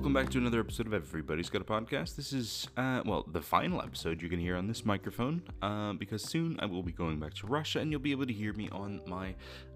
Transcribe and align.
welcome 0.00 0.14
back 0.14 0.30
to 0.30 0.38
another 0.38 0.60
episode 0.60 0.86
of 0.86 0.94
Everybody's 0.94 1.50
Got 1.50 1.60
a 1.60 1.64
Podcast. 1.66 2.16
This 2.16 2.32
is, 2.32 2.66
uh, 2.78 3.02
well, 3.04 3.22
the 3.30 3.42
final 3.42 3.82
episode 3.82 4.22
you're 4.22 4.30
going 4.30 4.40
to 4.40 4.44
hear 4.46 4.56
on 4.56 4.66
this 4.66 4.86
microphone, 4.86 5.42
uh, 5.60 5.92
because 5.92 6.22
soon 6.22 6.58
I 6.58 6.64
will 6.64 6.82
be 6.82 6.90
going 6.90 7.20
back 7.20 7.34
to 7.34 7.46
Russia 7.46 7.80
and 7.80 7.90
you'll 7.90 8.00
be 8.00 8.12
able 8.12 8.24
to 8.24 8.32
hear 8.32 8.54
me 8.54 8.70
on 8.70 9.02
my 9.06 9.34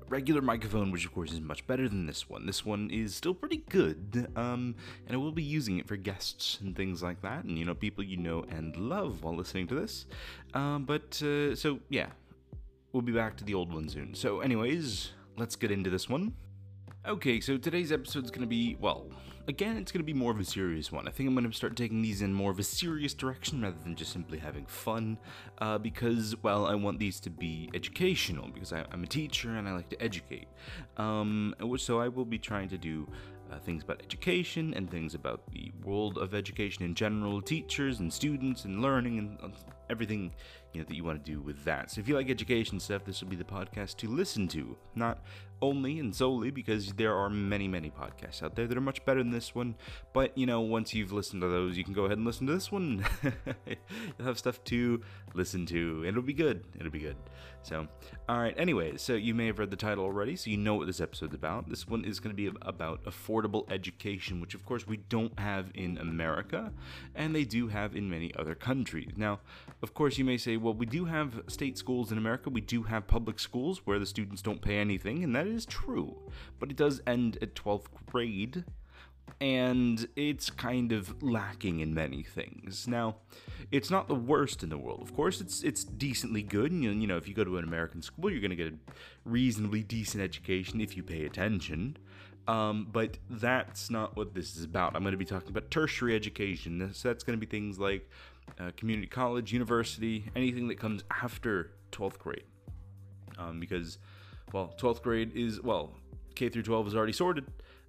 regular 0.09 0.41
microphone, 0.41 0.91
which 0.91 1.05
of 1.05 1.13
course 1.13 1.31
is 1.31 1.43
much 1.43 1.67
better 1.67 1.91
than 1.91 2.07
this 2.07 2.27
one. 2.27 2.47
This 2.47 2.65
one 2.65 2.89
is 2.91 3.15
still 3.15 3.35
pretty 3.35 3.65
good, 3.69 4.27
um, 4.35 4.77
and 5.07 5.15
I 5.15 5.19
will 5.19 5.31
be 5.31 5.43
using 5.43 5.77
it 5.77 5.87
for 5.87 5.97
guests 5.97 6.59
and 6.63 6.75
things 6.75 7.03
like 7.03 7.21
that, 7.21 7.45
and 7.45 7.59
you 7.59 7.67
know, 7.67 7.75
people 7.75 8.03
you 8.03 8.17
know 8.17 8.47
and 8.49 8.75
love 8.79 9.25
while 9.25 9.37
listening 9.37 9.67
to 9.67 9.75
this. 9.75 10.07
Um, 10.55 10.87
but, 10.87 11.23
uh, 11.23 11.55
so 11.55 11.81
yeah, 11.91 12.07
we'll 12.95 13.03
be 13.03 13.13
back 13.13 13.37
to 13.37 13.45
the 13.45 13.53
old 13.53 13.71
one 13.71 13.91
soon. 13.91 14.15
So, 14.15 14.41
anyways, 14.41 15.11
let's 15.37 15.55
get 15.55 15.71
into 15.71 15.91
this 15.91 16.09
one. 16.09 16.33
Okay, 17.07 17.41
so 17.41 17.59
today's 17.59 17.93
episode 17.93 18.25
is 18.25 18.31
going 18.31 18.41
to 18.41 18.47
be, 18.47 18.79
well, 18.81 19.11
again, 19.49 19.77
it's 19.77 19.93
going 19.93 20.01
to 20.01 20.05
be 20.05 20.15
more 20.15 20.31
of 20.31 20.41
a 20.41 20.45
serious 20.45 20.91
one. 20.91 21.07
I 21.07 21.11
think 21.11 21.29
I'm 21.29 21.35
going 21.35 21.49
to 21.49 21.57
start 21.57 21.77
taking 21.77 22.03
these 22.03 22.23
in 22.23 22.33
more 22.33 22.51
of 22.51 22.59
a 22.59 22.63
serious 22.63 23.15
direction 23.15 23.63
rather 23.63 23.79
than 23.83 23.95
just 23.97 24.13
simply 24.13 24.39
having 24.39 24.67
fun, 24.67 25.19
uh, 25.59 25.79
because, 25.79 26.35
well, 26.43 26.67
I 26.67 26.75
want 26.75 26.99
these 26.99 27.21
to 27.21 27.31
be 27.31 27.71
educational, 27.75 28.49
because 28.49 28.73
I, 28.73 28.85
am 28.93 29.05
a 29.05 29.07
teacher 29.07 29.51
and 29.51 29.69
I 29.69 29.73
like 29.73 29.89
to 29.91 30.03
educate. 30.03 30.49
Um, 30.97 31.55
so 31.77 32.01
I 32.01 32.09
will 32.09 32.25
be 32.25 32.39
trying 32.39 32.69
to 32.71 32.79
do 32.79 33.07
uh, 33.53 33.59
things 33.59 33.83
about 33.83 34.01
education 34.03 34.75
and 34.75 34.91
things 34.91 35.15
about 35.15 35.43
the 35.53 35.71
world 35.85 36.19
of 36.19 36.35
education 36.35 36.85
in 36.85 36.95
general, 36.95 37.43
teachers 37.43 38.01
and 38.01 38.13
students 38.13 38.65
and 38.65 38.81
learning 38.81 39.19
and 39.19 39.39
uh, 39.43 39.49
everything 39.91 40.33
you 40.73 40.81
know 40.81 40.87
that 40.89 40.95
you 40.95 41.05
want 41.05 41.25
to 41.25 41.31
do 41.31 41.41
with 41.41 41.63
that. 41.65 41.91
So 41.91 42.01
if 42.01 42.09
you 42.09 42.15
like 42.15 42.31
education 42.31 42.81
stuff, 42.81 43.05
this 43.05 43.23
will 43.23 43.29
be 43.29 43.37
the 43.37 43.45
podcast 43.45 43.97
to 43.99 44.09
listen 44.09 44.49
to, 44.49 44.77
not 44.95 45.19
only 45.63 45.99
and 45.99 46.15
solely 46.15 46.51
because 46.51 46.93
there 46.95 47.15
are 47.15 47.31
many, 47.31 47.69
many 47.69 47.91
podcasts 47.91 48.43
out 48.43 48.55
there 48.57 48.67
that 48.67 48.77
are 48.77 48.83
much 48.83 49.05
better 49.05 49.21
than 49.21 49.31
this 49.31 49.55
one. 49.55 49.75
But, 50.13 50.37
you 50.37 50.47
know, 50.47 50.61
once 50.61 50.95
you've 50.95 51.13
listened 51.13 51.43
to 51.43 51.49
those, 51.49 51.77
you 51.77 51.85
can 51.85 51.95
go 51.95 52.05
ahead 52.05 52.19
and 52.19 52.27
listen 52.27 52.47
to 52.47 52.55
this 52.55 52.71
one. 52.71 53.05
You'll 53.67 54.27
have 54.27 54.39
stuff 54.39 54.63
to 54.65 55.03
listen 55.35 55.67
to. 55.67 56.05
It'll 56.07 56.23
be 56.23 56.33
good. 56.33 56.65
It'll 56.79 56.93
be 56.93 57.01
good. 57.01 57.17
So, 57.65 57.89
all 58.29 58.39
right. 58.39 58.55
Anyways, 58.59 59.01
so 59.01 59.15
you 59.15 59.35
may 59.35 59.47
have 59.47 59.59
read 59.59 59.71
the 59.71 59.77
title 59.77 60.05
already, 60.05 60.37
so 60.37 60.51
you 60.51 60.59
know 60.59 60.75
what 60.75 60.87
this 60.87 61.01
episode's 61.01 61.35
about. 61.35 61.71
This 61.71 61.89
one 61.89 62.05
is 62.05 62.21
going 62.21 62.37
to 62.37 62.37
be 62.37 62.55
about 62.61 63.03
affordable 63.05 63.71
education, 63.73 64.41
which, 64.41 64.55
of 64.55 64.67
course, 64.67 64.87
we 64.87 64.99
don't 64.99 65.39
have 65.39 65.71
in 65.75 65.97
America, 65.97 66.73
and 67.15 67.35
they 67.35 67.45
do 67.45 67.69
have 67.69 67.97
in 67.97 68.11
many 68.11 68.35
other 68.37 68.55
countries. 68.55 69.13
Now, 69.17 69.41
of 69.83 69.95
course, 69.95 70.19
you 70.19 70.27
may 70.27 70.37
say, 70.37 70.59
well, 70.59 70.75
we 70.75 70.85
do 70.85 71.07
have 71.07 71.41
state 71.49 71.79
schools 71.79 72.13
in 72.13 72.19
America, 72.19 72.51
we 72.51 72.61
do 72.61 72.83
have 72.83 73.07
public 73.07 73.41
schools 73.41 73.81
where 73.87 73.99
the 73.99 74.07
students 74.07 74.43
don't 74.43 74.61
pay 74.61 74.77
anything, 74.77 75.25
and 75.25 75.35
that 75.35 75.44
is 75.47 75.67
true. 75.67 76.17
But 76.59 76.71
it 76.71 76.77
does 76.77 77.01
end 77.07 77.39
at 77.43 77.55
12th 77.55 77.87
grade, 78.07 78.65
and 79.41 80.07
it's 80.17 80.51
kind 80.51 80.93
of 80.93 81.23
lacking 81.23 81.81
in 81.81 81.95
many 81.95 82.23
things. 82.23 82.87
Now, 82.87 83.17
it's 83.71 83.91
not 83.91 84.09
the 84.09 84.15
worst 84.15 84.63
in 84.63 84.69
the 84.69 84.79
world. 84.79 85.03
Of 85.03 85.15
course, 85.15 85.41
it's 85.41 85.63
it's 85.63 85.85
decently 85.85 86.43
good. 86.43 86.71
And, 86.71 87.01
you 87.01 87.07
know, 87.07 87.17
if 87.17 87.29
you 87.29 87.35
go 87.35 87.45
to 87.45 87.59
an 87.59 87.65
American 87.65 88.03
school, 88.03 88.31
you're 88.31 88.41
going 88.41 88.51
to 88.51 88.57
get 88.57 88.73
a 88.73 88.77
reasonably 89.25 89.83
decent 89.83 90.23
education 90.23 90.81
if 90.81 90.97
you 90.97 91.03
pay 91.03 91.25
attention. 91.25 91.97
Um, 92.47 92.89
but 92.93 93.17
that's 93.31 93.91
not 93.91 94.17
what 94.17 94.35
this 94.35 94.57
is 94.57 94.65
about. 94.65 94.95
I'm 94.95 95.03
going 95.03 95.13
to 95.13 95.19
be 95.19 95.25
talking 95.25 95.49
about 95.49 95.71
tertiary 95.71 96.15
education. 96.15 96.91
So 96.93 97.09
that's 97.09 97.25
going 97.25 97.39
to 97.39 97.47
be 97.47 97.51
things 97.51 97.79
like 97.79 98.09
uh, 98.61 98.71
community 98.77 99.09
college, 99.09 99.53
university, 99.53 100.27
anything 100.37 100.69
that 100.69 100.79
comes 100.79 101.05
after 101.11 101.71
12th 101.93 102.19
grade. 102.19 102.45
Um, 103.39 103.61
because, 103.61 103.99
well, 104.55 104.73
12th 104.79 105.03
grade 105.03 105.33
is, 105.35 105.61
well, 105.61 105.91
K 106.37 106.49
through 106.49 106.63
12 106.63 106.87
is 106.87 106.95
already 106.95 107.13
sorted. 107.13 107.45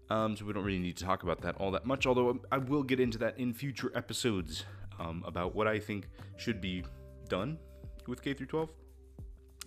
Um, 0.09 0.35
so 0.35 0.45
we 0.45 0.53
don't 0.53 0.63
really 0.63 0.80
need 0.80 0.97
to 0.97 1.05
talk 1.05 1.23
about 1.23 1.41
that 1.41 1.55
all 1.58 1.71
that 1.71 1.85
much, 1.85 2.05
although 2.05 2.39
I 2.52 2.58
will 2.58 2.83
get 2.83 2.99
into 2.99 3.17
that 3.19 3.39
in 3.39 3.53
future 3.53 3.91
episodes 3.95 4.66
um, 4.99 5.23
about 5.26 5.55
what 5.55 5.67
I 5.67 5.80
think 5.80 6.08
should 6.37 6.61
be 6.61 6.83
done 7.30 7.58
with 8.08 8.21
K 8.21 8.33
through 8.33 8.48
12. 8.48 8.70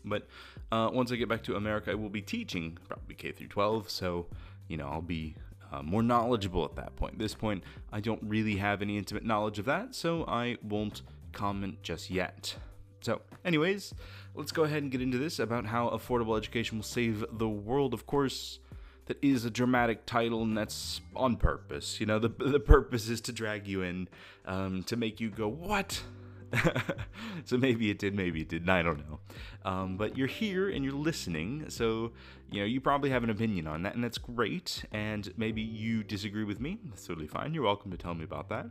But 0.05 0.27
uh, 0.71 0.91
once 0.93 1.11
I 1.13 1.17
get 1.17 1.29
back 1.29 1.43
to 1.45 1.57
America, 1.57 1.91
I 1.93 1.95
will 1.95 2.09
be 2.09 2.23
teaching 2.23 2.79
probably 2.89 3.15
K 3.15 3.33
through 3.33 3.49
12, 3.49 3.91
so 3.91 4.27
you 4.69 4.77
know 4.77 4.89
I'll 4.89 5.01
be 5.01 5.35
uh, 5.73 5.83
more 5.83 6.03
knowledgeable 6.03 6.65
at 6.65 6.77
that 6.77 6.95
point. 6.97 7.15
At 7.15 7.19
this 7.19 7.35
point, 7.35 7.65
I 7.93 8.01
don't 8.01 8.23
really 8.23 8.57
have 8.57 8.81
any 8.81 8.97
intimate 8.97 9.25
knowledge 9.25 9.59
of 9.59 9.65
that, 9.67 9.95
so 9.95 10.25
I 10.27 10.57
won't 10.63 11.03
comment 11.33 11.83
just 11.83 12.11
yet. 12.11 12.57
So, 13.01 13.21
anyways, 13.45 13.95
let's 14.35 14.53
go 14.53 14.65
ahead 14.65 14.83
and 14.83 14.91
get 14.91 15.01
into 15.01 15.19
this 15.19 15.39
about 15.39 15.67
how 15.67 15.89
affordable 15.91 16.37
education 16.37 16.79
will 16.79 16.85
save 16.85 17.25
the 17.33 17.49
world. 17.49 17.95
Of 17.95 18.07
course, 18.07 18.59
that 19.07 19.19
is 19.23 19.45
a 19.45 19.51
dramatic 19.51 20.07
title, 20.07 20.43
and 20.43 20.57
that's 20.57 21.01
on 21.17 21.37
purpose. 21.37 22.01
You 22.01 22.07
know, 22.07 22.19
the 22.19 22.29
the 22.39 22.61
purpose 22.61 23.09
is 23.09 23.21
to 23.23 23.33
drag 23.33 23.67
you 23.67 23.83
in, 23.83 24.09
um, 24.47 24.83
to 24.85 24.97
make 24.97 25.21
you 25.21 25.31
go, 25.31 25.49
"What? 25.49 26.03
so 27.45 27.59
maybe 27.59 27.91
it 27.91 27.99
did, 27.99 28.15
maybe 28.15 28.41
it 28.41 28.49
didn't. 28.49 28.71
I 28.71 28.83
don't 28.83 28.99
know. 28.99 29.21
Um, 29.65 29.97
but 29.97 30.17
you're 30.17 30.27
here 30.27 30.71
and 30.71 30.85
you're 30.85 30.95
listening, 30.95 31.67
so 31.69 32.13
you 32.51 32.61
know 32.61 32.67
you 32.67 32.81
probably 32.81 33.11
have 33.11 33.23
an 33.25 33.31
opinion 33.31 33.67
on 33.67 33.83
that, 33.83 33.95
and 33.95 34.03
that's 34.03 34.19
great. 34.19 34.85
And 34.93 35.33
maybe 35.37 35.61
you 35.61 36.03
disagree 36.03 36.45
with 36.45 36.61
me. 36.61 36.79
That's 36.89 37.07
totally 37.07 37.27
fine. 37.27 37.55
You're 37.55 37.65
welcome 37.65 37.91
to 37.91 37.97
tell 37.97 38.15
me 38.15 38.25
about 38.25 38.49
that. 38.49 38.67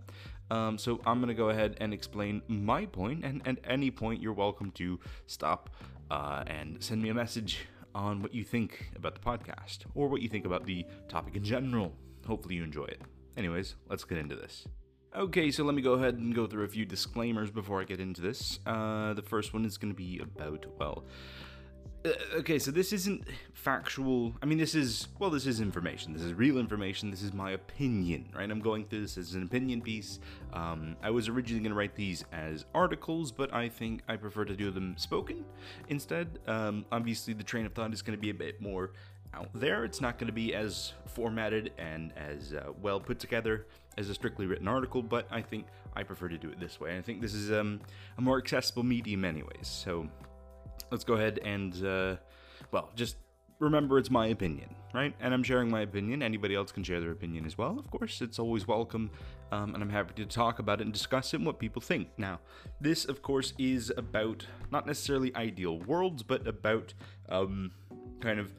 Um, 0.49 0.77
so 0.77 1.01
I'm 1.05 1.19
gonna 1.19 1.33
go 1.33 1.49
ahead 1.49 1.77
and 1.79 1.93
explain 1.93 2.41
my 2.47 2.85
point, 2.85 3.25
and 3.25 3.45
at 3.47 3.57
any 3.63 3.91
point 3.91 4.21
you're 4.21 4.33
welcome 4.33 4.71
to 4.71 4.99
stop 5.25 5.69
uh, 6.09 6.43
and 6.47 6.81
send 6.81 7.01
me 7.01 7.09
a 7.09 7.13
message 7.13 7.67
on 7.93 8.21
what 8.21 8.33
you 8.33 8.43
think 8.43 8.91
about 8.95 9.15
the 9.15 9.21
podcast 9.21 9.79
or 9.95 10.07
what 10.07 10.21
you 10.21 10.29
think 10.29 10.45
about 10.45 10.65
the 10.65 10.85
topic 11.07 11.35
in 11.35 11.43
general. 11.43 11.93
Hopefully 12.25 12.55
you 12.55 12.63
enjoy 12.63 12.85
it. 12.85 13.01
Anyways, 13.35 13.75
let's 13.89 14.03
get 14.03 14.17
into 14.17 14.35
this. 14.35 14.67
Okay, 15.15 15.49
so 15.51 15.63
let 15.63 15.73
me 15.73 15.81
go 15.81 15.93
ahead 15.93 16.15
and 16.15 16.35
go 16.35 16.45
through 16.45 16.65
a 16.65 16.67
few 16.67 16.85
disclaimers 16.85 17.49
before 17.49 17.81
I 17.81 17.85
get 17.85 17.99
into 17.99 18.21
this. 18.21 18.59
Uh, 18.65 19.13
the 19.13 19.21
first 19.21 19.53
one 19.53 19.65
is 19.65 19.77
going 19.77 19.91
to 19.91 19.97
be 19.97 20.19
about, 20.19 20.65
well, 20.77 21.05
okay, 22.35 22.59
so 22.59 22.71
this 22.71 22.93
isn't 22.93 23.25
factual. 23.53 24.33
I 24.41 24.45
mean, 24.45 24.57
this 24.57 24.75
is, 24.75 25.07
well, 25.19 25.29
this 25.29 25.45
is 25.45 25.59
information. 25.59 26.13
This 26.13 26.21
is 26.21 26.33
real 26.33 26.57
information. 26.57 27.11
This 27.11 27.21
is 27.21 27.33
my 27.33 27.51
opinion, 27.51 28.29
right? 28.35 28.49
I'm 28.49 28.59
going 28.59 28.85
through 28.85 29.01
this 29.01 29.17
as 29.17 29.33
an 29.33 29.43
opinion 29.43 29.81
piece. 29.81 30.19
Um, 30.53 30.95
I 31.01 31.09
was 31.09 31.27
originally 31.27 31.61
going 31.61 31.71
to 31.71 31.77
write 31.77 31.95
these 31.95 32.23
as 32.31 32.65
articles, 32.73 33.31
but 33.31 33.53
I 33.53 33.69
think 33.69 34.01
I 34.07 34.15
prefer 34.15 34.45
to 34.45 34.55
do 34.55 34.71
them 34.71 34.95
spoken 34.97 35.43
instead. 35.89 36.39
Um, 36.47 36.85
obviously, 36.91 37.33
the 37.33 37.43
train 37.43 37.65
of 37.65 37.73
thought 37.73 37.93
is 37.93 38.01
going 38.01 38.17
to 38.17 38.21
be 38.21 38.29
a 38.29 38.35
bit 38.35 38.61
more 38.61 38.91
out 39.33 39.49
there. 39.53 39.83
It's 39.83 40.01
not 40.01 40.17
going 40.17 40.27
to 40.27 40.33
be 40.33 40.53
as 40.53 40.93
formatted 41.05 41.71
and 41.77 42.13
as 42.15 42.53
uh, 42.53 42.71
well 42.81 42.99
put 42.99 43.19
together 43.19 43.65
as 43.97 44.09
a 44.09 44.13
strictly 44.13 44.45
written 44.45 44.67
article, 44.67 45.01
but 45.01 45.27
I 45.31 45.41
think 45.41 45.65
I 45.95 46.03
prefer 46.03 46.29
to 46.29 46.37
do 46.37 46.49
it 46.49 46.59
this 46.59 46.79
way. 46.79 46.97
I 46.97 47.01
think 47.01 47.21
this 47.21 47.33
is 47.33 47.51
um, 47.51 47.81
a 48.17 48.21
more 48.21 48.37
accessible 48.37 48.83
medium, 48.83 49.25
anyways. 49.25 49.67
So 49.67 50.07
let's 50.91 51.03
go 51.03 51.13
ahead 51.13 51.39
and, 51.43 51.85
uh, 51.85 52.15
well, 52.71 52.91
just 52.95 53.17
remember 53.59 53.97
it's 53.97 54.11
my 54.11 54.27
opinion, 54.27 54.73
right? 54.93 55.13
And 55.19 55.33
I'm 55.33 55.43
sharing 55.43 55.69
my 55.69 55.81
opinion. 55.81 56.21
Anybody 56.21 56.55
else 56.55 56.71
can 56.71 56.83
share 56.83 56.99
their 56.99 57.11
opinion 57.11 57.45
as 57.45 57.57
well, 57.57 57.79
of 57.79 57.89
course. 57.89 58.21
It's 58.21 58.39
always 58.39 58.67
welcome, 58.67 59.09
um, 59.51 59.73
and 59.73 59.83
I'm 59.83 59.89
happy 59.89 60.13
to 60.23 60.25
talk 60.25 60.59
about 60.59 60.79
it 60.79 60.83
and 60.83 60.93
discuss 60.93 61.33
it 61.33 61.37
and 61.37 61.45
what 61.45 61.59
people 61.59 61.81
think. 61.81 62.09
Now, 62.17 62.39
this, 62.79 63.05
of 63.05 63.21
course, 63.21 63.53
is 63.57 63.91
about 63.97 64.45
not 64.71 64.85
necessarily 64.85 65.35
ideal 65.35 65.79
worlds, 65.79 66.23
but 66.23 66.47
about 66.47 66.93
um, 67.29 67.71
kind 68.19 68.39
of 68.39 68.53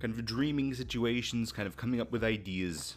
kind 0.00 0.12
of 0.12 0.24
dreaming 0.24 0.74
situations, 0.74 1.50
kind 1.52 1.66
of 1.66 1.76
coming 1.76 2.00
up 2.00 2.12
with 2.12 2.22
ideas 2.22 2.96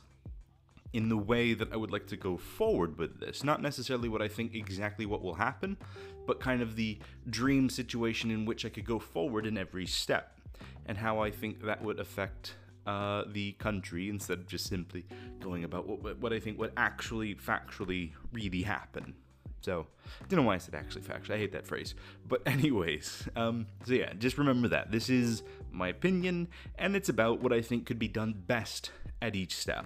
in 0.94 1.10
the 1.10 1.18
way 1.18 1.54
that 1.54 1.72
I 1.74 1.76
would 1.76 1.92
like 1.92 2.08
to 2.08 2.18
go 2.18 2.38
forward 2.38 2.98
with 2.98 3.20
this. 3.20 3.44
Not 3.44 3.62
necessarily 3.62 4.10
what 4.10 4.22
I 4.22 4.28
think 4.28 4.56
exactly 4.56 5.06
what 5.06 5.22
will 5.22 5.36
happen, 5.36 5.78
but 6.26 6.40
kind 6.40 6.62
of 6.62 6.76
the 6.76 7.00
dream 7.30 7.70
situation 7.70 8.32
in 8.32 8.46
which 8.46 8.66
I 8.66 8.70
could 8.70 8.86
go 8.86 9.00
forward 9.00 9.46
in 9.46 9.58
every 9.58 9.86
step, 9.86 10.40
and 10.86 10.98
how 10.98 11.20
I 11.20 11.32
think 11.32 11.64
that 11.64 11.84
would 11.84 12.00
affect 12.00 12.56
uh, 12.86 13.26
the 13.28 13.52
country 13.54 14.10
instead 14.10 14.40
of 14.40 14.48
just 14.48 14.68
simply 14.68 15.06
going 15.40 15.66
about 15.66 15.88
what, 15.88 16.18
what 16.20 16.34
I 16.34 16.40
think 16.40 16.58
would 16.58 16.72
actually 16.78 17.36
factually 17.36 18.14
really 18.32 18.62
happen. 18.62 19.14
So, 19.62 19.88
I 20.22 20.28
don't 20.30 20.40
know 20.40 20.46
why 20.46 20.56
I 20.56 20.60
said 20.60 20.76
actually 20.76 21.02
factually. 21.02 21.32
I 21.32 21.38
hate 21.40 21.52
that 21.52 21.68
phrase. 21.68 21.96
But, 22.26 22.44
anyways, 22.46 23.28
um, 23.36 23.68
so 23.86 23.94
yeah, 23.94 24.14
just 24.14 24.38
remember 24.38 24.70
that. 24.70 24.92
This 24.92 25.10
is 25.10 25.44
my 25.72 25.90
opinion, 25.90 26.48
and 26.76 26.96
it's 26.96 27.10
about 27.10 27.42
what 27.42 27.52
I 27.52 27.62
think 27.62 27.86
could 27.86 28.00
be 28.00 28.08
done 28.08 28.34
best 28.48 28.92
at 29.22 29.36
each 29.36 29.56
step. 29.56 29.86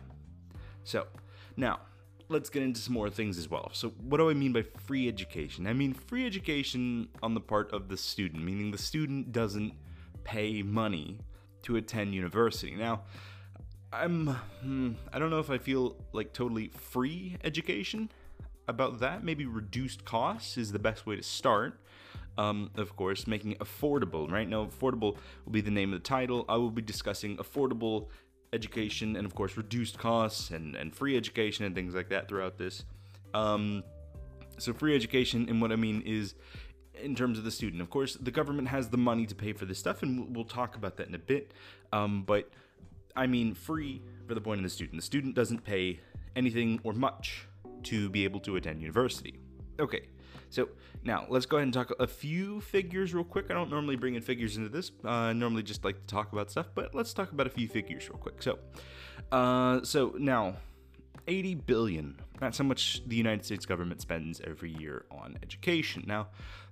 So, 0.83 1.07
now, 1.57 1.79
let's 2.29 2.49
get 2.49 2.63
into 2.63 2.79
some 2.79 2.93
more 2.93 3.09
things 3.09 3.37
as 3.37 3.49
well. 3.49 3.69
So, 3.73 3.89
what 4.01 4.17
do 4.17 4.29
I 4.29 4.33
mean 4.33 4.53
by 4.53 4.63
free 4.63 5.07
education? 5.07 5.67
I 5.67 5.73
mean 5.73 5.93
free 5.93 6.25
education 6.25 7.09
on 7.21 7.33
the 7.33 7.41
part 7.41 7.71
of 7.71 7.89
the 7.89 7.97
student, 7.97 8.43
meaning 8.43 8.71
the 8.71 8.77
student 8.77 9.31
doesn't 9.31 9.73
pay 10.23 10.63
money 10.63 11.19
to 11.63 11.75
attend 11.75 12.15
university. 12.15 12.75
Now, 12.75 13.01
I'm 13.93 14.27
hmm, 14.61 14.91
I 15.11 15.19
don't 15.19 15.29
know 15.29 15.39
if 15.39 15.49
I 15.49 15.57
feel 15.57 15.97
like 16.13 16.33
totally 16.33 16.69
free 16.69 17.37
education 17.43 18.09
about 18.67 18.99
that. 18.99 19.23
Maybe 19.23 19.45
reduced 19.45 20.05
costs 20.05 20.57
is 20.57 20.71
the 20.71 20.79
best 20.79 21.05
way 21.05 21.17
to 21.17 21.23
start. 21.23 21.79
Um, 22.37 22.71
of 22.77 22.95
course, 22.95 23.27
making 23.27 23.55
affordable. 23.55 24.31
Right 24.31 24.47
now, 24.47 24.65
affordable 24.65 25.17
will 25.43 25.51
be 25.51 25.59
the 25.59 25.71
name 25.71 25.93
of 25.93 26.01
the 26.01 26.07
title. 26.07 26.45
I 26.47 26.55
will 26.55 26.71
be 26.71 26.81
discussing 26.81 27.35
affordable 27.37 28.07
education 28.53 29.15
and, 29.15 29.25
of 29.25 29.35
course, 29.35 29.57
reduced 29.57 29.97
costs 29.97 30.51
and, 30.51 30.75
and 30.75 30.93
free 30.93 31.17
education 31.17 31.65
and 31.65 31.75
things 31.75 31.93
like 31.93 32.09
that 32.09 32.27
throughout 32.27 32.57
this. 32.57 32.83
Um, 33.33 33.83
so, 34.57 34.73
free 34.73 34.95
education, 34.95 35.47
and 35.49 35.61
what 35.61 35.71
I 35.71 35.75
mean 35.75 36.01
is 36.05 36.35
in 37.01 37.15
terms 37.15 37.37
of 37.37 37.43
the 37.43 37.51
student. 37.51 37.81
Of 37.81 37.89
course, 37.89 38.15
the 38.15 38.31
government 38.31 38.67
has 38.67 38.89
the 38.89 38.97
money 38.97 39.25
to 39.25 39.35
pay 39.35 39.53
for 39.53 39.65
this 39.65 39.79
stuff, 39.79 40.03
and 40.03 40.35
we'll 40.35 40.45
talk 40.45 40.75
about 40.75 40.97
that 40.97 41.07
in 41.07 41.15
a 41.15 41.19
bit. 41.19 41.53
Um, 41.91 42.23
but 42.23 42.49
I 43.15 43.27
mean, 43.27 43.53
free 43.53 44.01
for 44.27 44.33
the 44.33 44.41
point 44.41 44.59
of 44.59 44.63
the 44.63 44.69
student. 44.69 44.97
The 44.97 45.05
student 45.05 45.35
doesn't 45.35 45.63
pay 45.63 45.99
anything 46.35 46.79
or 46.83 46.93
much 46.93 47.47
to 47.83 48.09
be 48.09 48.23
able 48.23 48.39
to 48.41 48.55
attend 48.55 48.81
university. 48.81 49.39
Okay, 49.79 50.07
so 50.51 50.67
now 51.03 51.25
let's 51.29 51.45
go 51.45 51.57
ahead 51.57 51.63
and 51.63 51.73
talk 51.73 51.91
a 51.99 52.07
few 52.07 52.61
figures 52.61 53.13
real 53.13 53.23
quick. 53.23 53.47
I 53.49 53.53
don't 53.53 53.69
normally 53.69 53.95
bring 53.95 54.15
in 54.15 54.21
figures 54.21 54.57
into 54.57 54.69
this. 54.69 54.91
Uh, 55.03 55.09
I 55.09 55.33
normally 55.33 55.63
just 55.63 55.83
like 55.83 55.95
to 55.95 56.13
talk 56.13 56.31
about 56.33 56.51
stuff, 56.51 56.67
but 56.75 56.93
let's 56.93 57.13
talk 57.13 57.31
about 57.31 57.47
a 57.47 57.49
few 57.49 57.67
figures 57.67 58.09
real 58.09 58.19
quick. 58.19 58.43
So, 58.43 58.59
uh, 59.31 59.81
so 59.83 60.13
now 60.19 60.57
80 61.27 61.55
billion. 61.55 62.19
That's 62.39 62.57
how 62.57 62.65
much 62.65 63.01
the 63.07 63.15
United 63.15 63.45
States 63.45 63.65
government 63.65 64.01
spends 64.01 64.41
every 64.41 64.71
year 64.71 65.05
on 65.09 65.37
education. 65.41 66.03
Now, 66.05 66.27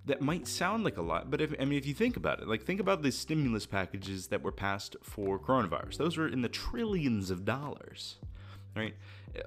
that 0.06 0.22
might 0.22 0.48
sound 0.48 0.84
like 0.84 0.98
a 0.98 1.02
lot, 1.02 1.30
but 1.30 1.40
if, 1.40 1.54
I 1.60 1.66
mean, 1.66 1.78
if 1.78 1.86
you 1.86 1.94
think 1.94 2.18
about 2.18 2.42
it, 2.42 2.48
like 2.48 2.64
think 2.64 2.80
about 2.80 3.02
the 3.02 3.12
stimulus 3.12 3.66
packages 3.66 4.28
that 4.28 4.42
were 4.42 4.52
passed 4.52 4.96
for 5.04 5.40
coronavirus. 5.40 5.98
Those 5.98 6.18
were 6.18 6.28
in 6.28 6.42
the 6.42 6.50
trillions 6.50 7.30
of 7.30 7.46
dollars, 7.46 8.18
right? 8.76 8.96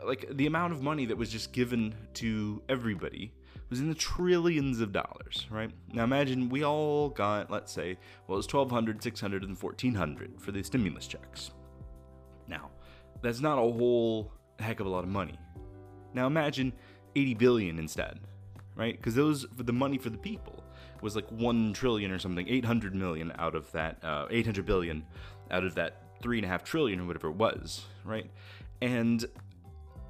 Like 0.05 0.27
the 0.31 0.47
amount 0.47 0.73
of 0.73 0.83
money 0.83 1.05
that 1.07 1.17
was 1.17 1.31
just 1.31 1.53
given 1.53 1.95
to 2.15 2.63
everybody 2.69 3.33
was 3.73 3.81
in 3.81 3.89
the 3.89 3.95
trillions 3.95 4.83
of 4.83 4.93
dollars, 4.93 5.47
right? 5.49 5.71
Now 5.95 6.05
imagine 6.05 6.51
we 6.51 6.63
all 6.63 7.09
got, 7.09 7.51
let's 7.51 7.73
say, 7.73 7.97
well, 8.29 8.37
it 8.37 8.45
was 8.45 8.53
1200, 8.53 9.03
600, 9.03 9.43
and 9.45 9.57
1400 9.57 10.39
for 10.39 10.53
the 10.53 10.63
stimulus 10.63 11.07
checks. 11.07 11.53
Now, 12.47 12.69
that's 13.23 13.41
not 13.41 13.57
a 13.57 13.63
whole 13.63 14.31
heck 14.59 14.81
of 14.81 14.87
a 14.87 14.91
lot 14.91 15.05
of 15.05 15.09
money. 15.09 15.39
Now 16.13 16.27
imagine 16.27 16.75
80 17.17 17.33
billion 17.33 17.79
instead, 17.79 18.21
right? 18.77 18.95
Because 18.95 19.15
those 19.15 19.47
the 19.57 19.73
money 19.73 19.97
for 19.97 20.11
the 20.11 20.19
people 20.19 20.63
was 21.01 21.17
like 21.17 21.29
one 21.31 21.73
trillion 21.73 22.11
or 22.11 22.19
something, 22.19 22.47
800 22.47 22.95
million 22.95 23.33
out 23.39 23.55
of 23.55 23.73
that, 23.73 24.05
uh, 24.05 24.27
800 24.29 24.67
billion 24.67 25.03
out 25.51 25.65
of 25.65 25.75
that 25.77 26.03
three 26.21 26.37
and 26.37 26.45
a 26.45 26.49
half 26.49 26.63
trillion 26.63 27.01
or 27.01 27.07
whatever 27.07 27.29
it 27.29 27.37
was, 27.37 27.87
right? 28.05 28.31
And 28.83 29.25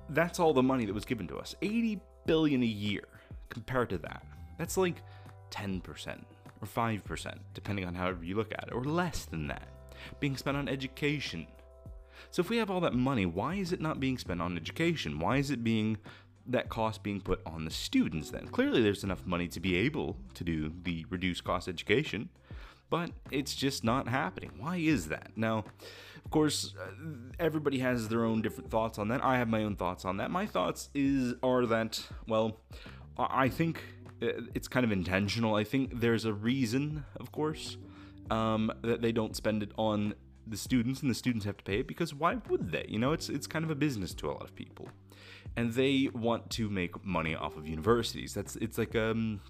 that's 0.09 0.41
all 0.41 0.53
the 0.53 0.65
money 0.65 0.85
that 0.85 0.93
was 0.93 1.05
given 1.05 1.29
to 1.29 1.37
us. 1.37 1.55
80 1.63 2.01
billion 2.27 2.65
a 2.65 2.67
year 2.67 3.05
compared 3.53 3.91
to 3.91 3.99
that. 3.99 4.25
That's 4.59 4.77
like 4.77 5.03
10% 5.51 5.83
or 6.61 6.67
5%, 6.67 7.35
depending 7.55 7.85
on 7.85 7.95
however 7.95 8.25
you 8.25 8.37
look 8.37 8.53
at 8.53 8.69
it, 8.69 8.73
or 8.73 8.85
less 8.85 9.25
than 9.25 9.49
that, 9.49 9.69
being 10.21 10.37
spent 10.37 10.57
on 10.57 10.69
education, 10.69 11.47
so 12.31 12.41
if 12.41 12.49
we 12.49 12.57
have 12.59 12.71
all 12.71 12.81
that 12.81 12.95
money, 12.95 13.27
why 13.27 13.57
is 13.57 13.73
it 13.73 13.81
not 13.81 14.01
being 14.01 14.19
spent 14.19 14.41
on 14.41 14.57
education? 14.57 15.19
Why 15.19 15.37
is 15.37 15.51
it 15.51 15.65
being 15.65 15.99
that 16.47 16.69
cost 16.69 17.03
being 17.03 17.21
put 17.21 17.41
on 17.47 17.65
the 17.65 17.71
students 17.71 18.31
then? 18.31 18.49
Clearly 18.49 18.83
there's 18.83 19.05
enough 19.05 19.27
money 19.27 19.49
to 19.49 19.61
be 19.61 19.77
able 19.77 20.17
to 20.35 20.45
do 20.45 20.73
the 20.83 21.05
reduced 21.11 21.45
cost 21.45 21.69
education, 21.69 22.29
but 22.91 23.11
it's 23.31 23.55
just 23.55 23.85
not 23.85 24.09
happening. 24.09 24.53
Why 24.59 24.77
is 24.77 25.09
that? 25.09 25.33
Now, 25.37 25.65
of 26.25 26.31
course, 26.31 26.75
uh, 26.81 26.91
everybody 27.39 27.79
has 27.81 28.09
their 28.09 28.25
own 28.25 28.43
different 28.43 28.71
thoughts 28.71 28.99
on 28.99 29.09
that. 29.09 29.25
I 29.25 29.39
have 29.39 29.49
my 29.49 29.65
own 29.65 29.77
thoughts 29.77 30.05
on 30.05 30.19
that. 30.19 30.31
My 30.31 30.47
thoughts 30.47 30.89
is 30.95 31.35
are 31.43 31.67
that 31.67 32.03
well, 32.27 32.61
I 33.19 33.49
think 33.49 33.83
uh, 34.23 34.29
it's 34.55 34.69
kind 34.69 34.85
of 34.85 34.93
intentional. 34.93 35.55
I 35.55 35.65
think 35.65 36.01
there's 36.01 36.25
a 36.25 36.33
reason, 36.33 37.05
of 37.17 37.33
course, 37.33 37.77
um, 38.31 38.73
that 38.83 39.03
they 39.03 39.13
don't 39.13 39.37
spend 39.37 39.63
it 39.63 39.73
on 39.77 40.15
the 40.47 40.57
students 40.57 41.03
and 41.03 41.11
the 41.11 41.15
students 41.15 41.45
have 41.45 41.57
to 41.57 41.65
pay 41.65 41.81
it 41.81 41.87
because 41.87 42.15
why 42.15 42.39
would 42.49 42.73
they? 42.73 42.87
You 42.89 42.99
know, 42.99 43.13
it's 43.13 43.29
it's 43.29 43.47
kind 43.47 43.65
of 43.65 43.71
a 43.71 43.75
business 43.75 44.15
to 44.15 44.31
a 44.31 44.33
lot 44.33 44.43
of 44.43 44.55
people. 44.55 44.89
And 45.57 45.75
they 45.75 46.09
want 46.15 46.51
to 46.51 46.69
make 46.69 47.05
money 47.05 47.35
off 47.35 47.57
of 47.57 47.69
universities. 47.69 48.35
That's 48.35 48.57
it's 48.57 48.79
like 48.79 48.97
um 48.97 49.41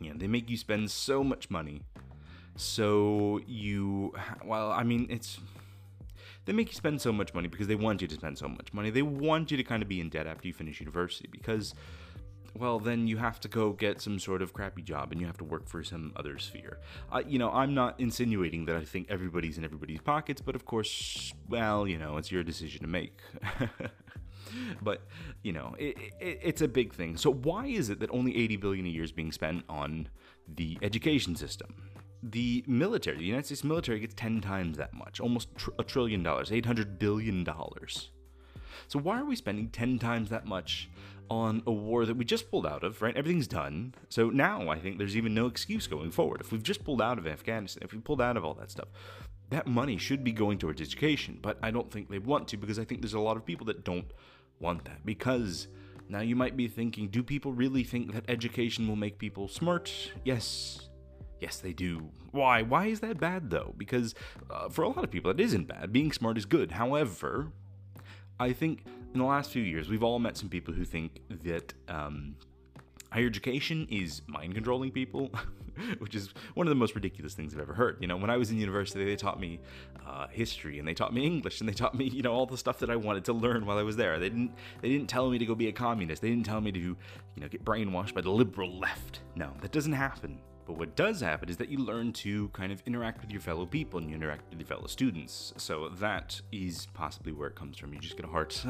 you 0.00 0.10
know, 0.10 0.16
they 0.16 0.26
make 0.26 0.50
you 0.50 0.56
spend 0.56 0.90
so 0.90 1.22
much 1.22 1.50
money. 1.50 1.82
So 2.56 3.40
you 3.46 4.14
well, 4.44 4.70
I 4.72 4.84
mean, 4.84 5.06
it's 5.10 5.38
they 6.44 6.52
make 6.52 6.68
you 6.68 6.74
spend 6.74 7.00
so 7.00 7.12
much 7.12 7.34
money 7.34 7.48
because 7.48 7.68
they 7.68 7.74
want 7.74 8.02
you 8.02 8.08
to 8.08 8.14
spend 8.14 8.38
so 8.38 8.48
much 8.48 8.72
money. 8.72 8.90
They 8.90 9.02
want 9.02 9.50
you 9.50 9.56
to 9.56 9.64
kind 9.64 9.82
of 9.82 9.88
be 9.88 10.00
in 10.00 10.08
debt 10.08 10.26
after 10.26 10.48
you 10.48 10.54
finish 10.54 10.80
university 10.80 11.28
because 11.30 11.74
well, 12.58 12.78
then 12.78 13.06
you 13.06 13.16
have 13.16 13.40
to 13.40 13.48
go 13.48 13.72
get 13.72 14.00
some 14.00 14.18
sort 14.18 14.42
of 14.42 14.52
crappy 14.52 14.82
job 14.82 15.10
and 15.10 15.20
you 15.20 15.26
have 15.26 15.38
to 15.38 15.44
work 15.44 15.68
for 15.68 15.82
some 15.82 16.12
other 16.16 16.38
sphere. 16.38 16.78
You 17.26 17.38
know, 17.38 17.50
I'm 17.50 17.74
not 17.74 17.98
insinuating 17.98 18.66
that 18.66 18.76
I 18.76 18.84
think 18.84 19.06
everybody's 19.10 19.58
in 19.58 19.64
everybody's 19.64 20.00
pockets, 20.00 20.40
but 20.40 20.54
of 20.54 20.64
course, 20.64 21.32
well, 21.48 21.86
you 21.86 21.98
know, 21.98 22.18
it's 22.18 22.30
your 22.30 22.42
decision 22.42 22.82
to 22.82 22.86
make. 22.86 23.20
but 24.82 25.02
you 25.42 25.52
know, 25.52 25.74
it, 25.78 25.96
it, 26.20 26.40
it's 26.42 26.62
a 26.62 26.68
big 26.68 26.92
thing. 26.92 27.16
So 27.16 27.32
why 27.32 27.66
is 27.66 27.90
it 27.90 28.00
that 28.00 28.10
only 28.10 28.36
80 28.36 28.56
billion 28.56 28.86
a 28.86 28.88
year 28.88 29.04
is 29.04 29.12
being 29.12 29.32
spent 29.32 29.64
on 29.68 30.08
the 30.46 30.78
education 30.82 31.36
system? 31.36 31.74
The 32.22 32.62
military, 32.68 33.18
the 33.18 33.24
United 33.24 33.46
States 33.46 33.64
military, 33.64 33.98
gets 33.98 34.14
10 34.14 34.40
times 34.42 34.76
that 34.78 34.94
much, 34.94 35.18
almost 35.18 35.54
tr- 35.56 35.70
a 35.78 35.82
trillion 35.84 36.22
dollars, 36.22 36.52
800 36.52 36.98
billion 36.98 37.42
dollars. 37.42 38.10
So 38.86 38.98
why 38.98 39.18
are 39.18 39.24
we 39.24 39.36
spending 39.36 39.70
10 39.70 39.98
times 39.98 40.30
that 40.30 40.46
much 40.46 40.88
on 41.32 41.62
a 41.66 41.72
war 41.72 42.04
that 42.04 42.16
we 42.16 42.24
just 42.24 42.50
pulled 42.50 42.66
out 42.66 42.84
of, 42.84 43.00
right? 43.00 43.16
Everything's 43.16 43.48
done. 43.48 43.94
So 44.10 44.28
now 44.28 44.68
I 44.68 44.78
think 44.78 44.98
there's 44.98 45.16
even 45.16 45.32
no 45.32 45.46
excuse 45.46 45.86
going 45.86 46.10
forward. 46.10 46.40
If 46.42 46.52
we've 46.52 46.62
just 46.62 46.84
pulled 46.84 47.00
out 47.00 47.18
of 47.18 47.26
Afghanistan, 47.26 47.82
if 47.82 47.92
we 47.92 47.98
pulled 47.98 48.20
out 48.20 48.36
of 48.36 48.44
all 48.44 48.54
that 48.54 48.70
stuff, 48.70 48.88
that 49.48 49.66
money 49.66 49.96
should 49.96 50.22
be 50.22 50.32
going 50.32 50.58
towards 50.58 50.80
education. 50.80 51.38
But 51.40 51.58
I 51.62 51.70
don't 51.70 51.90
think 51.90 52.10
they 52.10 52.18
want 52.18 52.48
to 52.48 52.58
because 52.58 52.78
I 52.78 52.84
think 52.84 53.00
there's 53.00 53.14
a 53.14 53.20
lot 53.20 53.38
of 53.38 53.46
people 53.46 53.66
that 53.66 53.82
don't 53.82 54.10
want 54.60 54.84
that. 54.84 55.06
Because 55.06 55.68
now 56.08 56.20
you 56.20 56.36
might 56.36 56.56
be 56.56 56.68
thinking, 56.68 57.08
do 57.08 57.22
people 57.22 57.52
really 57.52 57.82
think 57.82 58.12
that 58.12 58.24
education 58.28 58.86
will 58.86 58.96
make 58.96 59.18
people 59.18 59.48
smart? 59.48 59.90
Yes. 60.24 60.88
Yes, 61.40 61.56
they 61.58 61.72
do. 61.72 62.10
Why? 62.30 62.62
Why 62.62 62.86
is 62.86 63.00
that 63.00 63.18
bad 63.18 63.50
though? 63.50 63.74
Because 63.78 64.14
uh, 64.50 64.68
for 64.68 64.82
a 64.82 64.88
lot 64.88 65.02
of 65.02 65.10
people, 65.10 65.30
it 65.30 65.40
isn't 65.40 65.66
bad. 65.66 65.92
Being 65.92 66.12
smart 66.12 66.36
is 66.36 66.44
good. 66.44 66.72
However, 66.72 67.52
I 68.38 68.52
think 68.52 68.84
in 69.12 69.18
the 69.18 69.24
last 69.24 69.50
few 69.50 69.62
years, 69.62 69.88
we've 69.88 70.02
all 70.02 70.18
met 70.18 70.36
some 70.36 70.48
people 70.48 70.72
who 70.72 70.84
think 70.84 71.20
that 71.44 71.74
um, 71.88 72.34
higher 73.10 73.26
education 73.26 73.86
is 73.90 74.22
mind 74.26 74.54
controlling 74.54 74.90
people, 74.90 75.30
which 75.98 76.14
is 76.14 76.32
one 76.54 76.66
of 76.66 76.70
the 76.70 76.76
most 76.76 76.94
ridiculous 76.94 77.34
things 77.34 77.54
I've 77.54 77.60
ever 77.60 77.74
heard. 77.74 77.98
You 78.00 78.06
know, 78.06 78.16
when 78.16 78.30
I 78.30 78.38
was 78.38 78.50
in 78.50 78.58
university, 78.58 79.04
they 79.04 79.16
taught 79.16 79.38
me 79.38 79.60
uh, 80.06 80.28
history 80.28 80.78
and 80.78 80.88
they 80.88 80.94
taught 80.94 81.12
me 81.12 81.26
English 81.26 81.60
and 81.60 81.68
they 81.68 81.74
taught 81.74 81.94
me, 81.94 82.06
you 82.06 82.22
know, 82.22 82.32
all 82.32 82.46
the 82.46 82.56
stuff 82.56 82.78
that 82.78 82.90
I 82.90 82.96
wanted 82.96 83.24
to 83.26 83.34
learn 83.34 83.66
while 83.66 83.78
I 83.78 83.82
was 83.82 83.96
there. 83.96 84.18
They 84.18 84.30
didn't 84.30 84.52
they 84.80 84.88
didn't 84.88 85.08
tell 85.08 85.30
me 85.30 85.38
to 85.38 85.46
go 85.46 85.54
be 85.54 85.68
a 85.68 85.72
communist. 85.72 86.22
They 86.22 86.30
didn't 86.30 86.46
tell 86.46 86.60
me 86.60 86.72
to, 86.72 86.78
you 86.78 86.96
know, 87.36 87.48
get 87.48 87.64
brainwashed 87.64 88.14
by 88.14 88.22
the 88.22 88.30
liberal 88.30 88.78
left. 88.78 89.20
No, 89.36 89.52
that 89.60 89.72
doesn't 89.72 89.92
happen. 89.92 90.40
But 90.66 90.78
what 90.78 90.96
does 90.96 91.20
happen 91.20 91.48
is 91.48 91.56
that 91.56 91.68
you 91.68 91.78
learn 91.78 92.12
to 92.14 92.48
kind 92.48 92.72
of 92.72 92.82
interact 92.86 93.20
with 93.20 93.30
your 93.30 93.40
fellow 93.40 93.66
people 93.66 93.98
and 93.98 94.08
you 94.08 94.14
interact 94.14 94.48
with 94.50 94.58
your 94.60 94.66
fellow 94.66 94.86
students. 94.86 95.52
So 95.56 95.88
that 95.98 96.40
is 96.52 96.86
possibly 96.94 97.32
where 97.32 97.48
it 97.48 97.56
comes 97.56 97.78
from. 97.78 97.92
You 97.92 98.00
just 98.00 98.16
get 98.16 98.24
a 98.24 98.28
heart. 98.28 98.64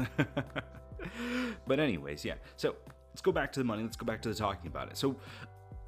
but 1.67 1.79
anyways, 1.79 2.25
yeah. 2.25 2.35
So 2.57 2.75
let's 3.13 3.21
go 3.21 3.31
back 3.31 3.51
to 3.53 3.59
the 3.59 3.63
money. 3.63 3.83
Let's 3.83 3.97
go 3.97 4.05
back 4.05 4.21
to 4.23 4.29
the 4.29 4.35
talking 4.35 4.67
about 4.67 4.89
it. 4.89 4.97
So, 4.97 5.15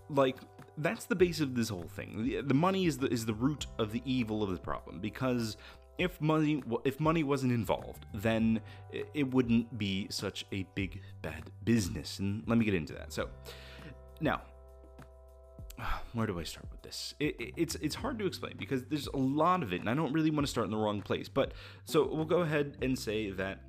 like, 0.10 0.38
that's 0.78 1.06
the 1.06 1.16
base 1.16 1.40
of 1.40 1.56
this 1.56 1.70
whole 1.70 1.88
thing. 1.96 2.24
The, 2.24 2.42
the 2.42 2.54
money 2.54 2.86
is 2.86 2.98
the 2.98 3.08
is 3.08 3.26
the 3.26 3.34
root 3.34 3.66
of 3.80 3.92
the 3.92 4.02
evil 4.06 4.44
of 4.44 4.52
the 4.52 4.58
problem 4.58 5.00
because 5.00 5.58
if 5.98 6.20
money 6.22 6.62
if 6.84 7.00
money 7.00 7.24
wasn't 7.24 7.54
involved, 7.54 8.06
then 8.14 8.60
it 9.14 9.34
wouldn't 9.34 9.78
be 9.78 10.08
such 10.10 10.46
a 10.52 10.66
big 10.76 11.02
bad 11.22 11.50
business. 11.64 12.20
And 12.20 12.44
let 12.46 12.58
me 12.58 12.66
get 12.66 12.74
into 12.74 12.94
that. 12.94 13.12
So, 13.12 13.30
now 14.20 14.42
where 16.14 16.28
do 16.28 16.40
I 16.40 16.44
start 16.44 16.68
with 16.72 16.82
this? 16.82 17.14
It, 17.20 17.40
it, 17.40 17.54
it's 17.58 17.76
it's 17.76 17.96
hard 17.96 18.20
to 18.20 18.26
explain 18.26 18.56
because 18.58 18.84
there's 18.86 19.08
a 19.08 19.18
lot 19.18 19.64
of 19.64 19.74
it, 19.74 19.82
and 19.82 19.90
I 19.90 19.94
don't 19.94 20.14
really 20.14 20.32
want 20.32 20.46
to 20.46 20.52
start 20.52 20.66
in 20.66 20.72
the 20.72 20.78
wrong 20.78 21.02
place. 21.02 21.30
But 21.30 21.54
so 21.86 22.08
we'll 22.08 22.26
go 22.26 22.42
ahead 22.42 22.78
and 22.82 22.98
say 22.98 23.32
that 23.32 23.60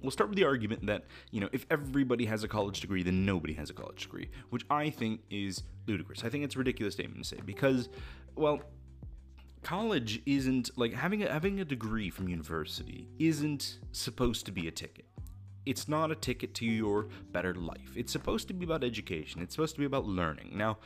we'll 0.00 0.10
start 0.10 0.30
with 0.30 0.36
the 0.36 0.44
argument 0.44 0.86
that 0.86 1.04
you 1.30 1.40
know 1.40 1.48
if 1.52 1.66
everybody 1.70 2.26
has 2.26 2.44
a 2.44 2.48
college 2.48 2.80
degree, 2.80 3.02
then 3.02 3.24
nobody 3.24 3.54
has 3.54 3.70
a 3.70 3.74
college 3.74 4.02
degree, 4.02 4.30
which 4.50 4.64
I 4.70 4.90
think 4.90 5.22
is 5.30 5.62
ludicrous. 5.86 6.24
I 6.24 6.28
think 6.28 6.44
it's 6.44 6.54
a 6.54 6.58
ridiculous 6.58 6.94
statement 6.94 7.22
to 7.22 7.28
say 7.28 7.40
because, 7.44 7.88
well, 8.36 8.60
college 9.62 10.22
isn't 10.26 10.70
like 10.76 10.92
having 10.92 11.22
a, 11.24 11.32
having 11.32 11.60
a 11.60 11.64
degree 11.64 12.10
from 12.10 12.28
university 12.28 13.08
isn't 13.18 13.78
supposed 13.92 14.46
to 14.46 14.52
be 14.52 14.68
a 14.68 14.70
ticket 14.70 15.06
it's 15.66 15.88
not 15.88 16.10
a 16.10 16.14
ticket 16.14 16.54
to 16.54 16.66
your 16.66 17.08
better 17.32 17.54
life. 17.54 17.94
It's 17.96 18.12
supposed 18.12 18.48
to 18.48 18.54
be 18.54 18.64
about 18.64 18.84
education. 18.84 19.40
It's 19.40 19.54
supposed 19.54 19.74
to 19.76 19.80
be 19.80 19.86
about 19.86 20.04
learning. 20.04 20.52
Now, 20.54 20.78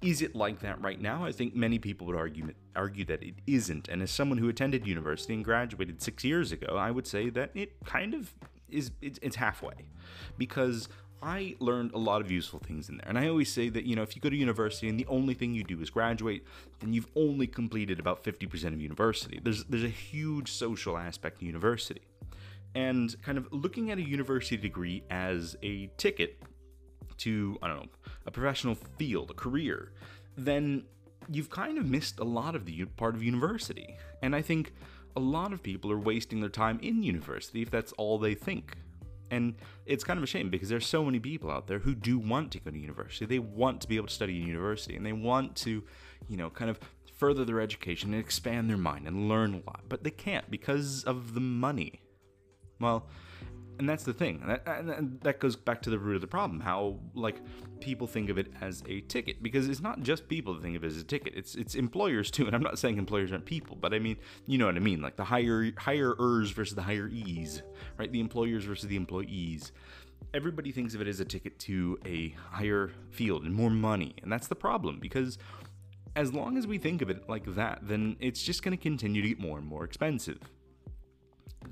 is 0.00 0.22
it 0.22 0.34
like 0.36 0.60
that 0.60 0.80
right 0.80 1.00
now? 1.00 1.24
I 1.24 1.32
think 1.32 1.56
many 1.56 1.78
people 1.78 2.06
would 2.06 2.16
argue 2.16 2.52
argue 2.76 3.04
that 3.06 3.22
it 3.22 3.34
isn't. 3.46 3.88
And 3.88 4.02
as 4.02 4.10
someone 4.10 4.38
who 4.38 4.48
attended 4.48 4.86
university 4.86 5.34
and 5.34 5.44
graduated 5.44 6.00
six 6.00 6.24
years 6.24 6.52
ago, 6.52 6.76
I 6.76 6.90
would 6.90 7.06
say 7.06 7.30
that 7.30 7.50
it 7.54 7.72
kind 7.84 8.14
of 8.14 8.32
is 8.68 8.92
it's, 9.02 9.18
it's 9.22 9.36
halfway, 9.36 9.88
because 10.36 10.88
I 11.20 11.56
learned 11.58 11.92
a 11.94 11.98
lot 11.98 12.20
of 12.20 12.30
useful 12.30 12.60
things 12.60 12.88
in 12.88 12.98
there. 12.98 13.08
And 13.08 13.18
I 13.18 13.28
always 13.28 13.52
say 13.52 13.68
that, 13.70 13.84
you 13.84 13.96
know, 13.96 14.02
if 14.02 14.14
you 14.14 14.22
go 14.22 14.30
to 14.30 14.36
university 14.36 14.88
and 14.88 15.00
the 15.00 15.06
only 15.06 15.34
thing 15.34 15.52
you 15.52 15.64
do 15.64 15.80
is 15.80 15.90
graduate, 15.90 16.44
then 16.78 16.92
you've 16.92 17.08
only 17.16 17.48
completed 17.48 17.98
about 17.98 18.22
50% 18.22 18.66
of 18.66 18.80
university. 18.80 19.40
There's 19.42 19.64
there's 19.64 19.84
a 19.84 19.88
huge 19.88 20.52
social 20.52 20.96
aspect 20.96 21.40
to 21.40 21.46
university. 21.46 22.02
And 22.74 23.20
kind 23.22 23.38
of 23.38 23.48
looking 23.50 23.90
at 23.90 23.98
a 23.98 24.06
university 24.06 24.56
degree 24.56 25.02
as 25.10 25.56
a 25.62 25.90
ticket 25.96 26.40
to, 27.18 27.58
I 27.62 27.68
don't 27.68 27.76
know, 27.76 27.88
a 28.26 28.30
professional 28.30 28.74
field, 28.74 29.30
a 29.30 29.34
career, 29.34 29.92
then 30.36 30.84
you've 31.30 31.50
kind 31.50 31.78
of 31.78 31.86
missed 31.86 32.18
a 32.18 32.24
lot 32.24 32.54
of 32.54 32.64
the 32.64 32.84
part 32.96 33.14
of 33.14 33.22
university. 33.22 33.96
And 34.22 34.34
I 34.34 34.42
think 34.42 34.72
a 35.16 35.20
lot 35.20 35.52
of 35.52 35.62
people 35.62 35.90
are 35.90 35.98
wasting 35.98 36.40
their 36.40 36.50
time 36.50 36.78
in 36.82 37.02
university 37.02 37.62
if 37.62 37.70
that's 37.70 37.92
all 37.92 38.18
they 38.18 38.34
think. 38.34 38.76
And 39.30 39.56
it's 39.84 40.04
kind 40.04 40.16
of 40.16 40.22
a 40.24 40.26
shame 40.26 40.48
because 40.48 40.70
there's 40.70 40.86
so 40.86 41.04
many 41.04 41.18
people 41.18 41.50
out 41.50 41.66
there 41.66 41.80
who 41.80 41.94
do 41.94 42.18
want 42.18 42.52
to 42.52 42.60
go 42.60 42.70
to 42.70 42.78
university. 42.78 43.26
They 43.26 43.38
want 43.38 43.82
to 43.82 43.88
be 43.88 43.96
able 43.96 44.06
to 44.06 44.14
study 44.14 44.40
in 44.40 44.46
university 44.46 44.96
and 44.96 45.04
they 45.04 45.12
want 45.12 45.54
to, 45.56 45.84
you 46.28 46.36
know, 46.38 46.48
kind 46.48 46.70
of 46.70 46.78
further 47.18 47.44
their 47.44 47.60
education 47.60 48.14
and 48.14 48.22
expand 48.22 48.70
their 48.70 48.78
mind 48.78 49.06
and 49.06 49.28
learn 49.28 49.52
a 49.52 49.70
lot, 49.70 49.82
but 49.88 50.04
they 50.04 50.10
can't 50.10 50.50
because 50.50 51.04
of 51.04 51.34
the 51.34 51.40
money. 51.40 52.00
Well, 52.80 53.06
and 53.78 53.88
that's 53.88 54.04
the 54.04 54.12
thing. 54.12 54.40
And 54.42 54.50
that, 54.50 54.98
and 54.98 55.20
that 55.22 55.40
goes 55.40 55.56
back 55.56 55.82
to 55.82 55.90
the 55.90 55.98
root 55.98 56.16
of 56.16 56.20
the 56.20 56.26
problem 56.26 56.60
how 56.60 56.98
like 57.14 57.36
people 57.80 58.06
think 58.06 58.28
of 58.28 58.38
it 58.38 58.52
as 58.60 58.82
a 58.88 59.00
ticket. 59.02 59.42
Because 59.42 59.68
it's 59.68 59.80
not 59.80 60.00
just 60.00 60.28
people 60.28 60.54
that 60.54 60.62
think 60.62 60.76
of 60.76 60.84
it 60.84 60.88
as 60.88 60.96
a 60.96 61.04
ticket. 61.04 61.34
It's 61.36 61.54
it's 61.54 61.74
employers 61.74 62.30
too. 62.30 62.46
And 62.46 62.54
i'm 62.54 62.62
not 62.62 62.78
saying 62.78 62.98
employers 62.98 63.32
aren't 63.32 63.44
people 63.44 63.76
but 63.76 63.94
i 63.94 63.98
mean 63.98 64.16
you 64.46 64.58
know 64.58 64.66
what 64.66 64.76
i 64.76 64.80
mean. 64.80 65.00
Like 65.00 65.16
the 65.16 65.24
higher 65.24 65.72
hirers 65.76 66.50
versus 66.50 66.74
the 66.74 66.82
higher 66.82 67.08
e's 67.08 67.62
right? 67.98 68.10
The 68.10 68.20
employers 68.20 68.64
versus 68.64 68.88
the 68.88 68.96
employees. 68.96 69.72
Everybody 70.34 70.72
thinks 70.72 70.94
of 70.94 71.00
it 71.00 71.08
as 71.08 71.20
a 71.20 71.24
ticket 71.24 71.58
to 71.60 71.98
a 72.04 72.34
higher 72.50 72.92
field 73.10 73.44
and 73.44 73.54
more 73.54 73.70
money. 73.70 74.14
And 74.22 74.30
that's 74.30 74.46
the 74.46 74.56
problem. 74.56 74.98
Because 75.00 75.38
as 76.16 76.32
long 76.32 76.58
as 76.58 76.66
we 76.66 76.78
think 76.78 77.02
of 77.02 77.10
it 77.10 77.28
like 77.28 77.44
that 77.54 77.78
then 77.82 78.16
it's 78.18 78.42
just 78.42 78.62
going 78.62 78.76
to 78.76 78.82
continue 78.82 79.22
to 79.22 79.28
get 79.28 79.38
more 79.38 79.58
and 79.58 79.66
more 79.66 79.84
expensive. 79.84 80.38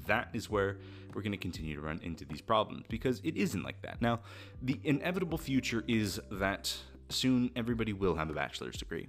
That 0.06 0.28
is 0.32 0.48
where 0.48 0.78
we're 1.16 1.22
going 1.22 1.32
to 1.32 1.38
continue 1.38 1.74
to 1.74 1.80
run 1.80 1.98
into 2.02 2.26
these 2.26 2.42
problems 2.42 2.84
because 2.88 3.20
it 3.24 3.36
isn't 3.36 3.62
like 3.62 3.80
that. 3.82 4.02
Now, 4.02 4.20
the 4.62 4.78
inevitable 4.84 5.38
future 5.38 5.82
is 5.88 6.20
that 6.30 6.76
soon 7.08 7.50
everybody 7.56 7.94
will 7.94 8.14
have 8.14 8.28
a 8.28 8.34
bachelor's 8.34 8.76
degree. 8.76 9.08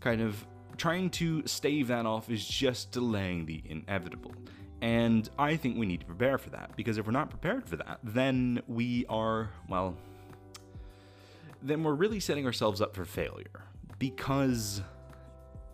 Kind 0.00 0.20
of 0.20 0.46
trying 0.76 1.08
to 1.08 1.46
stave 1.46 1.88
that 1.88 2.04
off 2.04 2.30
is 2.30 2.46
just 2.46 2.92
delaying 2.92 3.46
the 3.46 3.62
inevitable. 3.64 4.34
And 4.82 5.28
I 5.38 5.56
think 5.56 5.78
we 5.78 5.86
need 5.86 6.00
to 6.00 6.06
prepare 6.06 6.36
for 6.36 6.50
that 6.50 6.76
because 6.76 6.98
if 6.98 7.06
we're 7.06 7.12
not 7.12 7.30
prepared 7.30 7.66
for 7.66 7.76
that, 7.76 7.98
then 8.04 8.60
we 8.68 9.06
are, 9.08 9.48
well, 9.70 9.96
then 11.62 11.82
we're 11.82 11.94
really 11.94 12.20
setting 12.20 12.44
ourselves 12.44 12.82
up 12.82 12.94
for 12.94 13.06
failure 13.06 13.64
because 13.98 14.82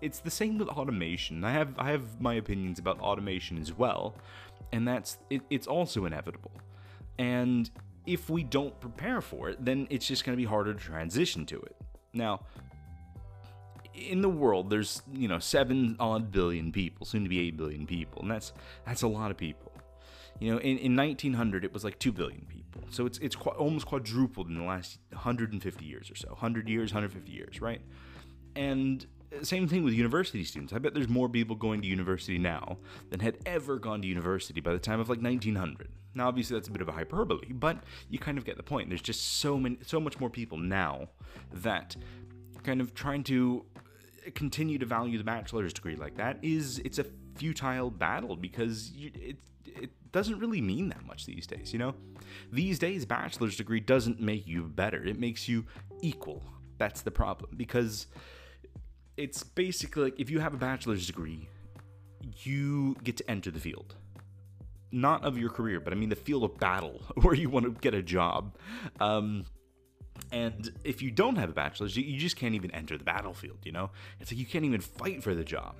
it's 0.02 0.18
the 0.18 0.30
same 0.30 0.58
with 0.58 0.68
automation. 0.68 1.44
I 1.44 1.52
have 1.52 1.74
I 1.78 1.90
have 1.90 2.20
my 2.20 2.34
opinions 2.34 2.78
about 2.78 3.00
automation 3.00 3.58
as 3.58 3.72
well, 3.72 4.16
and 4.72 4.88
that's 4.88 5.18
it, 5.30 5.42
it's 5.50 5.66
also 5.66 6.04
inevitable. 6.04 6.52
And 7.18 7.70
if 8.06 8.30
we 8.30 8.42
don't 8.42 8.78
prepare 8.80 9.20
for 9.20 9.48
it, 9.48 9.64
then 9.64 9.86
it's 9.90 10.06
just 10.06 10.24
going 10.24 10.36
to 10.36 10.40
be 10.40 10.46
harder 10.46 10.74
to 10.74 10.80
transition 10.80 11.46
to 11.46 11.60
it. 11.60 11.76
Now, 12.12 12.40
in 13.94 14.22
the 14.22 14.28
world, 14.28 14.70
there's 14.70 15.02
you 15.12 15.28
know 15.28 15.38
seven 15.38 15.96
odd 16.00 16.32
billion 16.32 16.72
people, 16.72 17.06
soon 17.06 17.22
to 17.22 17.28
be 17.28 17.38
eight 17.40 17.56
billion 17.56 17.86
people, 17.86 18.22
and 18.22 18.30
that's 18.30 18.52
that's 18.86 19.02
a 19.02 19.08
lot 19.08 19.30
of 19.30 19.36
people. 19.36 19.72
You 20.40 20.52
know, 20.52 20.58
in, 20.58 20.78
in 20.78 20.96
1900, 20.96 21.64
it 21.64 21.72
was 21.72 21.84
like 21.84 21.98
two 21.98 22.10
billion 22.10 22.46
people, 22.48 22.82
so 22.90 23.06
it's 23.06 23.18
it's 23.18 23.36
qu- 23.36 23.50
almost 23.50 23.86
quadrupled 23.86 24.48
in 24.48 24.56
the 24.56 24.64
last 24.64 24.98
150 25.10 25.84
years 25.84 26.10
or 26.10 26.16
so, 26.16 26.28
100 26.28 26.68
years, 26.68 26.92
150 26.92 27.30
years, 27.30 27.60
right? 27.60 27.80
And 28.56 29.06
same 29.42 29.66
thing 29.68 29.84
with 29.84 29.94
university 29.94 30.44
students. 30.44 30.72
I 30.72 30.78
bet 30.78 30.94
there's 30.94 31.08
more 31.08 31.28
people 31.28 31.56
going 31.56 31.80
to 31.82 31.88
university 31.88 32.38
now 32.38 32.78
than 33.10 33.20
had 33.20 33.38
ever 33.46 33.78
gone 33.78 34.02
to 34.02 34.08
university 34.08 34.60
by 34.60 34.72
the 34.72 34.78
time 34.78 35.00
of 35.00 35.08
like 35.08 35.20
1900. 35.20 35.88
Now, 36.14 36.28
obviously, 36.28 36.56
that's 36.56 36.68
a 36.68 36.70
bit 36.70 36.82
of 36.82 36.88
a 36.88 36.92
hyperbole, 36.92 37.52
but 37.52 37.78
you 38.10 38.18
kind 38.18 38.36
of 38.36 38.44
get 38.44 38.56
the 38.56 38.62
point. 38.62 38.88
There's 38.88 39.02
just 39.02 39.38
so 39.38 39.58
many, 39.58 39.78
so 39.86 39.98
much 39.98 40.20
more 40.20 40.28
people 40.28 40.58
now 40.58 41.08
that 41.52 41.96
kind 42.62 42.80
of 42.80 42.94
trying 42.94 43.24
to 43.24 43.64
uh, 43.76 44.30
continue 44.34 44.78
to 44.78 44.86
value 44.86 45.18
the 45.18 45.24
bachelor's 45.24 45.72
degree 45.72 45.96
like 45.96 46.16
that 46.16 46.38
is 46.42 46.78
it's 46.84 46.98
a 46.98 47.06
futile 47.34 47.90
battle 47.90 48.36
because 48.36 48.92
you, 48.92 49.10
it 49.14 49.36
it 49.64 49.90
doesn't 50.12 50.38
really 50.38 50.60
mean 50.60 50.90
that 50.90 51.04
much 51.06 51.26
these 51.26 51.46
days. 51.46 51.72
You 51.72 51.78
know, 51.78 51.94
these 52.52 52.78
days, 52.78 53.06
bachelor's 53.06 53.56
degree 53.56 53.80
doesn't 53.80 54.20
make 54.20 54.46
you 54.46 54.64
better; 54.64 55.02
it 55.02 55.18
makes 55.18 55.48
you 55.48 55.64
equal. 56.02 56.42
That's 56.78 57.02
the 57.02 57.10
problem 57.10 57.52
because 57.56 58.06
it's 59.22 59.44
basically 59.44 60.02
like 60.02 60.18
if 60.18 60.28
you 60.30 60.40
have 60.40 60.52
a 60.52 60.56
bachelor's 60.56 61.06
degree, 61.06 61.48
you 62.42 62.96
get 63.04 63.16
to 63.18 63.30
enter 63.30 63.52
the 63.52 63.60
field. 63.60 63.94
Not 64.90 65.24
of 65.24 65.38
your 65.38 65.48
career, 65.48 65.78
but 65.78 65.92
I 65.92 65.96
mean 65.96 66.08
the 66.08 66.16
field 66.16 66.42
of 66.42 66.58
battle 66.58 67.00
where 67.22 67.34
you 67.34 67.48
want 67.48 67.66
to 67.66 67.70
get 67.80 67.94
a 67.94 68.02
job. 68.02 68.56
Um, 68.98 69.44
and 70.32 70.72
if 70.82 71.02
you 71.02 71.12
don't 71.12 71.36
have 71.36 71.50
a 71.50 71.52
bachelor's, 71.52 71.96
you 71.96 72.18
just 72.18 72.36
can't 72.36 72.56
even 72.56 72.72
enter 72.72 72.98
the 72.98 73.04
battlefield, 73.04 73.58
you 73.64 73.70
know? 73.70 73.90
It's 74.18 74.32
like 74.32 74.38
you 74.38 74.46
can't 74.46 74.64
even 74.64 74.80
fight 74.80 75.22
for 75.22 75.34
the 75.34 75.44
job, 75.44 75.76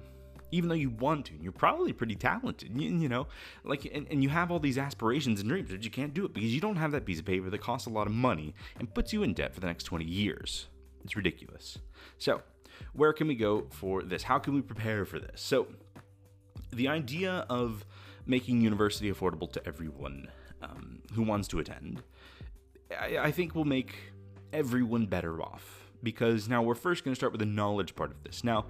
even 0.52 0.68
though 0.68 0.76
you 0.76 0.90
want 0.90 1.26
to. 1.26 1.34
And 1.34 1.42
you're 1.42 1.52
probably 1.52 1.92
pretty 1.92 2.14
talented, 2.14 2.70
you, 2.80 2.96
you 2.96 3.08
know? 3.08 3.26
Like, 3.64 3.90
and, 3.92 4.06
and 4.08 4.22
you 4.22 4.28
have 4.28 4.52
all 4.52 4.60
these 4.60 4.78
aspirations 4.78 5.40
and 5.40 5.48
dreams, 5.48 5.70
but 5.70 5.82
you 5.82 5.90
can't 5.90 6.14
do 6.14 6.24
it 6.24 6.32
because 6.32 6.54
you 6.54 6.60
don't 6.60 6.76
have 6.76 6.92
that 6.92 7.04
piece 7.04 7.18
of 7.18 7.24
paper 7.24 7.50
that 7.50 7.60
costs 7.60 7.88
a 7.88 7.90
lot 7.90 8.06
of 8.06 8.12
money 8.12 8.54
and 8.78 8.92
puts 8.94 9.12
you 9.12 9.24
in 9.24 9.34
debt 9.34 9.52
for 9.52 9.60
the 9.60 9.66
next 9.66 9.84
20 9.84 10.04
years. 10.04 10.68
It's 11.04 11.16
ridiculous. 11.16 11.78
So, 12.18 12.42
where 12.92 13.12
can 13.12 13.28
we 13.28 13.34
go 13.34 13.66
for 13.70 14.02
this? 14.02 14.22
How 14.24 14.38
can 14.38 14.54
we 14.54 14.62
prepare 14.62 15.04
for 15.04 15.18
this? 15.18 15.40
So, 15.40 15.68
the 16.72 16.88
idea 16.88 17.46
of 17.48 17.84
making 18.26 18.60
university 18.60 19.12
affordable 19.12 19.50
to 19.52 19.66
everyone 19.66 20.28
um, 20.62 21.00
who 21.14 21.22
wants 21.22 21.48
to 21.48 21.58
attend, 21.58 22.02
I, 22.98 23.18
I 23.18 23.30
think 23.30 23.54
will 23.54 23.64
make 23.64 23.94
everyone 24.52 25.06
better 25.06 25.40
off. 25.42 25.78
Because 26.02 26.48
now 26.48 26.62
we're 26.62 26.74
first 26.74 27.04
going 27.04 27.12
to 27.12 27.16
start 27.16 27.32
with 27.32 27.38
the 27.38 27.46
knowledge 27.46 27.94
part 27.94 28.10
of 28.10 28.24
this. 28.24 28.42
Now, 28.42 28.66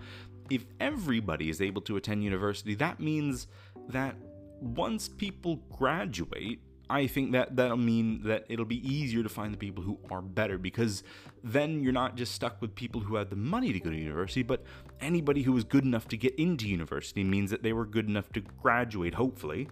if 0.51 0.67
everybody 0.81 1.49
is 1.49 1.63
able 1.63 1.81
to 1.83 1.97
attend 1.97 2.23
university, 2.23 2.75
that 2.75 3.01
means 3.01 3.47
that 3.89 4.17
once 4.61 5.09
people 5.09 5.57
graduate, 5.71 6.61
I 6.93 7.07
think 7.07 7.33
that 7.33 7.57
that'll 7.57 7.79
mean 7.79 8.25
that 8.25 8.45
it'll 8.51 8.67
be 8.67 8.87
easier 8.87 9.23
to 9.23 9.29
find 9.31 9.51
the 9.55 9.57
people 9.57 9.83
who 9.83 9.99
are 10.11 10.21
better 10.21 10.59
because 10.59 11.03
then 11.43 11.83
you're 11.83 11.91
not 11.91 12.17
just 12.17 12.35
stuck 12.35 12.61
with 12.61 12.75
people 12.75 13.01
who 13.01 13.15
had 13.15 13.31
the 13.31 13.37
money 13.37 13.73
to 13.73 13.81
go 13.81 13.89
to 13.89 13.97
university, 13.97 14.43
but 14.43 14.63
anybody 15.01 15.41
who 15.41 15.53
was 15.53 15.65
good 15.65 15.85
enough 15.85 16.07
to 16.09 16.19
get 16.19 16.35
into 16.35 16.69
university 16.69 17.25
means 17.25 17.51
that 17.51 17.63
they 17.63 17.73
were 17.73 17.87
good 17.87 18.09
enough 18.09 18.31
to 18.35 18.43
graduate, 18.43 19.15
hopefully. 19.15 19.69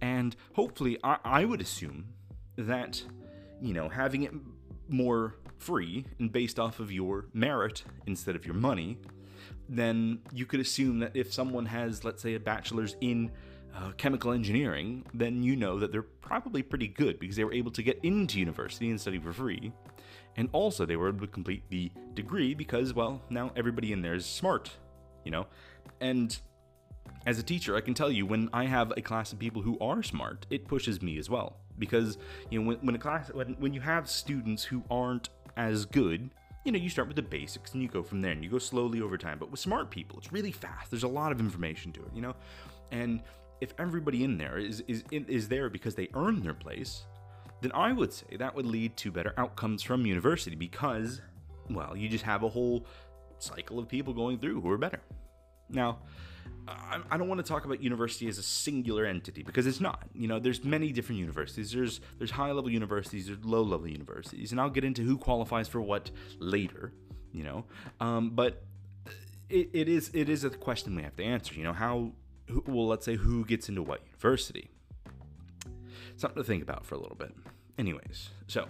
And 0.00 0.34
hopefully, 0.54 0.98
I, 1.04 1.18
I 1.22 1.44
would 1.44 1.60
assume 1.60 2.06
that, 2.56 3.02
you 3.60 3.74
know, 3.74 3.90
having 3.90 4.22
it 4.22 4.32
more 4.88 5.34
free 5.58 6.06
and 6.18 6.32
based 6.32 6.58
off 6.58 6.80
of 6.80 6.90
your 6.90 7.26
merit 7.34 7.84
instead 8.06 8.34
of 8.34 8.46
your 8.46 8.54
money, 8.54 8.96
then 9.68 10.20
you 10.32 10.46
could 10.46 10.60
assume 10.60 11.00
that 11.00 11.14
if 11.14 11.34
someone 11.34 11.66
has, 11.66 12.02
let's 12.02 12.22
say, 12.22 12.34
a 12.34 12.40
bachelor's 12.40 12.96
in 13.02 13.30
uh, 13.74 13.92
chemical 13.96 14.32
engineering, 14.32 15.04
then 15.14 15.42
you 15.42 15.56
know 15.56 15.78
that 15.78 15.92
they're 15.92 16.02
probably 16.02 16.62
pretty 16.62 16.88
good 16.88 17.18
because 17.18 17.36
they 17.36 17.44
were 17.44 17.52
able 17.52 17.70
to 17.70 17.82
get 17.82 17.98
into 18.02 18.38
university 18.38 18.90
and 18.90 19.00
study 19.00 19.18
for 19.18 19.32
free. 19.32 19.72
And 20.36 20.48
also, 20.52 20.86
they 20.86 20.96
were 20.96 21.08
able 21.08 21.20
to 21.20 21.26
complete 21.26 21.62
the 21.68 21.90
degree 22.14 22.54
because, 22.54 22.94
well, 22.94 23.20
now 23.28 23.52
everybody 23.56 23.92
in 23.92 24.02
there 24.02 24.14
is 24.14 24.24
smart, 24.24 24.70
you 25.24 25.30
know? 25.30 25.46
And 26.00 26.36
as 27.26 27.38
a 27.38 27.42
teacher, 27.42 27.76
I 27.76 27.80
can 27.80 27.94
tell 27.94 28.10
you 28.10 28.26
when 28.26 28.48
I 28.52 28.64
have 28.64 28.92
a 28.96 29.02
class 29.02 29.32
of 29.32 29.38
people 29.38 29.62
who 29.62 29.78
are 29.78 30.02
smart, 30.02 30.46
it 30.50 30.66
pushes 30.66 31.02
me 31.02 31.18
as 31.18 31.28
well. 31.28 31.56
Because, 31.78 32.18
you 32.50 32.60
know, 32.60 32.66
when, 32.66 32.76
when 32.78 32.94
a 32.94 32.98
class, 32.98 33.30
when, 33.32 33.54
when 33.58 33.74
you 33.74 33.80
have 33.80 34.08
students 34.08 34.64
who 34.64 34.82
aren't 34.90 35.28
as 35.56 35.84
good, 35.84 36.30
you 36.64 36.72
know, 36.72 36.78
you 36.78 36.88
start 36.88 37.08
with 37.08 37.16
the 37.16 37.22
basics 37.22 37.72
and 37.72 37.82
you 37.82 37.88
go 37.88 38.02
from 38.02 38.20
there 38.20 38.32
and 38.32 38.42
you 38.42 38.50
go 38.50 38.58
slowly 38.58 39.00
over 39.00 39.18
time. 39.18 39.38
But 39.38 39.50
with 39.50 39.60
smart 39.60 39.90
people, 39.90 40.18
it's 40.18 40.32
really 40.32 40.52
fast. 40.52 40.90
There's 40.90 41.02
a 41.02 41.08
lot 41.08 41.32
of 41.32 41.40
information 41.40 41.92
to 41.92 42.00
it, 42.00 42.10
you 42.14 42.22
know? 42.22 42.34
And 42.90 43.22
if 43.62 43.72
everybody 43.78 44.24
in 44.24 44.36
there 44.38 44.58
is 44.58 44.82
is 44.88 45.04
is 45.12 45.48
there 45.48 45.70
because 45.70 45.94
they 45.94 46.08
earned 46.14 46.42
their 46.42 46.52
place, 46.52 47.04
then 47.60 47.70
I 47.72 47.92
would 47.92 48.12
say 48.12 48.36
that 48.36 48.54
would 48.56 48.66
lead 48.66 48.96
to 48.98 49.12
better 49.12 49.32
outcomes 49.38 49.84
from 49.84 50.04
university 50.04 50.56
because, 50.56 51.20
well, 51.70 51.96
you 51.96 52.08
just 52.08 52.24
have 52.24 52.42
a 52.42 52.48
whole 52.48 52.84
cycle 53.38 53.78
of 53.78 53.86
people 53.88 54.12
going 54.12 54.40
through 54.40 54.60
who 54.60 54.68
are 54.68 54.78
better. 54.78 55.00
Now, 55.70 56.00
I 57.08 57.16
don't 57.16 57.28
want 57.28 57.38
to 57.38 57.48
talk 57.48 57.64
about 57.64 57.80
university 57.80 58.26
as 58.26 58.36
a 58.36 58.42
singular 58.42 59.06
entity 59.06 59.44
because 59.44 59.68
it's 59.68 59.80
not. 59.80 60.08
You 60.12 60.26
know, 60.26 60.40
there's 60.40 60.64
many 60.64 60.90
different 60.90 61.20
universities. 61.20 61.70
There's 61.70 62.00
there's 62.18 62.32
high 62.32 62.50
level 62.50 62.68
universities, 62.68 63.28
there's 63.28 63.44
low 63.44 63.62
level 63.62 63.86
universities, 63.86 64.50
and 64.50 64.60
I'll 64.60 64.70
get 64.70 64.82
into 64.82 65.02
who 65.02 65.16
qualifies 65.18 65.68
for 65.68 65.80
what 65.80 66.10
later. 66.40 66.92
You 67.32 67.44
know, 67.44 67.64
um, 68.00 68.30
but 68.30 68.64
it, 69.48 69.70
it 69.72 69.88
is 69.88 70.10
it 70.14 70.28
is 70.28 70.42
a 70.42 70.50
question 70.50 70.96
we 70.96 71.02
have 71.02 71.14
to 71.16 71.24
answer. 71.24 71.54
You 71.54 71.62
know, 71.62 71.72
how 71.72 72.12
well, 72.66 72.86
let's 72.86 73.04
say 73.04 73.16
who 73.16 73.44
gets 73.44 73.68
into 73.68 73.82
what 73.82 74.00
university. 74.06 74.70
Something 76.16 76.42
to 76.42 76.46
think 76.46 76.62
about 76.62 76.84
for 76.84 76.94
a 76.94 76.98
little 76.98 77.16
bit. 77.16 77.32
Anyways, 77.78 78.30
so 78.46 78.68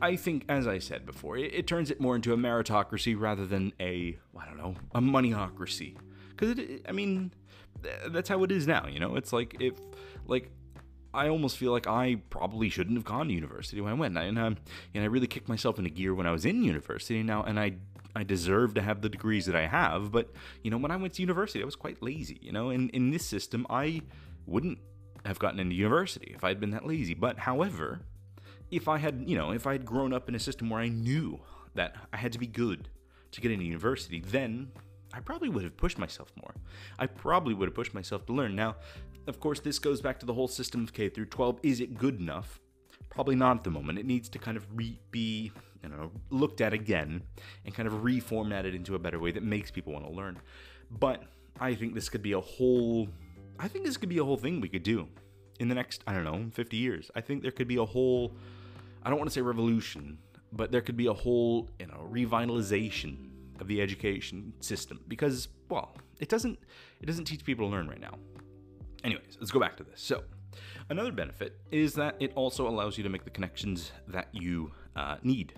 I 0.00 0.16
think, 0.16 0.44
as 0.48 0.66
I 0.66 0.78
said 0.78 1.06
before, 1.06 1.36
it, 1.36 1.54
it 1.54 1.66
turns 1.66 1.90
it 1.90 2.00
more 2.00 2.16
into 2.16 2.32
a 2.32 2.36
meritocracy 2.36 3.18
rather 3.18 3.46
than 3.46 3.72
a, 3.80 4.18
I 4.38 4.46
don't 4.46 4.56
know, 4.56 4.74
a 4.94 5.00
moneyocracy. 5.00 5.96
Because, 6.30 6.58
I 6.88 6.92
mean, 6.92 7.32
that's 8.08 8.28
how 8.28 8.42
it 8.42 8.50
is 8.50 8.66
now, 8.66 8.86
you 8.86 8.98
know? 8.98 9.16
It's 9.16 9.32
like, 9.32 9.56
if, 9.60 9.74
like, 10.26 10.50
I 11.14 11.28
almost 11.28 11.56
feel 11.56 11.72
like 11.72 11.86
I 11.86 12.16
probably 12.30 12.68
shouldn't 12.68 12.96
have 12.96 13.04
gone 13.04 13.28
to 13.28 13.34
university 13.34 13.80
when 13.80 13.92
I 13.92 13.96
went, 13.96 14.16
and, 14.16 14.38
um, 14.38 14.56
and 14.94 15.04
I 15.04 15.06
really 15.06 15.26
kicked 15.26 15.48
myself 15.48 15.78
into 15.78 15.90
gear 15.90 16.14
when 16.14 16.26
I 16.26 16.32
was 16.32 16.44
in 16.44 16.64
university 16.64 17.22
now, 17.22 17.42
and 17.42 17.60
I 17.60 17.74
I 18.14 18.24
deserve 18.24 18.74
to 18.74 18.82
have 18.82 19.00
the 19.00 19.08
degrees 19.08 19.46
that 19.46 19.56
I 19.56 19.66
have, 19.66 20.12
but 20.12 20.30
you 20.62 20.70
know 20.70 20.78
when 20.78 20.90
I 20.90 20.96
went 20.96 21.14
to 21.14 21.22
university, 21.22 21.62
I 21.62 21.64
was 21.64 21.76
quite 21.76 22.02
lazy, 22.02 22.38
you 22.42 22.52
know. 22.52 22.70
And 22.70 22.90
in 22.90 23.10
this 23.10 23.24
system, 23.24 23.66
I 23.70 24.02
wouldn't 24.46 24.78
have 25.24 25.38
gotten 25.38 25.60
into 25.60 25.74
university 25.74 26.32
if 26.34 26.44
I 26.44 26.48
had 26.48 26.60
been 26.60 26.70
that 26.70 26.86
lazy. 26.86 27.14
But 27.14 27.38
however, 27.38 28.00
if 28.70 28.88
I 28.88 28.98
had, 28.98 29.24
you 29.26 29.36
know, 29.36 29.52
if 29.52 29.66
I 29.66 29.72
had 29.72 29.84
grown 29.84 30.12
up 30.12 30.28
in 30.28 30.34
a 30.34 30.40
system 30.40 30.70
where 30.70 30.80
I 30.80 30.88
knew 30.88 31.40
that 31.74 31.96
I 32.12 32.16
had 32.16 32.32
to 32.32 32.38
be 32.38 32.46
good 32.46 32.88
to 33.32 33.40
get 33.40 33.50
into 33.50 33.64
university, 33.64 34.20
then 34.20 34.72
I 35.12 35.20
probably 35.20 35.48
would 35.48 35.64
have 35.64 35.76
pushed 35.76 35.98
myself 35.98 36.32
more. 36.36 36.54
I 36.98 37.06
probably 37.06 37.54
would 37.54 37.68
have 37.68 37.74
pushed 37.74 37.94
myself 37.94 38.26
to 38.26 38.32
learn. 38.32 38.56
Now, 38.56 38.76
of 39.26 39.40
course, 39.40 39.60
this 39.60 39.78
goes 39.78 40.00
back 40.00 40.18
to 40.20 40.26
the 40.26 40.34
whole 40.34 40.48
system 40.48 40.82
of 40.82 40.92
K 40.92 41.08
through 41.08 41.26
12. 41.26 41.60
Is 41.62 41.80
it 41.80 41.98
good 41.98 42.18
enough? 42.18 42.60
Probably 43.10 43.36
not 43.36 43.58
at 43.58 43.64
the 43.64 43.70
moment. 43.70 43.98
It 43.98 44.06
needs 44.06 44.28
to 44.30 44.38
kind 44.38 44.56
of 44.56 44.66
re- 44.74 44.98
be, 45.10 45.52
you 45.82 45.88
know, 45.88 46.10
looked 46.30 46.60
at 46.60 46.72
again 46.72 47.22
and 47.64 47.74
kind 47.74 47.86
of 47.86 47.94
reformatted 47.94 48.74
into 48.74 48.94
a 48.94 48.98
better 48.98 49.18
way 49.18 49.32
that 49.32 49.42
makes 49.42 49.70
people 49.70 49.92
want 49.92 50.06
to 50.06 50.12
learn. 50.12 50.38
But 50.90 51.24
I 51.60 51.74
think 51.74 51.94
this 51.94 52.08
could 52.08 52.22
be 52.22 52.32
a 52.32 52.40
whole. 52.40 53.08
I 53.58 53.68
think 53.68 53.84
this 53.84 53.96
could 53.96 54.08
be 54.08 54.18
a 54.18 54.24
whole 54.24 54.36
thing 54.36 54.60
we 54.60 54.68
could 54.68 54.82
do 54.82 55.08
in 55.60 55.68
the 55.68 55.74
next, 55.74 56.02
I 56.06 56.12
don't 56.12 56.24
know, 56.24 56.46
50 56.52 56.76
years. 56.76 57.10
I 57.14 57.20
think 57.20 57.42
there 57.42 57.52
could 57.52 57.68
be 57.68 57.76
a 57.76 57.84
whole. 57.84 58.32
I 59.02 59.10
don't 59.10 59.18
want 59.18 59.30
to 59.30 59.34
say 59.34 59.40
revolution, 59.40 60.18
but 60.52 60.70
there 60.70 60.80
could 60.80 60.96
be 60.96 61.06
a 61.06 61.12
whole, 61.12 61.68
you 61.78 61.86
know, 61.86 62.08
revitalization 62.10 63.30
of 63.60 63.68
the 63.68 63.80
education 63.80 64.52
system 64.60 65.00
because, 65.08 65.48
well, 65.68 65.96
it 66.20 66.28
doesn't 66.28 66.58
it 67.00 67.06
doesn't 67.06 67.24
teach 67.24 67.44
people 67.44 67.66
to 67.66 67.72
learn 67.72 67.88
right 67.88 68.00
now. 68.00 68.18
Anyways, 69.04 69.36
let's 69.40 69.50
go 69.50 69.60
back 69.60 69.76
to 69.76 69.84
this. 69.84 70.00
So, 70.00 70.22
another 70.88 71.12
benefit 71.12 71.60
is 71.70 71.94
that 71.94 72.16
it 72.20 72.32
also 72.34 72.68
allows 72.68 72.96
you 72.96 73.04
to 73.04 73.10
make 73.10 73.24
the 73.24 73.30
connections 73.30 73.92
that 74.08 74.28
you 74.32 74.72
uh, 74.94 75.16
need. 75.22 75.54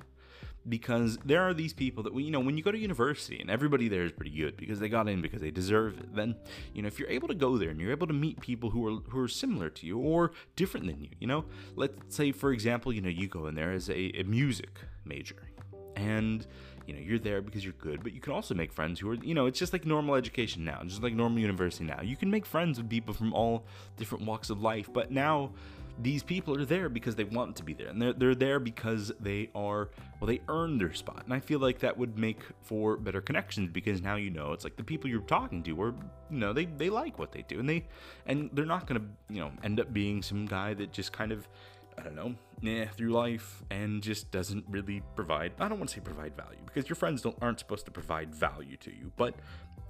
Because 0.67 1.19
there 1.25 1.43
are 1.43 1.53
these 1.53 1.75
people 1.75 2.03
that, 2.05 2.15
you 2.15 2.31
know, 2.31 2.41
when 2.41 2.57
you 2.57 2.63
go 2.63 2.73
to 2.73 2.79
university 2.79 3.39
and 3.39 3.51
everybody 3.51 3.89
there 3.89 4.05
is 4.05 4.13
pretty 4.13 4.31
good 4.31 4.57
because 4.57 4.81
they 4.81 4.89
got 4.89 5.09
in 5.09 5.21
because 5.21 5.43
they 5.43 5.51
deserve 5.51 5.99
it, 5.99 6.15
then, 6.15 6.37
you 6.73 6.81
know, 6.81 6.89
if 6.89 6.99
you're 6.99 7.11
able 7.11 7.29
to 7.29 7.35
go 7.35 7.59
there 7.59 7.69
and 7.69 7.81
you're 7.81 7.91
able 7.91 8.07
to 8.07 8.15
meet 8.15 8.41
people 8.41 8.71
who 8.71 8.87
are, 8.87 9.01
who 9.11 9.21
are 9.21 9.29
similar 9.29 9.69
to 9.69 9.87
you 9.87 9.99
or 9.99 10.33
different 10.57 10.87
than 10.87 11.01
you, 11.03 11.11
you 11.21 11.27
know, 11.27 11.45
let's 11.77 12.17
say, 12.17 12.33
for 12.33 12.51
example, 12.51 12.93
you 12.95 13.03
know, 13.03 13.11
you 13.11 13.29
go 13.29 13.47
in 13.47 13.55
there 13.55 13.73
as 13.73 13.91
a, 13.91 14.19
a 14.19 14.23
music 14.23 14.81
major 15.05 15.49
and 15.97 16.47
you 16.87 16.95
know 16.95 17.01
you're 17.01 17.19
there 17.19 17.41
because 17.41 17.65
you're 17.65 17.75
good 17.75 18.03
but 18.03 18.13
you 18.13 18.21
can 18.21 18.33
also 18.33 18.55
make 18.55 18.73
friends 18.73 19.01
who 19.01 19.11
are 19.11 19.15
you 19.15 19.35
know 19.35 19.47
it's 19.47 19.59
just 19.59 19.73
like 19.73 19.87
normal 19.87 20.15
education 20.15 20.65
now 20.65 20.81
just 20.85 21.03
like 21.03 21.15
normal 21.15 21.39
university 21.39 21.85
now. 21.85 22.01
You 22.03 22.17
can 22.17 22.31
make 22.31 22.45
friends 22.47 22.79
with 22.79 22.91
people 22.91 23.15
from 23.15 23.33
all 23.33 23.65
different 23.97 24.25
walks 24.25 24.51
of 24.51 24.61
life 24.61 24.89
but 24.93 25.11
now 25.11 25.53
these 26.01 26.23
people 26.23 26.59
are 26.61 26.65
there 26.65 26.89
because 26.89 27.15
they 27.15 27.25
want 27.25 27.55
to 27.57 27.63
be 27.63 27.73
there 27.73 27.89
and 27.89 28.03
they're, 28.03 28.13
they're 28.13 28.35
there 28.35 28.59
because 28.59 29.13
they 29.21 29.49
are 29.55 29.91
well 30.21 30.27
they 30.27 30.41
earn 30.49 30.77
their 30.77 30.93
spot 30.93 31.23
and 31.25 31.33
i 31.33 31.39
feel 31.39 31.61
like 31.61 31.79
that 31.79 31.97
would 31.97 32.19
make 32.19 32.41
for 32.63 32.97
better 32.97 33.21
connections 33.21 33.71
because 33.73 34.03
now 34.03 34.17
you 34.17 34.31
know 34.31 34.53
it's 34.53 34.65
like 34.65 34.77
the 34.77 34.85
people 34.85 35.09
you're 35.09 35.21
talking 35.23 35.63
to 35.63 35.81
are 35.81 35.95
you 36.31 36.39
know 36.39 36.53
they, 36.53 36.65
they 36.65 36.91
like 36.91 37.19
what 37.19 37.31
they 37.31 37.43
do 37.43 37.61
and 37.61 37.69
they 37.69 37.85
and 38.27 38.51
they're 38.53 38.67
not 38.67 38.87
gonna 38.87 39.05
you 39.31 39.41
know 39.41 39.53
end 39.63 39.79
up 39.79 39.93
being 39.93 40.23
some 40.23 40.47
guy 40.47 40.75
that 40.75 40.93
just 40.93 41.13
kind 41.13 41.31
of 41.33 41.49
I 41.97 42.03
don't 42.03 42.17
know, 42.17 42.35
yeah, 42.61 42.87
through 42.87 43.11
life 43.11 43.63
and 43.71 44.03
just 44.03 44.31
doesn't 44.31 44.65
really 44.69 45.03
provide. 45.15 45.53
I 45.61 45.69
don't 45.69 45.79
want 45.79 45.91
to 45.91 45.95
say 45.95 46.01
provide 46.01 46.37
value 46.37 46.59
because 46.67 46.89
your 46.89 46.97
friends 46.97 47.23
don't 47.23 47.37
aren't 47.41 47.61
supposed 47.61 47.85
to 47.85 47.93
provide 47.93 48.35
value 48.35 48.77
to 48.79 48.91
you, 48.91 49.13
but 49.17 49.35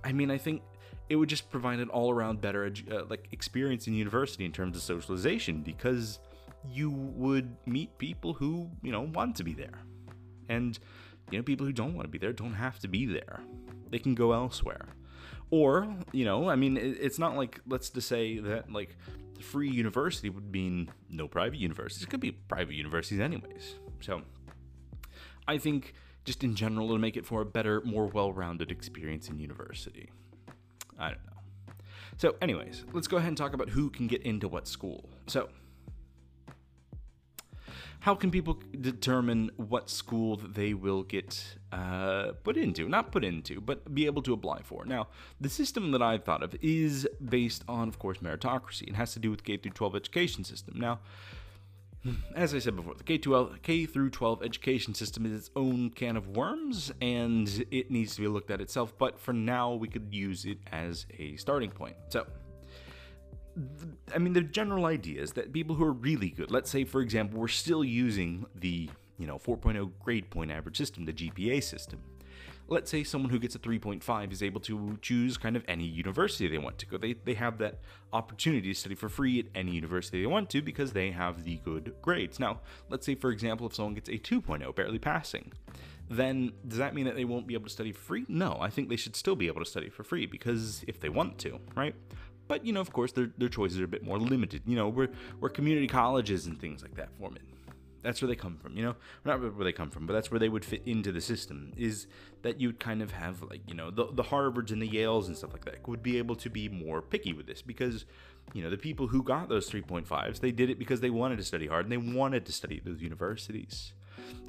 I 0.02 0.12
mean, 0.12 0.30
I 0.30 0.38
think 0.38 0.62
it 1.08 1.16
would 1.16 1.28
just 1.28 1.50
provide 1.50 1.80
an 1.80 1.88
all 1.88 2.11
around 2.11 2.40
better 2.40 2.73
uh, 2.90 3.04
like 3.08 3.28
experience 3.32 3.87
in 3.87 3.94
university 3.94 4.44
in 4.44 4.52
terms 4.52 4.76
of 4.76 4.82
socialization 4.82 5.62
because 5.62 6.18
you 6.67 6.90
would 6.90 7.56
meet 7.67 7.97
people 7.99 8.32
who 8.32 8.71
you 8.82 8.90
know 8.90 9.02
want 9.02 9.36
to 9.36 9.45
be 9.45 9.52
there, 9.52 9.80
and 10.49 10.78
you 11.30 11.38
know 11.38 11.43
people 11.43 11.67
who 11.67 11.73
don't 11.73 11.95
want 11.95 12.04
to 12.06 12.10
be 12.10 12.19
there 12.19 12.32
don't 12.32 12.54
have 12.54 12.78
to 12.80 12.88
be 12.88 13.06
there. 13.06 13.40
They 13.90 13.99
can 13.99 14.14
go 14.14 14.32
elsewhere. 14.32 14.88
Or, 15.50 15.95
you 16.10 16.25
know, 16.25 16.49
I 16.49 16.56
mean, 16.56 16.76
it's 16.76 17.19
not 17.19 17.36
like, 17.36 17.60
let's 17.69 17.90
just 17.90 18.08
say 18.08 18.38
that, 18.38 18.73
like, 18.73 18.97
free 19.40 19.71
university 19.71 20.30
would 20.30 20.50
mean 20.50 20.90
no 21.10 21.28
private 21.28 21.58
universities. 21.58 22.02
It 22.02 22.10
could 22.10 22.19
be 22.19 22.32
private 22.32 22.75
universities, 22.75 23.21
anyways. 23.21 23.75
So, 24.00 24.23
I 25.47 25.58
think 25.58 25.95
just 26.25 26.43
in 26.43 26.56
general, 26.56 26.86
it'll 26.86 26.99
make 26.99 27.17
it 27.17 27.26
for 27.26 27.43
a 27.43 27.47
better, 27.47 27.82
more 27.82 28.06
well 28.06 28.32
rounded 28.32 28.71
experience 28.71 29.28
in 29.28 29.38
university. 29.38 30.10
I 30.99 31.09
don't 31.09 31.25
know. 31.26 31.75
So, 32.17 32.37
anyways, 32.41 32.85
let's 32.93 33.09
go 33.09 33.17
ahead 33.17 33.28
and 33.28 33.37
talk 33.37 33.54
about 33.54 33.71
who 33.71 33.91
can 33.91 34.07
get 34.07 34.23
into 34.23 34.47
what 34.49 34.69
school. 34.69 35.09
So, 35.26 35.49
how 38.00 38.15
can 38.15 38.30
people 38.30 38.61
determine 38.80 39.50
what 39.57 39.89
school 39.89 40.37
they 40.37 40.75
will 40.75 41.02
get 41.02 41.57
uh, 41.73 42.33
put 42.45 42.57
into? 42.57 42.87
Not 42.87 43.11
put 43.11 43.25
into, 43.25 43.61
but 43.61 43.95
be 43.95 44.04
able 44.04 44.21
to 44.23 44.35
apply 44.35 44.61
for. 44.63 44.85
Now, 44.85 45.09
the 45.41 45.49
system 45.49 45.91
that 45.93 46.02
I've 46.02 46.23
thought 46.23 46.43
of 46.43 46.54
is 46.61 47.09
based 47.25 47.65
on, 47.67 47.89
of 47.89 47.99
course, 47.99 48.19
meritocracy. 48.19 48.89
It 48.89 48.95
has 48.95 49.15
to 49.15 49.19
do 49.19 49.30
with 49.30 49.43
K 49.43 49.57
through 49.57 49.73
12 49.73 49.97
education 49.97 50.45
system. 50.45 50.78
Now, 50.78 51.00
Hmm. 52.04 52.12
as 52.36 52.54
I 52.54 52.58
said 52.58 52.76
before, 52.76 52.95
the 52.95 53.02
K-12, 53.02 53.62
K 53.62 53.86
through 53.86 54.10
12 54.10 54.43
education 54.43 54.93
system 54.93 55.25
is 55.25 55.32
its 55.32 55.50
own 55.56 55.88
can 55.88 56.19
of 56.19 56.28
worms, 56.28 56.93
and 57.00 57.49
it 57.71 57.90
needs 57.90 58.14
to 58.17 58.21
be 58.21 58.28
looked 58.28 58.50
at 58.50 58.60
itself. 58.60 58.93
But 58.99 59.19
for 59.19 59.32
now, 59.32 59.73
we 59.73 59.88
could 59.88 60.12
use 60.12 60.45
it 60.45 60.58
as 60.71 61.06
a 61.19 61.36
starting 61.36 61.71
point. 61.71 61.97
So, 62.08 62.26
I 64.14 64.19
mean, 64.19 64.34
the 64.34 64.43
general 64.43 64.84
idea 64.84 65.23
is 65.23 65.32
that 65.32 65.50
people 65.54 65.76
who 65.76 65.84
are 65.84 65.93
really 65.93 66.28
good, 66.28 66.50
let's 66.50 66.71
say, 66.71 66.84
for 66.84 67.00
example, 67.00 67.40
we're 67.40 67.49
still 67.49 67.82
using 67.82 68.45
the, 68.54 68.90
you 69.19 69.26
know, 69.26 69.38
4.0 69.38 69.90
grade 70.02 70.28
point 70.28 70.50
average 70.50 70.76
system, 70.76 71.06
the 71.06 71.12
GPA 71.14 71.62
system. 71.62 72.00
Let's 72.67 72.91
say 72.91 73.05
someone 73.05 73.31
who 73.31 73.39
gets 73.39 73.55
a 73.55 73.59
3.5 73.59 74.33
is 74.33 74.43
able 74.43 74.61
to 74.63 74.99
choose 75.03 75.37
kind 75.37 75.55
of 75.55 75.65
any 75.69 75.85
university 75.85 76.49
they 76.49 76.59
want 76.59 76.79
to 76.79 76.87
go. 76.87 76.97
They, 76.97 77.13
they 77.13 77.35
have 77.35 77.59
that 77.59 77.81
opportunity 78.13 78.69
to 78.73 78.75
study 78.75 78.95
for 78.95 79.09
free 79.09 79.39
at 79.41 79.47
any 79.55 79.73
university 79.73 80.23
they 80.23 80.27
want 80.27 80.49
to 80.50 80.63
because 80.63 80.93
they 80.93 81.11
have 81.11 81.45
the 81.45 81.57
good 81.57 81.95
grades. 82.00 82.41
Now, 82.41 82.61
let's 82.89 83.05
say, 83.05 83.15
for 83.15 83.31
example, 83.31 83.67
if 83.67 83.75
someone 83.75 83.95
gets 83.95 84.09
a 84.09 84.19
2.0, 84.19 84.75
barely 84.75 84.99
passing, 84.99 85.53
then 86.09 86.53
does 86.67 86.79
that 86.79 86.95
mean 86.95 87.05
that 87.05 87.17
they 87.17 87.25
won't 87.25 87.47
be 87.47 87.55
able 87.55 87.65
to 87.65 87.71
study 87.71 87.93
free? 87.93 88.25
No, 88.29 88.57
I 88.61 88.71
think 88.71 88.89
they 88.89 88.97
should 88.97 89.17
still 89.17 89.37
be 89.37 89.47
able 89.47 89.61
to 89.61 89.71
study 89.71 89.91
for 89.91 90.03
free 90.03 90.27
because 90.27 90.85
if 90.87 91.00
they 91.00 91.09
want 91.09 91.39
to, 91.41 91.59
right? 91.75 91.95
But 92.47 92.65
you 92.65 92.73
know, 92.73 92.81
of 92.81 92.93
course, 92.93 93.13
their 93.13 93.31
their 93.39 93.49
choices 93.49 93.81
are 93.81 93.85
a 93.85 93.89
bit 93.89 94.05
more 94.05 94.19
limited. 94.19 94.63
You 94.67 94.77
know, 94.77 94.89
where 94.89 95.09
where 95.39 95.50
community 95.50 95.87
colleges 95.87 96.47
and 96.47 96.61
things 96.61 96.83
like 96.83 96.95
that 96.97 97.09
form 97.19 97.37
it. 97.37 97.43
That's 98.04 98.23
where 98.23 98.28
they 98.28 98.36
come 98.36 98.56
from. 98.56 98.76
You 98.76 98.84
know, 98.84 98.97
not 99.25 99.40
where 99.40 99.64
they 99.64 99.73
come 99.73 99.90
from, 99.90 100.06
but 100.06 100.12
that's 100.12 100.30
where 100.30 100.38
they 100.38 100.49
would 100.49 100.64
fit 100.64 100.82
into 100.86 101.10
the 101.10 101.21
system. 101.21 101.73
Is 101.76 102.06
that 102.43 102.60
you'd 102.60 102.78
kind 102.78 103.02
of 103.02 103.12
have 103.12 103.43
like 103.43 103.62
you 103.67 103.75
know 103.75 103.90
the 103.90 104.06
the 104.12 104.25
Harvards 104.25 104.71
and 104.71 104.80
the 104.80 104.88
Yales 104.88 105.26
and 105.26 105.36
stuff 105.36 105.52
like 105.52 105.64
that 105.64 105.86
would 105.88 106.02
be 106.02 106.19
able 106.19 106.36
to 106.36 106.49
be 106.50 106.69
more 106.69 107.02
picky 107.02 107.32
with 107.32 107.47
this 107.47 107.62
because 107.62 108.04
you 108.52 108.62
know 108.62 108.71
the 108.71 108.76
people 108.76 109.08
who 109.08 109.23
got 109.23 109.49
those 109.49 109.71
3.5s 109.71 110.40
they 110.40 110.52
did 110.52 110.69
it 110.69 110.78
because 110.78 111.00
they 111.00 111.08
wanted 111.08 111.38
to 111.38 111.43
study 111.43 111.67
hard 111.67 111.86
and 111.86 111.93
they 111.93 111.97
wanted 111.97 112.45
to 112.45 112.52
study 112.52 112.76
at 112.76 112.84
those 112.84 113.00
universities 113.00 113.95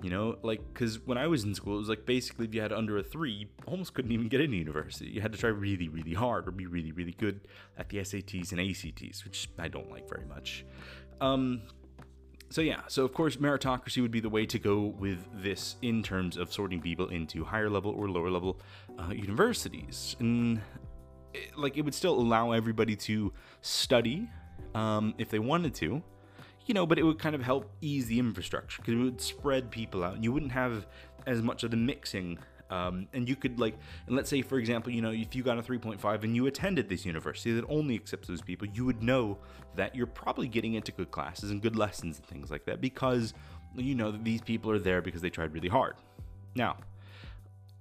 you 0.02 0.10
know, 0.10 0.38
like, 0.44 0.62
because 0.74 1.00
when 1.06 1.18
I 1.18 1.28
was 1.28 1.44
in 1.44 1.56
school, 1.56 1.76
it 1.76 1.80
was 1.80 1.90
like 1.90 2.06
basically 2.06 2.46
if 2.46 2.54
you 2.54 2.62
had 2.62 2.72
under 2.72 2.98
a 2.98 3.04
three, 3.04 3.32
you 3.32 3.48
almost 3.66 3.94
couldn't 3.94 4.12
even 4.12 4.28
get 4.28 4.42
into 4.42 4.58
university. 4.58 5.10
You 5.10 5.22
had 5.22 5.32
to 5.32 5.38
try 5.38 5.50
really, 5.50 5.88
really 5.88 6.14
hard 6.14 6.48
or 6.48 6.52
be 6.52 6.66
really, 6.66 6.92
really 6.92 7.14
good 7.14 7.42
at 7.78 7.90
the 7.90 7.98
SATs 7.98 8.52
and 8.52 8.62
ACTs, 8.62 9.24
which 9.24 9.50
I 9.58 9.68
don't 9.68 9.90
like 9.90 10.08
very 10.08 10.26
much. 10.26 10.66
Um, 11.22 11.62
so 12.50 12.62
yeah, 12.62 12.82
so 12.88 13.04
of 13.04 13.14
course 13.14 13.38
meritocracy 13.38 14.02
would 14.02 14.12
be 14.12 14.20
the 14.20 14.30
way 14.30 14.46
to 14.46 14.60
go 14.60 14.94
with 15.00 15.28
this 15.34 15.76
in 15.82 16.04
terms 16.04 16.38
of 16.38 16.52
sorting 16.54 16.82
people 16.82 17.10
into 17.10 17.44
higher 17.44 17.70
level 17.70 17.92
or 17.92 18.10
lower 18.10 18.30
level 18.30 18.60
uh, 19.00 19.12
universities, 19.12 20.16
and 20.20 20.62
it, 21.34 21.58
like 21.58 21.78
it 21.78 21.82
would 21.82 21.96
still 21.96 22.14
allow 22.14 22.52
everybody 22.52 22.96
to 22.96 23.34
study 23.62 24.30
um, 24.74 25.14
if 25.18 25.30
they 25.30 25.40
wanted 25.40 25.74
to, 25.76 26.02
you 26.66 26.74
know, 26.74 26.86
but 26.86 26.98
it 26.98 27.04
would 27.04 27.20
kind 27.20 27.36
of 27.36 27.42
help 27.42 27.72
ease 27.82 28.08
the 28.08 28.20
infrastructure 28.20 28.82
because 28.82 28.94
it 29.00 29.04
would 29.04 29.22
spread 29.22 29.70
people 29.70 30.04
out. 30.04 30.16
And 30.16 30.24
you 30.24 30.32
wouldn't 30.32 30.52
have 30.52 30.86
as 31.26 31.42
much 31.42 31.64
of 31.64 31.72
the 31.72 31.78
mixing. 31.78 32.38
Um, 32.70 33.08
and 33.14 33.30
you 33.30 33.36
could 33.36 33.60
like, 33.60 33.78
and 34.08 34.16
let's 34.16 34.30
say 34.30 34.42
for 34.42 34.58
example, 34.58 34.92
you 34.92 35.02
know, 35.02 35.12
if 35.12 35.36
you 35.36 35.44
got 35.44 35.58
a 35.58 35.62
3.5 35.62 36.24
and 36.24 36.36
you 36.36 36.48
attended 36.48 36.90
this 36.90 37.06
university 37.06 37.54
that 37.54 37.66
only 37.70 37.96
accepts 37.96 38.28
those 38.28 38.42
people, 38.42 38.68
you 38.68 38.86
would 38.86 39.04
know 39.04 39.38
that 39.76 39.96
you're 39.96 40.08
probably 40.08 40.48
getting 40.48 40.74
into 40.74 40.92
good 40.92 41.12
classes 41.12 41.52
and 41.52 41.62
good 41.62 41.76
lessons 41.76 42.18
and 42.18 42.26
things 42.26 42.50
like 42.50 42.66
that 42.66 42.82
because 42.82 43.34
you 43.76 43.96
know 43.96 44.12
that 44.12 44.24
these 44.24 44.42
people 44.42 44.72
are 44.72 44.80
there 44.80 45.02
because 45.02 45.22
they 45.22 45.30
tried 45.30 45.54
really 45.54 45.68
hard. 45.68 45.96
Now, 46.56 46.78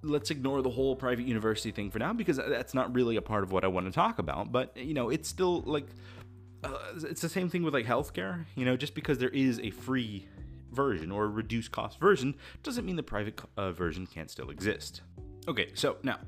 let's 0.03 0.31
ignore 0.31 0.63
the 0.63 0.71
whole 0.71 0.95
private 0.95 1.27
university 1.27 1.71
thing 1.71 1.91
for 1.91 1.99
now 1.99 2.13
because 2.13 2.37
that's 2.37 2.75
not 2.75 2.95
really 2.95 3.17
a 3.17 3.23
part 3.23 3.43
of 3.43 3.53
what 3.53 3.65
I 3.65 3.69
want 3.69 3.87
to 3.87 3.93
talk 3.93 4.19
about. 4.19 4.53
But 4.53 4.77
you 4.77 4.95
know, 4.95 5.09
it's 5.09 5.29
still 5.29 5.63
like 5.63 5.87
uh, 6.63 6.79
it's 7.03 7.21
the 7.21 7.29
same 7.29 7.49
thing 7.49 7.63
with 7.63 7.75
like 7.75 7.87
healthcare. 7.87 8.45
You 8.55 8.65
know, 8.65 8.77
just 8.77 8.95
because 8.95 9.19
there 9.19 9.31
is 9.31 9.61
a 9.61 9.71
free 9.71 10.29
version 10.75 11.11
or 11.11 11.25
a 11.25 11.29
reduced 11.29 11.73
cost 11.73 11.99
version 11.99 12.35
doesn't 12.63 12.85
mean 12.85 12.97
the 12.97 13.03
private 13.03 13.41
uh, 13.57 13.73
version 13.73 14.07
can't 14.07 14.31
still 14.31 14.51
exist. 14.51 15.03
Okay, 15.49 15.71
so 15.75 15.97
now, 16.03 16.19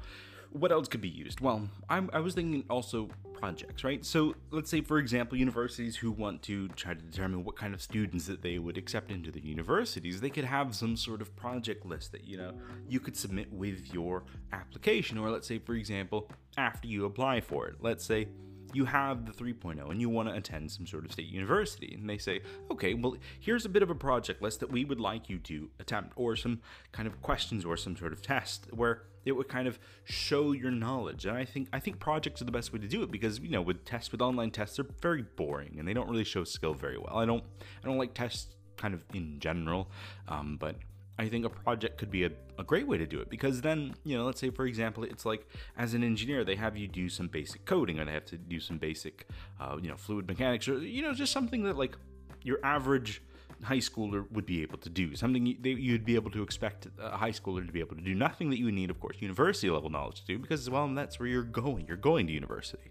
what 0.50 0.72
else 0.72 0.88
could 0.88 1.00
be 1.00 1.08
used? 1.08 1.40
Well, 1.40 1.68
I'm, 1.88 2.10
I 2.12 2.20
was 2.20 2.34
thinking 2.34 2.64
also 2.70 3.08
projects, 3.34 3.84
right? 3.84 4.04
So 4.04 4.34
let's 4.50 4.70
say, 4.70 4.80
for 4.80 4.98
example, 4.98 5.36
universities 5.38 5.96
who 5.96 6.10
want 6.10 6.42
to 6.42 6.68
try 6.68 6.94
to 6.94 7.00
determine 7.00 7.44
what 7.44 7.56
kind 7.56 7.74
of 7.74 7.82
students 7.82 8.26
that 8.26 8.42
they 8.42 8.58
would 8.58 8.78
accept 8.78 9.10
into 9.10 9.30
the 9.30 9.40
universities, 9.40 10.20
they 10.20 10.30
could 10.30 10.44
have 10.44 10.74
some 10.74 10.96
sort 10.96 11.20
of 11.20 11.34
project 11.36 11.84
list 11.84 12.12
that 12.12 12.24
you 12.24 12.36
know 12.36 12.52
you 12.88 13.00
could 13.00 13.16
submit 13.16 13.52
with 13.52 13.92
your 13.92 14.24
application. 14.52 15.18
Or 15.18 15.30
let's 15.30 15.46
say, 15.46 15.58
for 15.58 15.74
example, 15.74 16.30
after 16.56 16.88
you 16.88 17.04
apply 17.04 17.40
for 17.40 17.68
it, 17.68 17.76
let's 17.80 18.04
say 18.04 18.28
you 18.72 18.84
have 18.84 19.26
the 19.26 19.32
3.0 19.32 19.90
and 19.90 20.00
you 20.00 20.08
want 20.08 20.28
to 20.28 20.34
attend 20.34 20.70
some 20.70 20.86
sort 20.86 21.04
of 21.04 21.12
state 21.12 21.26
university 21.26 21.94
and 21.94 22.08
they 22.08 22.18
say 22.18 22.40
okay 22.70 22.94
well 22.94 23.16
here's 23.40 23.64
a 23.64 23.68
bit 23.68 23.82
of 23.82 23.90
a 23.90 23.94
project 23.94 24.42
list 24.42 24.60
that 24.60 24.70
we 24.70 24.84
would 24.84 25.00
like 25.00 25.28
you 25.28 25.38
to 25.38 25.68
attempt 25.80 26.12
or 26.16 26.36
some 26.36 26.60
kind 26.92 27.06
of 27.06 27.20
questions 27.22 27.64
or 27.64 27.76
some 27.76 27.96
sort 27.96 28.12
of 28.12 28.22
test 28.22 28.66
where 28.72 29.02
it 29.26 29.32
would 29.32 29.48
kind 29.48 29.68
of 29.68 29.78
show 30.04 30.52
your 30.52 30.70
knowledge. 30.70 31.26
And 31.26 31.36
I 31.36 31.44
think 31.44 31.68
I 31.72 31.80
think 31.80 31.98
projects 31.98 32.40
are 32.40 32.44
the 32.44 32.52
best 32.52 32.72
way 32.72 32.78
to 32.78 32.88
do 32.88 33.02
it 33.02 33.10
because 33.10 33.40
you 33.40 33.50
know 33.50 33.60
with 33.60 33.84
tests 33.84 34.12
with 34.12 34.22
online 34.22 34.52
tests 34.52 34.76
they're 34.76 34.86
very 35.02 35.22
boring 35.22 35.76
and 35.78 35.86
they 35.86 35.92
don't 35.92 36.08
really 36.08 36.24
show 36.24 36.44
skill 36.44 36.72
very 36.72 36.96
well. 36.96 37.16
I 37.16 37.26
don't 37.26 37.44
I 37.82 37.86
don't 37.86 37.98
like 37.98 38.14
tests 38.14 38.54
kind 38.76 38.94
of 38.94 39.04
in 39.12 39.40
general, 39.40 39.90
um, 40.28 40.56
but 40.58 40.76
I 41.18 41.28
think 41.28 41.44
a 41.44 41.50
project 41.50 41.98
could 41.98 42.10
be 42.10 42.24
a, 42.24 42.30
a 42.58 42.64
great 42.64 42.86
way 42.86 42.98
to 42.98 43.06
do 43.06 43.20
it 43.20 43.30
because 43.30 43.62
then, 43.62 43.94
you 44.04 44.16
know, 44.16 44.24
let's 44.24 44.40
say 44.40 44.50
for 44.50 44.66
example, 44.66 45.04
it's 45.04 45.24
like 45.24 45.46
as 45.76 45.94
an 45.94 46.04
engineer, 46.04 46.44
they 46.44 46.56
have 46.56 46.76
you 46.76 46.88
do 46.88 47.08
some 47.08 47.28
basic 47.28 47.64
coding 47.64 47.98
or 47.98 48.04
they 48.04 48.12
have 48.12 48.26
to 48.26 48.36
do 48.36 48.60
some 48.60 48.78
basic, 48.78 49.26
uh, 49.60 49.76
you 49.80 49.88
know, 49.88 49.96
fluid 49.96 50.26
mechanics 50.26 50.68
or, 50.68 50.78
you 50.78 51.02
know, 51.02 51.14
just 51.14 51.32
something 51.32 51.62
that 51.64 51.76
like 51.76 51.96
your 52.42 52.58
average 52.62 53.22
high 53.62 53.78
schooler 53.78 54.30
would 54.30 54.46
be 54.46 54.62
able 54.62 54.78
to 54.78 54.90
do. 54.90 55.14
Something 55.16 55.56
that 55.62 55.68
you'd 55.68 56.04
be 56.04 56.14
able 56.14 56.30
to 56.30 56.42
expect 56.42 56.88
a 57.00 57.16
high 57.16 57.30
schooler 57.30 57.66
to 57.66 57.72
be 57.72 57.80
able 57.80 57.96
to 57.96 58.02
do. 58.02 58.14
Nothing 58.14 58.50
that 58.50 58.58
you 58.58 58.70
need, 58.70 58.90
of 58.90 59.00
course, 59.00 59.16
university 59.20 59.70
level 59.70 59.90
knowledge 59.90 60.20
to 60.20 60.26
do, 60.26 60.38
because, 60.38 60.68
well, 60.68 60.86
that's 60.94 61.18
where 61.18 61.28
you're 61.28 61.42
going. 61.42 61.86
You're 61.86 61.96
going 61.96 62.26
to 62.26 62.32
university. 62.32 62.90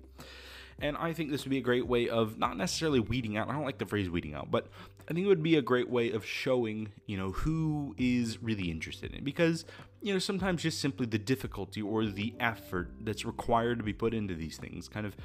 And 0.80 0.98
I 0.98 1.14
think 1.14 1.32
this 1.32 1.46
would 1.46 1.50
be 1.50 1.58
a 1.58 1.62
great 1.62 1.88
way 1.88 2.10
of 2.10 2.38
not 2.38 2.58
necessarily 2.58 3.00
weeding 3.00 3.38
out. 3.38 3.50
I 3.50 3.54
don't 3.54 3.64
like 3.64 3.78
the 3.78 3.86
phrase 3.86 4.10
weeding 4.10 4.34
out, 4.34 4.52
but 4.52 4.68
I 5.10 5.14
think 5.14 5.26
it 5.26 5.30
would 5.30 5.44
be 5.44 5.56
a 5.56 5.62
great 5.62 5.90
way 5.90 6.12
of 6.12 6.26
showing, 6.26 6.90
you 7.06 7.18
know, 7.18 7.32
who 7.32 7.96
is 7.98 8.44
really 8.44 8.70
interested 8.70 9.12
in 9.12 9.20
it. 9.20 9.24
Because, 9.24 9.66
you 10.02 10.12
know, 10.12 10.20
sometimes 10.20 10.64
just 10.64 10.82
simply 10.82 11.06
the 11.06 11.18
difficulty 11.18 11.82
or 11.82 12.06
the 12.06 12.34
effort 12.40 12.92
that's 13.02 13.24
required 13.24 13.78
to 13.78 13.84
be 13.86 13.94
put 13.94 14.14
into 14.14 14.36
these 14.36 14.58
things 14.58 14.90
kind 14.90 15.06
of, 15.06 15.16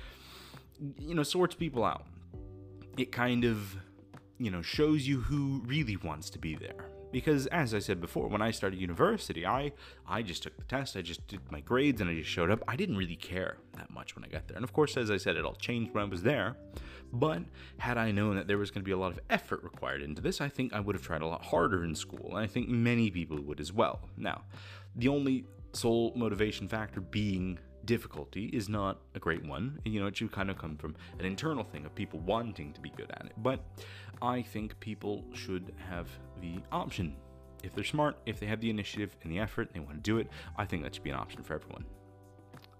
you 0.99 1.15
know, 1.15 1.25
sorts 1.25 1.55
people 1.55 1.85
out. 1.85 2.07
It 2.97 3.11
kind 3.11 3.45
of 3.45 3.77
you 4.41 4.51
know, 4.51 4.63
shows 4.63 5.07
you 5.07 5.21
who 5.21 5.63
really 5.67 5.97
wants 5.97 6.31
to 6.31 6.39
be 6.39 6.55
there. 6.55 6.90
Because 7.13 7.47
as 7.49 7.75
I 7.75 7.79
said 7.79 8.01
before, 8.01 8.29
when 8.29 8.43
I 8.43 8.51
started 8.51 8.81
university, 8.81 9.47
I 9.47 9.73
I 10.07 10.23
just 10.23 10.43
took 10.43 10.57
the 10.57 10.65
test, 10.65 10.97
I 10.97 11.03
just 11.03 11.27
did 11.27 11.41
my 11.51 11.61
grades 11.61 12.01
and 12.01 12.11
I 12.11 12.15
just 12.15 12.31
showed 12.31 12.51
up. 12.51 12.63
I 12.69 12.77
didn't 12.77 12.97
really 12.97 13.17
care 13.17 13.59
that 13.77 13.91
much 13.91 14.15
when 14.15 14.25
I 14.25 14.29
got 14.29 14.49
there. 14.49 14.57
And 14.57 14.65
of 14.65 14.73
course, 14.73 14.97
as 14.97 15.11
I 15.11 15.17
said, 15.17 15.37
it 15.37 15.45
all 15.45 15.55
changed 15.55 15.95
when 15.95 16.05
I 16.05 16.09
was 16.09 16.23
there. 16.23 16.57
But 17.13 17.43
had 17.79 17.99
I 17.99 18.13
known 18.13 18.37
that 18.37 18.47
there 18.47 18.59
was 18.59 18.71
going 18.71 18.83
to 18.83 18.87
be 18.87 18.93
a 18.93 18.97
lot 18.97 19.11
of 19.11 19.19
effort 19.31 19.65
required 19.65 20.03
into 20.03 20.23
this, 20.23 20.41
I 20.41 20.49
think 20.49 20.73
I 20.73 20.81
would 20.81 20.95
have 20.95 21.05
tried 21.05 21.23
a 21.23 21.27
lot 21.27 21.45
harder 21.45 21.85
in 21.85 21.95
school. 21.95 22.29
And 22.31 22.39
I 22.39 22.47
think 22.47 22.69
many 22.69 23.11
people 23.11 23.41
would 23.43 23.61
as 23.61 23.73
well. 23.73 24.09
Now, 24.17 24.45
the 24.95 25.09
only 25.09 25.45
sole 25.73 26.13
motivation 26.15 26.69
factor 26.69 27.01
being 27.01 27.59
difficulty 27.85 28.47
is 28.47 28.69
not 28.69 29.01
a 29.15 29.19
great 29.19 29.45
one. 29.45 29.81
You 29.85 30.01
know, 30.01 30.07
it 30.07 30.17
should 30.17 30.33
kind 30.33 30.51
of 30.51 30.59
come 30.59 30.77
from 30.77 30.95
an 31.19 31.25
internal 31.25 31.65
thing 31.65 31.85
of 31.87 31.95
people 31.95 32.21
wanting 32.21 32.73
to 32.75 32.81
be 32.81 32.91
good 32.91 33.11
at 33.11 33.27
it. 33.27 33.33
But 33.39 33.65
I 34.23 34.43
think 34.43 34.79
people 34.81 35.25
should 35.33 35.73
have 35.89 36.09
the 36.41 36.61
option. 36.73 37.17
If 37.63 37.75
they're 37.75 37.85
smart, 37.85 38.19
if 38.27 38.41
they 38.41 38.47
have 38.47 38.61
the 38.61 38.71
initiative 38.71 39.17
and 39.23 39.31
the 39.31 39.39
effort, 39.39 39.69
and 39.69 39.77
they 39.77 39.87
want 39.87 39.97
to 39.97 40.03
do 40.03 40.19
it, 40.19 40.29
I 40.57 40.65
think 40.65 40.83
that 40.83 40.95
should 40.95 41.05
be 41.05 41.11
an 41.11 41.17
option 41.17 41.43
for 41.43 41.55
everyone. 41.55 41.85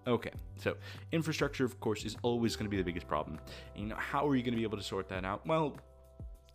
Okay, 0.07 0.31
so 0.57 0.75
infrastructure, 1.11 1.63
of 1.63 1.79
course, 1.79 2.05
is 2.05 2.17
always 2.23 2.55
going 2.55 2.65
to 2.65 2.69
be 2.69 2.77
the 2.77 2.83
biggest 2.83 3.07
problem. 3.07 3.39
And, 3.75 3.83
you 3.83 3.89
know, 3.89 3.95
how 3.97 4.27
are 4.27 4.35
you 4.35 4.41
going 4.41 4.53
to 4.53 4.57
be 4.57 4.63
able 4.63 4.77
to 4.77 4.83
sort 4.83 5.07
that 5.09 5.23
out? 5.23 5.45
Well, 5.45 5.77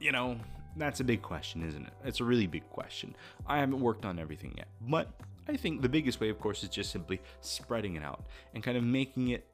you 0.01 0.11
know, 0.11 0.37
that's 0.77 0.99
a 0.99 1.05
big 1.05 1.23
question, 1.23 1.67
isn't 1.67 1.87
it? 1.87 1.93
It's 2.05 2.21
a 2.21 2.25
really 2.25 2.49
big 2.49 2.69
question. 2.71 3.15
I 3.47 3.59
haven't 3.59 3.81
worked 3.81 4.05
on 4.05 4.19
everything 4.19 4.55
yet, 4.57 4.67
but 4.81 5.09
I 5.49 5.57
think 5.57 5.81
the 5.81 5.89
biggest 5.89 6.21
way, 6.21 6.29
of 6.29 6.41
course, 6.41 6.65
is 6.65 6.69
just 6.69 6.91
simply 6.91 7.21
spreading 7.41 7.95
it 7.95 8.03
out 8.03 8.27
and 8.55 8.65
kind 8.65 8.77
of 8.77 8.83
making 8.83 9.29
it, 9.29 9.47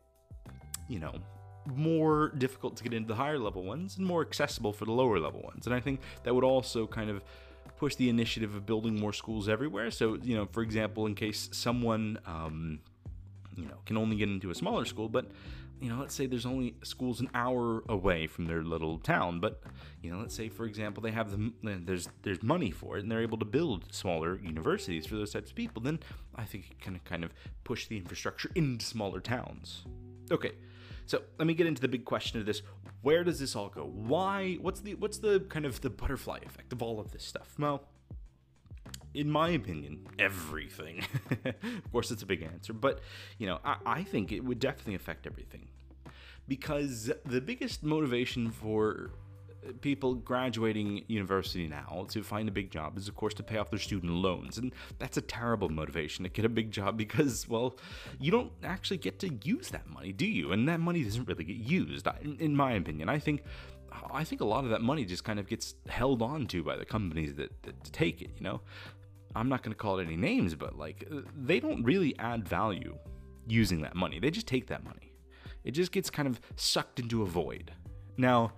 you 0.89 0.99
know, 0.99 1.15
more 1.67 2.31
difficult 2.39 2.77
to 2.77 2.85
get 2.85 2.93
into 2.93 3.09
the 3.09 3.15
higher 3.15 3.39
level 3.39 3.63
ones 3.63 3.97
and 3.97 4.07
more 4.07 4.23
accessible 4.23 4.73
for 4.73 4.85
the 4.85 4.93
lower 4.93 5.19
level 5.19 5.43
ones. 5.43 5.67
And 5.67 5.75
I 5.75 5.81
think 5.81 6.01
that 6.25 6.35
would 6.35 6.45
also 6.45 6.87
kind 6.87 7.11
of 7.11 7.23
push 7.77 7.95
the 7.97 8.09
initiative 8.09 8.55
of 8.55 8.67
building 8.67 8.99
more 8.99 9.13
schools 9.13 9.49
everywhere. 9.49 9.91
So, 9.91 10.19
you 10.23 10.37
know, 10.37 10.47
for 10.47 10.63
example, 10.63 11.07
in 11.07 11.15
case 11.15 11.49
someone, 11.53 12.19
um, 12.27 12.81
you 13.57 13.65
know, 13.65 13.79
can 13.87 13.97
only 13.97 14.17
get 14.17 14.29
into 14.29 14.51
a 14.51 14.55
smaller 14.55 14.85
school, 14.85 15.09
but 15.09 15.31
you 15.83 15.89
know, 15.89 15.99
let's 15.99 16.15
say 16.15 16.27
there's 16.27 16.47
only 16.47 16.77
schools 16.85 17.21
an 17.21 17.29
hour 17.35 17.83
away 17.89 18.29
from 18.29 18.47
their 18.47 18.63
little 18.63 18.99
town, 18.99 19.41
but 19.41 19.61
you 20.01 20.13
know, 20.13 20.21
let's 20.21 20.35
say 20.35 20.49
for 20.49 20.65
example 20.65 21.03
they 21.03 21.11
have 21.11 21.33
the 21.33 21.53
there's 21.85 22.09
there's 22.23 22.41
money 22.41 22.71
for 22.71 22.99
it 22.99 23.03
and 23.03 23.11
they're 23.11 23.21
able 23.21 23.39
to 23.39 23.45
build 23.45 23.93
smaller 23.93 24.39
universities 24.39 25.07
for 25.07 25.17
those 25.17 25.33
types 25.33 25.51
of 25.51 25.57
people, 25.57 25.83
then 25.83 25.99
I 26.37 26.45
think 26.45 26.71
it 26.71 26.81
can 26.81 27.01
kind 27.05 27.25
of 27.25 27.35
push 27.65 27.89
the 27.89 27.97
infrastructure 27.97 28.49
into 28.55 28.85
smaller 28.85 29.19
towns. 29.19 29.83
Okay. 30.31 30.53
So 31.13 31.21
let 31.39 31.47
me 31.47 31.53
get 31.53 31.67
into 31.67 31.83
the 31.83 31.89
big 31.89 32.07
question 32.07 32.41
of 32.41 32.47
this. 32.47 32.63
Where 33.03 33.23
does 33.23 33.39
this 33.39 33.55
all 33.55 33.69
go? 33.69 33.85
Why 33.85 34.55
what's 34.63 34.81
the 34.81 34.95
what's 34.95 35.19
the 35.19 35.41
kind 35.41 35.67
of 35.67 35.79
the 35.83 35.91
butterfly 35.91 36.39
effect 36.47 36.73
of 36.73 36.81
all 36.81 36.99
of 36.99 37.13
this 37.13 37.23
stuff? 37.23 37.55
Well, 37.59 37.83
in 39.13 39.31
my 39.31 39.51
opinion, 39.51 40.07
everything. 40.19 41.05
of 41.45 41.93
course, 41.93 42.11
it's 42.11 42.23
a 42.23 42.27
big 42.27 42.43
answer, 42.43 42.73
but 42.73 43.01
you 43.37 43.47
know, 43.47 43.59
I, 43.63 43.77
I, 43.85 44.03
think 44.05 44.33
it 44.33 44.43
would 44.43 44.59
definitely 44.59 44.95
affect 44.95 45.27
everything 45.27 45.69
because 46.49 47.13
the 47.27 47.43
biggest 47.43 47.83
motivation 47.83 48.51
for 48.51 49.11
people 49.81 50.15
graduating 50.15 51.05
university 51.07 51.69
now 51.69 52.07
to 52.09 52.23
find 52.23 52.49
a 52.49 52.53
big 52.53 52.71
job 52.71 52.97
is 52.99 53.09
of 53.09 53.15
course 53.15 53.35
to 53.35 53.43
pay 53.43 53.59
off 53.59 53.71
their 53.71 53.79
student 53.79 54.13
loans 54.13 54.59
and 54.59 54.73
that's 54.99 55.17
a 55.17 55.21
terrible 55.21 55.69
motivation 55.69 56.25
to 56.25 56.29
get 56.29 56.45
a 56.45 56.49
big 56.49 56.71
job 56.71 56.97
because 57.05 57.49
well 57.49 57.77
you 58.21 58.31
don't 58.31 58.53
actually 58.65 58.97
get 58.97 59.19
to 59.19 59.31
use 59.45 59.69
that 59.69 59.89
money 59.89 60.13
do 60.13 60.27
you 60.27 60.53
and 60.53 60.69
that 60.69 60.81
money 60.81 61.03
doesn't 61.03 61.27
really 61.29 61.45
get 61.45 61.57
used 61.57 62.07
in 62.41 62.57
my 62.57 62.73
opinion 62.73 63.09
i 63.09 63.19
think 63.19 63.43
I 64.11 64.25
think 64.25 64.41
a 64.41 64.45
lot 64.45 64.65
of 64.65 64.71
that 64.71 64.81
money 64.81 65.05
just 65.05 65.23
kind 65.23 65.39
of 65.39 65.47
gets 65.47 65.75
held 65.87 66.23
on 66.23 66.47
to 66.47 66.63
by 66.63 66.77
the 66.77 66.85
companies 66.85 67.35
that, 67.35 67.63
that 67.63 67.93
take 67.93 68.23
it, 68.23 68.31
you 68.37 68.43
know? 68.43 68.63
I'm 69.35 69.49
not 69.49 69.63
going 69.63 69.73
to 69.73 69.79
call 69.79 69.99
it 69.99 70.07
any 70.07 70.17
names, 70.17 70.55
but 70.55 70.79
like 70.79 71.09
they 71.37 71.61
don't 71.61 71.83
really 71.83 72.19
add 72.19 72.49
value 72.49 72.97
using 73.47 73.81
that 73.83 73.95
money. 73.95 74.19
They 74.19 74.31
just 74.31 74.47
take 74.47 74.67
that 74.69 74.85
money. 74.85 75.13
It 75.65 75.73
just 75.73 75.93
gets 75.93 76.11
kind 76.11 76.29
of 76.29 76.41
sucked 76.57 77.01
into 77.01 77.23
a 77.23 77.27
void. 77.27 77.73
Now, 78.17 78.53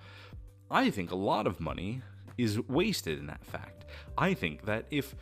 I 0.70 0.90
think 0.90 1.11
a 1.11 1.16
lot 1.16 1.46
of 1.46 1.61
money 1.61 2.03
is 2.37 2.61
wasted 2.68 3.18
in 3.18 3.27
that 3.27 3.44
fact. 3.44 3.85
I 4.18 4.35
think 4.35 4.64
that 4.64 4.87
if 4.90 5.14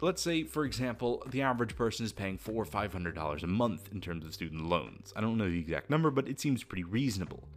let's 0.00 0.20
say, 0.20 0.42
for 0.42 0.64
example, 0.64 1.22
the 1.28 1.42
average 1.42 1.76
person 1.76 2.04
is 2.04 2.12
paying 2.12 2.36
four 2.36 2.60
or 2.62 2.64
five 2.64 2.92
hundred 2.92 3.14
dollars 3.14 3.42
a 3.42 3.46
month 3.46 3.88
in 3.92 4.00
terms 4.00 4.26
of 4.26 4.34
student 4.34 4.66
loans. 4.66 5.12
I 5.16 5.20
don't 5.20 5.38
know 5.38 5.48
the 5.48 5.58
exact 5.58 5.88
number, 5.88 6.10
but 6.10 6.28
it 6.28 6.40
seems 6.40 6.64
pretty 6.64 6.84
reasonable, 6.84 7.48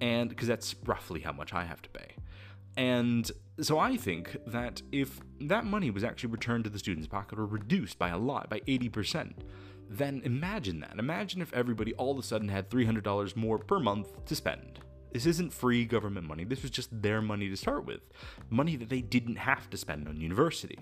and 0.00 0.28
because 0.28 0.48
that's 0.48 0.74
roughly 0.84 1.20
how 1.20 1.32
much 1.32 1.54
I 1.54 1.64
have 1.64 1.80
to 1.82 1.90
pay. 1.90 2.16
And 2.76 3.30
so 3.60 3.78
I 3.78 3.96
think 3.96 4.36
that 4.48 4.82
if 4.90 5.20
that 5.42 5.64
money 5.64 5.90
was 5.90 6.02
actually 6.02 6.30
returned 6.30 6.64
to 6.64 6.70
the 6.70 6.78
student's 6.78 7.06
pocket 7.06 7.38
or 7.38 7.46
reduced 7.46 7.98
by 7.98 8.08
a 8.08 8.18
lot, 8.18 8.50
by 8.50 8.60
80%, 8.60 9.32
then 9.88 10.20
imagine 10.24 10.80
that. 10.80 10.98
Imagine 10.98 11.40
if 11.40 11.52
everybody 11.54 11.94
all 11.94 12.10
of 12.10 12.18
a 12.18 12.22
sudden 12.22 12.48
had 12.48 12.68
$300 12.68 13.36
more 13.36 13.58
per 13.58 13.78
month 13.78 14.24
to 14.24 14.34
spend. 14.34 14.80
This 15.14 15.26
isn't 15.26 15.52
free 15.52 15.84
government 15.84 16.26
money, 16.26 16.42
this 16.42 16.62
was 16.62 16.72
just 16.72 16.90
their 16.90 17.22
money 17.22 17.48
to 17.48 17.56
start 17.56 17.86
with. 17.86 18.00
Money 18.50 18.74
that 18.74 18.88
they 18.88 19.00
didn't 19.00 19.36
have 19.36 19.70
to 19.70 19.76
spend 19.76 20.08
on 20.08 20.20
university. 20.20 20.78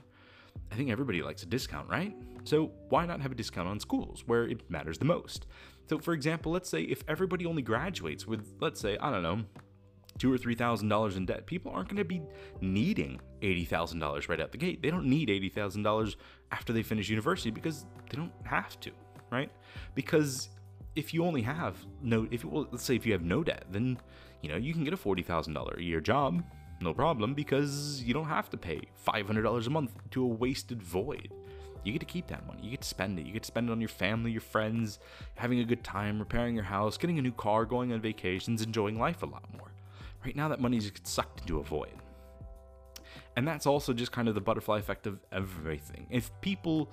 I 0.71 0.75
think 0.75 0.90
everybody 0.90 1.23
likes 1.23 1.42
a 1.42 1.47
discount, 1.47 1.88
right? 1.90 2.16
So 2.45 2.73
why 2.88 3.05
not 3.05 3.21
have 3.21 3.33
a 3.33 3.35
discount 3.35 3.68
on 3.68 3.79
schools 3.79 4.25
where 4.27 4.45
it 4.49 4.68
matters 4.71 4.99
the 4.99 5.05
most? 5.05 5.47
So, 5.88 5.99
for 5.99 6.14
example, 6.14 6.51
let's 6.51 6.71
say 6.71 6.83
if 6.83 7.05
everybody 7.07 7.45
only 7.45 7.61
graduates 7.61 8.27
with, 8.27 8.55
let's 8.59 8.81
say, 8.81 8.97
I 8.99 9.11
don't 9.11 9.23
know, 9.23 9.45
two 10.18 10.33
or 10.33 10.38
three 10.38 10.55
thousand 10.55 10.88
dollars 10.88 11.16
in 11.16 11.27
debt, 11.27 11.47
people 11.47 11.71
aren't 11.71 11.88
going 11.88 11.99
to 11.99 12.05
be 12.05 12.23
needing 12.62 13.21
eighty 13.42 13.66
thousand 13.66 13.99
dollars 13.99 14.31
right 14.31 14.40
out 14.40 14.51
the 14.51 14.59
gate. 14.59 14.81
They 14.81 14.90
don't 14.90 15.07
need 15.07 15.29
eighty 15.29 15.51
thousand 15.51 15.83
dollars 15.83 16.16
after 16.51 16.73
they 16.73 16.83
finish 16.83 17.11
university 17.11 17.51
because 17.51 17.85
they 18.09 18.16
don't 18.16 18.33
have 18.45 18.81
to, 18.81 18.92
right? 19.31 19.51
Because 19.95 20.49
if 20.94 21.14
you 21.14 21.24
only 21.24 21.42
have 21.42 21.76
no, 22.02 22.26
if 22.31 22.44
well, 22.44 22.68
let's 22.70 22.85
say 22.85 22.96
if 22.96 23.07
you 23.07 23.12
have 23.12 23.22
no 23.22 23.42
debt, 23.42 23.64
then 23.70 23.98
you 24.42 24.48
know 24.48 24.57
you 24.57 24.72
can 24.72 24.85
get 24.85 24.92
a 24.92 24.96
forty 24.96 25.22
thousand 25.22 25.55
dollar 25.55 25.74
a 25.78 25.83
year 25.83 26.00
job, 26.00 26.42
no 26.81 26.92
problem, 26.92 27.35
because 27.35 28.02
you 28.02 28.12
don't 28.12 28.26
have 28.26 28.50
to 28.50 28.57
pay 28.57 28.83
five 28.94 29.26
hundred 29.26 29.42
dollars 29.42 29.66
a 29.66 29.70
month 29.70 29.92
to 30.11 30.22
a 30.22 30.26
wasted 30.26 30.83
void. 30.83 31.33
You 31.85 31.92
get 31.92 32.00
to 32.00 32.07
keep 32.07 32.28
that 32.28 32.46
money. 32.46 32.61
You 32.62 32.70
get 32.70 32.83
to 32.83 32.88
spend 32.88 33.18
it. 33.18 33.26
You 33.26 33.33
get 33.33 33.42
to 33.42 33.46
spend 33.48 33.68
it 33.68 33.72
on 33.72 33.81
your 33.81 33.88
family, 33.88 34.31
your 34.31 34.40
friends, 34.40 35.00
having 35.35 35.59
a 35.59 35.64
good 35.64 35.83
time, 35.83 36.20
repairing 36.20 36.55
your 36.55 36.64
house, 36.64 36.96
getting 36.96 37.18
a 37.18 37.22
new 37.22 37.33
car, 37.33 37.64
going 37.64 37.92
on 37.92 38.00
vacations, 38.00 38.62
enjoying 38.62 39.00
life 39.00 39.24
a 39.24 39.26
lot 39.26 39.44
more. 39.59 39.72
Right 40.24 40.37
now, 40.37 40.46
that 40.48 40.61
money 40.61 40.78
just 40.78 41.05
sucked 41.05 41.40
into 41.40 41.59
a 41.59 41.62
void. 41.64 41.94
And 43.35 43.48
that's 43.48 43.66
also 43.66 43.92
just 43.92 44.12
kind 44.12 44.28
of 44.28 44.37
the 44.37 44.40
butterfly 44.40 44.78
effect 44.78 45.07
of 45.09 45.18
everything. 45.33 46.07
If 46.11 46.31
people 46.40 46.92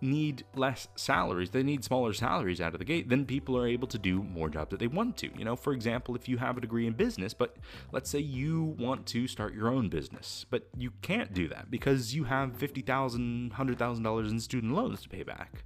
need 0.00 0.44
less 0.54 0.88
salaries, 0.96 1.50
they 1.50 1.62
need 1.62 1.84
smaller 1.84 2.12
salaries 2.12 2.60
out 2.60 2.72
of 2.72 2.78
the 2.78 2.84
gate, 2.84 3.08
then 3.08 3.24
people 3.24 3.56
are 3.56 3.66
able 3.66 3.88
to 3.88 3.98
do 3.98 4.22
more 4.22 4.48
jobs 4.48 4.70
that 4.70 4.80
they 4.80 4.86
want 4.86 5.16
to. 5.18 5.30
You 5.36 5.44
know, 5.44 5.56
for 5.56 5.72
example, 5.72 6.14
if 6.14 6.28
you 6.28 6.38
have 6.38 6.56
a 6.56 6.60
degree 6.60 6.86
in 6.86 6.94
business, 6.94 7.34
but 7.34 7.56
let's 7.92 8.10
say 8.10 8.18
you 8.18 8.76
want 8.78 9.06
to 9.06 9.26
start 9.26 9.54
your 9.54 9.68
own 9.68 9.88
business, 9.88 10.44
but 10.50 10.68
you 10.76 10.92
can't 11.02 11.32
do 11.32 11.48
that 11.48 11.70
because 11.70 12.14
you 12.14 12.24
have 12.24 12.56
$50,000, 12.56 13.52
$100,000 13.52 14.30
in 14.30 14.40
student 14.40 14.74
loans 14.74 15.02
to 15.02 15.08
pay 15.08 15.22
back. 15.22 15.64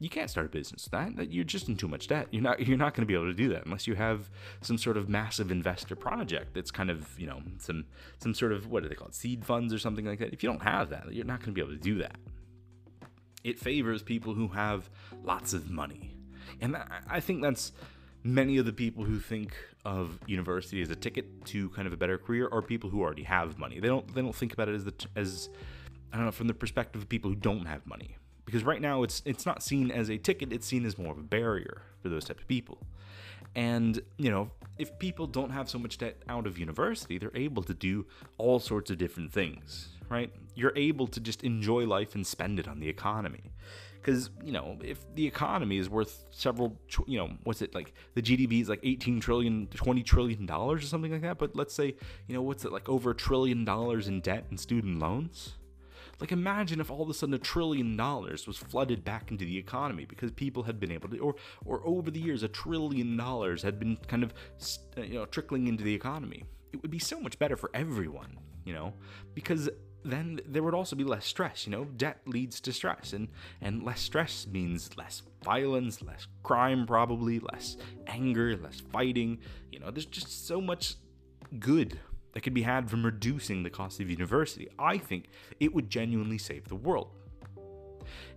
You 0.00 0.08
can't 0.08 0.30
start 0.30 0.46
a 0.46 0.48
business 0.48 0.86
that. 0.92 1.32
You're 1.32 1.42
just 1.44 1.68
in 1.68 1.76
too 1.76 1.88
much 1.88 2.06
debt. 2.06 2.28
You're 2.30 2.42
not. 2.42 2.64
You're 2.64 2.78
not 2.78 2.94
going 2.94 3.02
to 3.02 3.06
be 3.06 3.14
able 3.14 3.26
to 3.26 3.34
do 3.34 3.48
that 3.48 3.64
unless 3.64 3.88
you 3.88 3.96
have 3.96 4.30
some 4.60 4.78
sort 4.78 4.96
of 4.96 5.08
massive 5.08 5.50
investor 5.50 5.96
project 5.96 6.54
that's 6.54 6.70
kind 6.70 6.88
of 6.88 7.18
you 7.18 7.26
know 7.26 7.42
some 7.58 7.84
some 8.18 8.32
sort 8.32 8.52
of 8.52 8.68
what 8.68 8.84
do 8.84 8.88
they 8.88 8.94
call 8.94 9.08
it 9.08 9.14
seed 9.16 9.44
funds 9.44 9.74
or 9.74 9.78
something 9.80 10.04
like 10.04 10.20
that. 10.20 10.32
If 10.32 10.44
you 10.44 10.48
don't 10.48 10.62
have 10.62 10.90
that, 10.90 11.12
you're 11.12 11.24
not 11.24 11.40
going 11.40 11.52
to 11.52 11.52
be 11.52 11.60
able 11.60 11.72
to 11.72 11.82
do 11.82 11.98
that 11.98 12.16
it 13.44 13.58
favors 13.58 14.02
people 14.02 14.34
who 14.34 14.48
have 14.48 14.88
lots 15.22 15.52
of 15.52 15.70
money. 15.70 16.14
And 16.60 16.76
I 17.08 17.20
think 17.20 17.42
that's 17.42 17.72
many 18.24 18.58
of 18.58 18.66
the 18.66 18.72
people 18.72 19.04
who 19.04 19.18
think 19.20 19.54
of 19.84 20.18
university 20.26 20.82
as 20.82 20.90
a 20.90 20.96
ticket 20.96 21.44
to 21.46 21.70
kind 21.70 21.86
of 21.86 21.92
a 21.92 21.96
better 21.96 22.18
career 22.18 22.48
are 22.50 22.62
people 22.62 22.90
who 22.90 23.00
already 23.00 23.22
have 23.22 23.58
money. 23.58 23.80
They 23.80 23.88
don't 23.88 24.12
they 24.14 24.22
don't 24.22 24.34
think 24.34 24.52
about 24.52 24.68
it 24.68 24.74
as 24.74 24.84
the 24.84 24.94
as 25.14 25.48
I 26.12 26.16
don't 26.16 26.26
know 26.26 26.32
from 26.32 26.48
the 26.48 26.54
perspective 26.54 27.02
of 27.02 27.08
people 27.08 27.30
who 27.30 27.36
don't 27.36 27.66
have 27.66 27.86
money. 27.86 28.16
Because 28.44 28.64
right 28.64 28.80
now 28.80 29.02
it's 29.02 29.22
it's 29.24 29.46
not 29.46 29.62
seen 29.62 29.90
as 29.90 30.10
a 30.10 30.18
ticket, 30.18 30.52
it's 30.52 30.66
seen 30.66 30.84
as 30.84 30.98
more 30.98 31.12
of 31.12 31.18
a 31.18 31.22
barrier 31.22 31.82
for 32.02 32.08
those 32.08 32.24
type 32.24 32.40
of 32.40 32.48
people. 32.48 32.78
And, 33.54 34.00
you 34.16 34.30
know, 34.30 34.50
if 34.78 34.98
people 34.98 35.26
don't 35.26 35.50
have 35.50 35.68
so 35.68 35.78
much 35.78 35.98
debt 35.98 36.22
out 36.28 36.46
of 36.46 36.58
university, 36.58 37.18
they're 37.18 37.30
able 37.34 37.62
to 37.64 37.74
do 37.74 38.06
all 38.36 38.60
sorts 38.60 38.90
of 38.90 38.98
different 38.98 39.32
things, 39.32 39.88
right? 40.08 40.32
You're 40.54 40.72
able 40.76 41.06
to 41.08 41.20
just 41.20 41.44
enjoy 41.44 41.86
life 41.86 42.14
and 42.14 42.26
spend 42.26 42.58
it 42.58 42.68
on 42.68 42.80
the 42.80 42.88
economy. 42.88 43.52
Because, 44.00 44.30
you 44.42 44.52
know, 44.52 44.78
if 44.82 45.04
the 45.14 45.26
economy 45.26 45.76
is 45.76 45.90
worth 45.90 46.24
several, 46.30 46.78
you 47.06 47.18
know, 47.18 47.30
what's 47.44 47.60
it 47.62 47.74
like? 47.74 47.92
The 48.14 48.22
GDP 48.22 48.62
is 48.62 48.68
like 48.68 48.80
18 48.82 49.20
trillion, 49.20 49.66
20 49.66 50.02
trillion 50.02 50.46
dollars 50.46 50.84
or 50.84 50.86
something 50.86 51.12
like 51.12 51.22
that. 51.22 51.38
But 51.38 51.56
let's 51.56 51.74
say, 51.74 51.96
you 52.26 52.34
know, 52.34 52.42
what's 52.42 52.64
it 52.64 52.72
like 52.72 52.88
over 52.88 53.10
a 53.10 53.14
trillion 53.14 53.64
dollars 53.64 54.08
in 54.08 54.20
debt 54.20 54.46
and 54.50 54.58
student 54.58 54.98
loans? 54.98 55.54
Like, 56.20 56.32
imagine 56.32 56.80
if 56.80 56.90
all 56.90 57.02
of 57.02 57.08
a 57.08 57.14
sudden 57.14 57.34
a 57.34 57.38
trillion 57.38 57.96
dollars 57.96 58.46
was 58.46 58.56
flooded 58.58 59.04
back 59.04 59.30
into 59.30 59.44
the 59.44 59.56
economy 59.56 60.04
because 60.04 60.32
people 60.32 60.64
had 60.64 60.80
been 60.80 60.90
able 60.90 61.08
to, 61.10 61.18
or, 61.18 61.36
or 61.64 61.86
over 61.86 62.10
the 62.10 62.20
years, 62.20 62.42
a 62.42 62.48
trillion 62.48 63.16
dollars 63.16 63.62
had 63.62 63.78
been 63.78 63.96
kind 64.08 64.24
of, 64.24 64.34
you 64.96 65.14
know, 65.14 65.26
trickling 65.26 65.68
into 65.68 65.84
the 65.84 65.94
economy. 65.94 66.44
It 66.72 66.82
would 66.82 66.90
be 66.90 66.98
so 66.98 67.20
much 67.20 67.38
better 67.38 67.56
for 67.56 67.70
everyone, 67.72 68.38
you 68.64 68.74
know, 68.74 68.94
because 69.34 69.70
then 70.12 70.40
there 70.46 70.62
would 70.62 70.74
also 70.74 70.96
be 70.96 71.04
less 71.04 71.26
stress. 71.26 71.66
You 71.66 71.72
know, 71.72 71.84
debt 71.84 72.20
leads 72.26 72.60
to 72.60 72.72
stress, 72.72 73.12
and 73.12 73.28
and 73.60 73.82
less 73.82 74.00
stress 74.00 74.46
means 74.46 74.96
less 74.96 75.22
violence, 75.42 76.02
less 76.02 76.26
crime, 76.42 76.86
probably 76.86 77.40
less 77.40 77.76
anger, 78.06 78.56
less 78.56 78.80
fighting. 78.80 79.38
You 79.70 79.80
know, 79.80 79.90
there's 79.90 80.06
just 80.06 80.46
so 80.46 80.60
much 80.60 80.96
good 81.58 81.98
that 82.32 82.42
could 82.42 82.54
be 82.54 82.62
had 82.62 82.90
from 82.90 83.04
reducing 83.04 83.62
the 83.62 83.70
cost 83.70 84.00
of 84.00 84.10
university. 84.10 84.68
I 84.78 84.98
think 84.98 85.28
it 85.60 85.74
would 85.74 85.90
genuinely 85.90 86.38
save 86.38 86.68
the 86.68 86.76
world. 86.76 87.10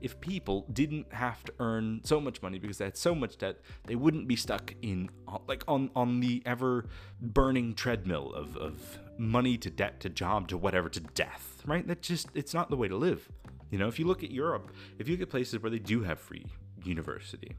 If 0.02 0.20
people 0.20 0.66
didn't 0.74 1.14
have 1.14 1.44
to 1.46 1.54
earn 1.60 2.02
so 2.04 2.20
much 2.20 2.42
money 2.42 2.60
because 2.60 2.78
they 2.78 2.86
had 2.86 2.98
so 2.98 3.16
much 3.16 3.38
debt, 3.38 3.60
they 3.86 3.96
wouldn't 3.96 4.28
be 4.28 4.36
stuck 4.36 4.74
in 4.82 5.10
like 5.48 5.64
on 5.68 5.92
on 5.96 6.20
the 6.20 6.42
ever 6.46 6.86
burning 7.22 7.74
treadmill 7.74 8.34
of, 8.34 8.58
of 8.58 9.00
money 9.18 9.58
to 9.58 9.70
debt 9.70 10.00
to 10.02 10.10
job 10.10 10.48
to 10.50 10.58
whatever 10.58 10.90
to 10.90 11.00
death, 11.00 11.51
right? 11.66 11.88
That 11.88 12.02
just 12.02 12.28
it's 12.34 12.54
not 12.54 12.70
the 12.70 12.78
way 12.78 12.88
to 12.88 12.96
live. 12.96 13.30
You 13.70 13.78
know, 13.78 13.88
if 13.88 14.00
you 14.00 14.06
look 14.06 14.24
at 14.24 14.32
Europe, 14.32 14.72
if 15.00 15.08
you 15.08 15.16
look 15.16 15.22
at 15.22 15.30
places 15.30 15.62
where 15.62 15.70
they 15.70 15.80
do 15.80 16.04
have 16.04 16.20
free 16.20 16.46
university, 16.84 17.56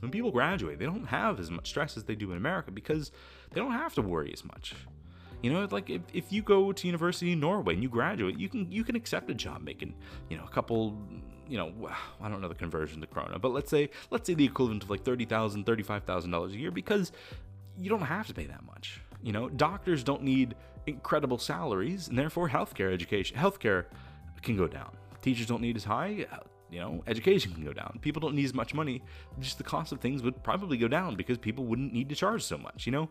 when 0.00 0.10
people 0.10 0.30
graduate, 0.30 0.78
they 0.78 0.86
don't 0.86 1.06
have 1.06 1.40
as 1.40 1.50
much 1.50 1.68
stress 1.68 1.96
as 1.96 2.04
they 2.04 2.14
do 2.14 2.30
in 2.30 2.36
America 2.36 2.70
because 2.70 3.10
they 3.52 3.60
don't 3.60 3.72
have 3.72 3.94
to 3.94 4.02
worry 4.02 4.32
as 4.32 4.44
much. 4.44 4.74
You 5.42 5.52
know, 5.52 5.68
like 5.70 5.88
if, 5.88 6.02
if 6.12 6.32
you 6.32 6.42
go 6.42 6.72
to 6.72 6.86
university 6.86 7.32
in 7.32 7.40
Norway 7.40 7.74
and 7.74 7.82
you 7.82 7.88
graduate, 7.88 8.38
you 8.38 8.48
can 8.48 8.70
you 8.72 8.82
can 8.82 8.96
accept 8.96 9.30
a 9.30 9.34
job 9.34 9.62
making, 9.62 9.94
you 10.28 10.36
know, 10.36 10.44
a 10.44 10.48
couple, 10.48 10.98
you 11.48 11.56
know, 11.56 11.72
I 12.20 12.28
don't 12.28 12.40
know 12.40 12.48
the 12.48 12.56
conversion 12.56 13.00
to 13.00 13.06
krona, 13.06 13.40
but 13.40 13.52
let's 13.52 13.70
say 13.70 13.90
let's 14.10 14.26
say 14.26 14.34
the 14.34 14.44
equivalent 14.44 14.82
of 14.82 14.90
like 14.90 15.04
thirty 15.04 15.24
thousand, 15.24 15.64
thirty 15.64 15.84
five 15.84 16.02
thousand 16.04 16.32
dollars 16.32 16.52
a 16.52 16.56
year 16.56 16.72
because 16.72 17.12
you 17.78 17.88
don't 17.88 18.02
have 18.02 18.26
to 18.26 18.34
pay 18.34 18.46
that 18.46 18.64
much. 18.64 19.00
You 19.22 19.32
know, 19.32 19.48
doctors 19.48 20.02
don't 20.02 20.22
need 20.22 20.56
incredible 20.88 21.38
salaries, 21.38 22.08
and 22.08 22.18
therefore 22.18 22.48
healthcare 22.48 22.92
education 22.92 23.36
healthcare 23.36 23.86
can 24.42 24.56
go 24.56 24.66
down. 24.66 24.90
Teachers 25.22 25.46
don't 25.46 25.60
need 25.60 25.76
as 25.76 25.84
high 25.84 26.26
uh, 26.30 26.38
you 26.70 26.80
know, 26.80 27.02
education 27.06 27.52
can 27.52 27.64
go 27.64 27.72
down. 27.72 27.98
People 28.02 28.20
don't 28.20 28.34
need 28.34 28.44
as 28.44 28.54
much 28.54 28.74
money. 28.74 29.02
Just 29.40 29.58
the 29.58 29.64
cost 29.64 29.92
of 29.92 30.00
things 30.00 30.22
would 30.22 30.42
probably 30.42 30.76
go 30.76 30.88
down 30.88 31.16
because 31.16 31.38
people 31.38 31.64
wouldn't 31.64 31.92
need 31.92 32.08
to 32.10 32.14
charge 32.14 32.42
so 32.42 32.58
much. 32.58 32.86
You 32.86 32.92
know, 32.92 33.08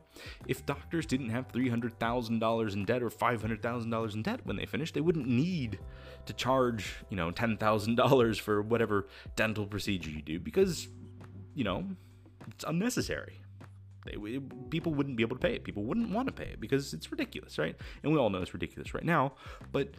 if 0.47 0.65
doctors 0.65 1.05
didn't 1.05 1.29
have 1.29 1.47
three 1.47 1.69
hundred 1.69 1.99
thousand 1.99 2.39
dollars 2.39 2.75
in 2.75 2.85
debt 2.85 3.01
or 3.01 3.09
five 3.09 3.41
hundred 3.41 3.61
thousand 3.61 3.89
dollars 3.89 4.15
in 4.15 4.21
debt 4.21 4.41
when 4.43 4.57
they 4.57 4.65
finished, 4.65 4.93
they 4.93 5.01
wouldn't 5.01 5.27
need 5.27 5.79
to 6.25 6.33
charge 6.33 6.97
you 7.09 7.17
know 7.17 7.31
ten 7.31 7.57
thousand 7.57 7.95
dollars 7.95 8.37
for 8.37 8.61
whatever 8.61 9.07
dental 9.35 9.65
procedure 9.65 10.11
you 10.11 10.21
do 10.21 10.39
because 10.39 10.87
you 11.55 11.63
know 11.63 11.83
it's 12.47 12.63
unnecessary. 12.65 13.41
People 14.69 14.93
wouldn't 14.93 15.17
be 15.17 15.23
able 15.23 15.35
to 15.35 15.41
pay 15.41 15.53
it. 15.53 15.63
People 15.63 15.83
wouldn't 15.83 16.09
want 16.09 16.27
to 16.27 16.33
pay 16.33 16.49
it 16.49 16.59
because 16.59 16.93
it's 16.93 17.11
ridiculous, 17.11 17.57
right? 17.57 17.75
And 18.03 18.11
we 18.11 18.17
all 18.17 18.29
know 18.29 18.41
it's 18.41 18.53
ridiculous 18.53 18.93
right 18.93 19.03
now. 19.03 19.33
But 19.71 19.89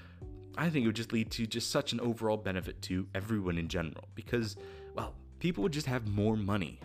I 0.57 0.71
think 0.71 0.85
it 0.85 0.89
would 0.89 0.97
just 0.97 1.13
lead 1.13 1.31
to 1.33 1.47
just 1.47 1.71
such 1.71 1.93
an 1.93 2.01
overall 2.01 2.37
benefit 2.37 2.83
to 2.83 3.07
everyone 3.15 3.59
in 3.59 3.69
general 3.69 4.05
because, 4.15 4.57
well, 4.95 5.15
people 5.39 5.63
would 5.63 5.73
just 5.73 5.87
have 5.87 6.09
more 6.09 6.37
money. 6.37 6.81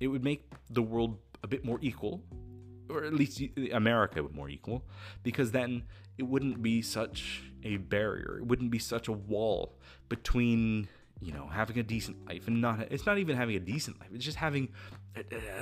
It 0.00 0.08
would 0.08 0.22
make 0.22 0.50
the 0.70 0.82
world 0.82 1.18
a 1.42 1.46
bit 1.46 1.64
more 1.64 1.78
equal, 1.80 2.22
or 2.90 3.04
at 3.04 3.14
least 3.14 3.42
America 3.72 4.22
would 4.22 4.34
more 4.34 4.48
equal, 4.48 4.84
because 5.22 5.52
then 5.52 5.84
it 6.18 6.24
wouldn't 6.24 6.62
be 6.62 6.82
such 6.82 7.42
a 7.62 7.76
barrier. 7.76 8.38
It 8.38 8.46
wouldn't 8.46 8.70
be 8.70 8.78
such 8.78 9.08
a 9.08 9.12
wall 9.12 9.78
between 10.08 10.88
you 11.20 11.32
know 11.32 11.48
having 11.48 11.78
a 11.78 11.82
decent 11.82 12.26
life 12.28 12.46
and 12.46 12.60
not. 12.60 12.80
It's 12.90 13.06
not 13.06 13.18
even 13.18 13.36
having 13.36 13.56
a 13.56 13.60
decent 13.60 13.98
life. 14.00 14.10
It's 14.12 14.24
just 14.24 14.38
having 14.38 14.68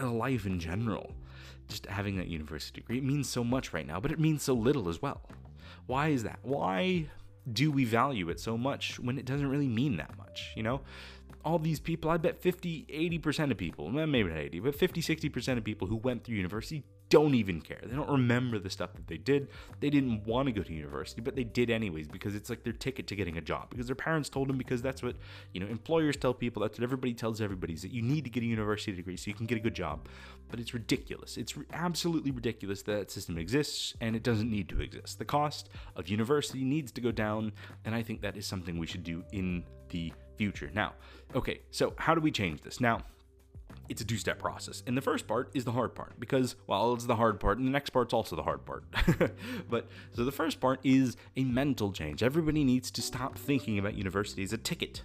life 0.03 0.47
in 0.47 0.59
general. 0.59 1.13
Just 1.69 1.87
having 1.87 2.17
that 2.17 2.29
university 2.29 2.81
degree 2.81 2.99
it 2.99 3.05
means 3.05 3.29
so 3.29 3.43
much 3.43 3.73
right 3.73 3.87
now, 3.87 3.99
but 4.01 4.13
it 4.13 4.21
means 4.21 4.43
so 4.43 4.55
little 4.55 4.89
as 4.89 5.03
well. 5.03 5.23
Why 5.87 6.09
is 6.09 6.23
that? 6.23 6.39
Why 6.43 7.07
do 7.53 7.71
we 7.71 7.85
value 7.85 8.29
it 8.29 8.41
so 8.41 8.57
much 8.59 8.99
when 8.99 9.19
it 9.19 9.25
doesn't 9.25 9.49
really 9.49 9.69
mean 9.69 9.97
that 9.97 10.17
much, 10.17 10.53
you 10.57 10.63
know? 10.63 10.81
All 11.45 11.59
these 11.61 11.79
people, 11.79 12.11
I 12.11 12.17
bet 12.17 12.39
50, 12.41 12.87
80% 13.23 13.53
of 13.53 13.57
people, 13.57 13.89
maybe 13.89 14.29
not 14.29 14.39
80, 14.39 14.61
but 14.61 14.75
50, 14.75 15.01
60% 15.01 15.59
of 15.59 15.65
people 15.65 15.87
who 15.87 15.97
went 15.97 16.25
through 16.25 16.37
university 16.37 16.83
don't 17.09 17.35
even 17.35 17.61
care. 17.61 17.79
They 17.83 17.95
don't 17.95 18.11
remember 18.11 18.59
the 18.59 18.71
stuff 18.71 18.93
that 18.95 19.07
they 19.07 19.17
did. 19.17 19.49
They 19.81 19.91
didn't 19.91 20.27
want 20.27 20.47
to 20.47 20.53
go 20.53 20.63
to 20.63 20.73
university, 20.73 21.21
but 21.21 21.37
they 21.37 21.45
did 21.45 21.71
anyways 21.71 22.09
because 22.09 22.35
it's 22.35 22.51
like 22.51 22.65
their 22.65 22.73
ticket 22.73 23.07
to 23.07 23.17
getting 23.17 23.39
a 23.39 23.41
job. 23.41 23.71
Because 23.71 23.87
their 23.87 23.97
parents 23.97 24.29
told 24.29 24.49
them 24.49 24.59
because 24.59 24.83
that's 24.83 25.03
what, 25.03 25.17
you 25.53 25.61
know, 25.61 25.67
employers 25.67 26.17
tell 26.17 26.35
people, 26.35 26.63
that's 26.63 26.79
what 26.79 26.83
everybody 26.83 27.15
tells 27.15 27.41
everybody 27.41 27.75
is 27.75 27.83
that 27.83 27.93
you 27.93 28.03
need 28.03 28.25
to 28.25 28.31
get 28.31 28.43
a 28.43 28.47
university 28.47 28.93
degree 28.93 29.17
so 29.17 29.29
you 29.29 29.35
can 29.35 29.47
get 29.47 29.57
a 29.57 29.61
good 29.61 29.75
job. 29.75 30.09
But 30.51 30.61
it's 30.61 30.75
ridiculous. 30.75 31.37
It's 31.37 31.55
absolutely 31.73 32.31
ridiculous 32.31 32.83
that, 32.83 33.07
that 33.07 33.11
system 33.11 33.39
exists 33.39 33.95
and 34.01 34.17
it 34.17 34.23
doesn't 34.23 34.51
need 34.51 34.69
to 34.71 34.81
exist. 34.81 35.19
The 35.19 35.25
cost 35.25 35.69
of 35.95 36.09
university 36.09 36.65
needs 36.65 36.91
to 36.93 37.01
go 37.01 37.13
down, 37.13 37.53
and 37.85 37.95
I 37.95 38.03
think 38.03 38.21
that 38.23 38.37
is 38.37 38.47
something 38.47 38.79
we 38.79 38.87
should 38.87 39.05
do 39.05 39.25
in 39.33 39.65
the 39.91 40.13
future. 40.37 40.71
Now, 40.75 40.95
okay, 41.35 41.61
so 41.71 41.95
how 41.97 42.15
do 42.15 42.21
we 42.21 42.31
change 42.31 42.63
this? 42.63 42.81
Now, 42.81 43.01
it's 43.89 44.01
a 44.01 44.05
two 44.05 44.17
step 44.17 44.39
process. 44.39 44.83
And 44.87 44.97
the 44.97 45.03
first 45.03 45.27
part 45.27 45.51
is 45.55 45.65
the 45.65 45.73
hard 45.73 45.95
part 45.95 46.19
because, 46.19 46.57
well, 46.67 46.95
it's 46.95 47.07
the 47.07 47.17
hard 47.17 47.41
part, 47.41 47.59
and 47.59 47.67
the 47.67 47.73
next 47.73 47.91
part's 47.91 48.13
also 48.13 48.37
the 48.37 48.43
hard 48.43 48.65
part. 48.65 48.85
but 49.71 49.89
so 50.13 50.25
the 50.25 50.33
first 50.33 50.61
part 50.61 50.81
is 50.85 51.17
a 51.37 51.45
mental 51.45 51.93
change. 51.93 52.23
Everybody 52.23 52.65
needs 52.65 52.91
to 52.93 53.03
stop 53.03 53.39
thinking 53.39 53.79
about 53.79 53.95
university 53.95 54.43
as 54.43 54.53
a 54.53 54.59
ticket. 54.59 55.03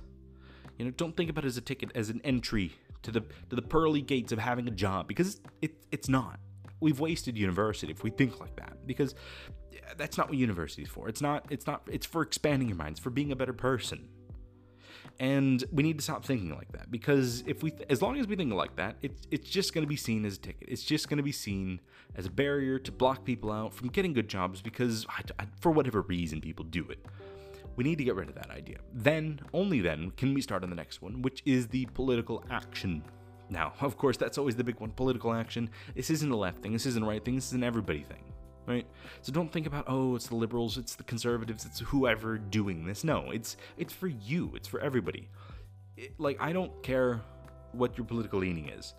You 0.78 0.86
know, 0.86 0.92
don't 0.92 1.16
think 1.16 1.30
about 1.30 1.44
it 1.46 1.48
as 1.48 1.58
a 1.58 1.62
ticket, 1.62 1.92
as 1.96 2.10
an 2.10 2.22
entry 2.24 2.74
to 3.04 3.12
the 3.12 3.22
to 3.50 3.56
the 3.56 3.62
pearly 3.62 4.02
gates 4.02 4.32
of 4.32 4.40
having 4.40 4.68
a 4.68 4.72
job 4.72 5.08
because 5.08 5.40
it, 5.62 5.74
it's 5.92 6.10
not. 6.10 6.40
We've 6.80 7.00
wasted 7.00 7.38
university 7.38 7.92
if 7.92 8.04
we 8.04 8.10
think 8.10 8.40
like 8.40 8.56
that 8.56 8.88
because 8.88 9.14
that's 9.98 10.18
not 10.18 10.30
what 10.30 10.38
university 10.38 10.84
is 10.84 10.90
for. 10.90 11.08
It's 11.08 11.22
not. 11.22 11.46
It's 11.50 11.68
not. 11.68 11.88
It's 11.92 12.06
for 12.06 12.22
expanding 12.22 12.68
your 12.68 12.78
minds, 12.78 13.00
for 13.00 13.10
being 13.10 13.32
a 13.32 13.36
better 13.36 13.54
person 13.54 14.10
and 15.22 15.64
we 15.72 15.84
need 15.84 16.00
to 16.00 16.04
stop 16.04 16.26
thinking 16.26 16.50
like 16.50 16.72
that 16.72 16.90
because 16.90 17.44
if 17.46 17.62
we 17.62 17.72
as 17.92 18.02
long 18.02 18.18
as 18.18 18.26
we 18.26 18.36
think 18.36 18.52
like 18.52 18.76
that 18.76 18.96
it's 19.04 19.28
it's 19.30 19.48
just 19.48 19.72
going 19.72 19.84
to 19.84 19.88
be 19.88 19.96
seen 19.96 20.26
as 20.26 20.36
a 20.38 20.40
ticket. 20.40 20.68
It's 20.68 20.84
just 20.84 21.10
going 21.10 21.18
to 21.18 21.24
be 21.24 21.32
seen 21.32 21.80
as 22.16 22.26
a 22.26 22.32
barrier 22.32 22.80
to 22.80 22.92
block 22.92 23.24
people 23.24 23.52
out 23.52 23.72
from 23.72 23.90
getting 23.90 24.14
good 24.14 24.28
jobs 24.28 24.62
because 24.62 25.06
I, 25.08 25.22
I, 25.38 25.46
for 25.60 25.72
whatever 25.72 26.02
reason 26.02 26.42
people 26.42 26.66
do 26.66 26.88
it. 26.90 27.06
We 27.76 27.84
need 27.84 28.00
to 28.00 28.04
get 28.04 28.16
rid 28.16 28.30
of 28.30 28.36
that 28.36 28.50
idea. 28.50 28.78
Then 28.94 29.40
only 29.54 29.80
then 29.80 30.10
can 30.18 30.34
we 30.34 30.42
start 30.42 30.64
on 30.64 30.72
the 30.72 30.76
next 30.76 31.04
one 31.04 31.22
which 31.22 31.44
is 31.46 31.68
the 31.68 31.86
political 31.94 32.44
action. 32.50 33.04
Now 33.48 33.74
of 33.80 33.98
course 34.00 34.18
that's 34.18 34.40
always 34.40 34.56
the 34.56 34.64
big 34.64 34.80
one 34.80 34.90
political 34.90 35.34
action. 35.34 35.70
This 35.94 36.10
isn't 36.10 36.32
a 36.32 36.36
left 36.36 36.64
thing. 36.64 36.74
This 36.74 36.88
isn't 36.88 37.04
a 37.04 37.08
right 37.08 37.24
thing. 37.24 37.36
This 37.36 37.46
is 37.46 37.54
an 37.54 37.64
everybody 37.64 38.02
thing 38.02 38.24
right? 38.66 38.86
So 39.22 39.32
don't 39.32 39.52
think 39.52 39.68
about 39.68 39.86
oh, 39.88 40.16
it's 40.16 40.28
the 40.28 40.36
liberals, 40.36 40.78
it's 40.78 40.96
the 40.96 41.04
conservatives, 41.04 41.66
it's 41.66 41.80
whoever 41.80 42.38
doing 42.38 42.86
this. 42.86 43.04
No, 43.04 43.32
it's 43.32 43.58
it's 43.78 43.94
for 43.94 44.08
you. 44.08 44.52
It's 44.56 44.68
for 44.68 44.80
everybody. 44.80 45.30
It, 45.98 46.20
like 46.20 46.38
I 46.40 46.54
don't 46.54 46.82
care 46.84 47.22
what 47.74 47.98
your 47.98 48.06
political 48.06 48.40
leaning 48.40 48.70
is. 48.70 48.94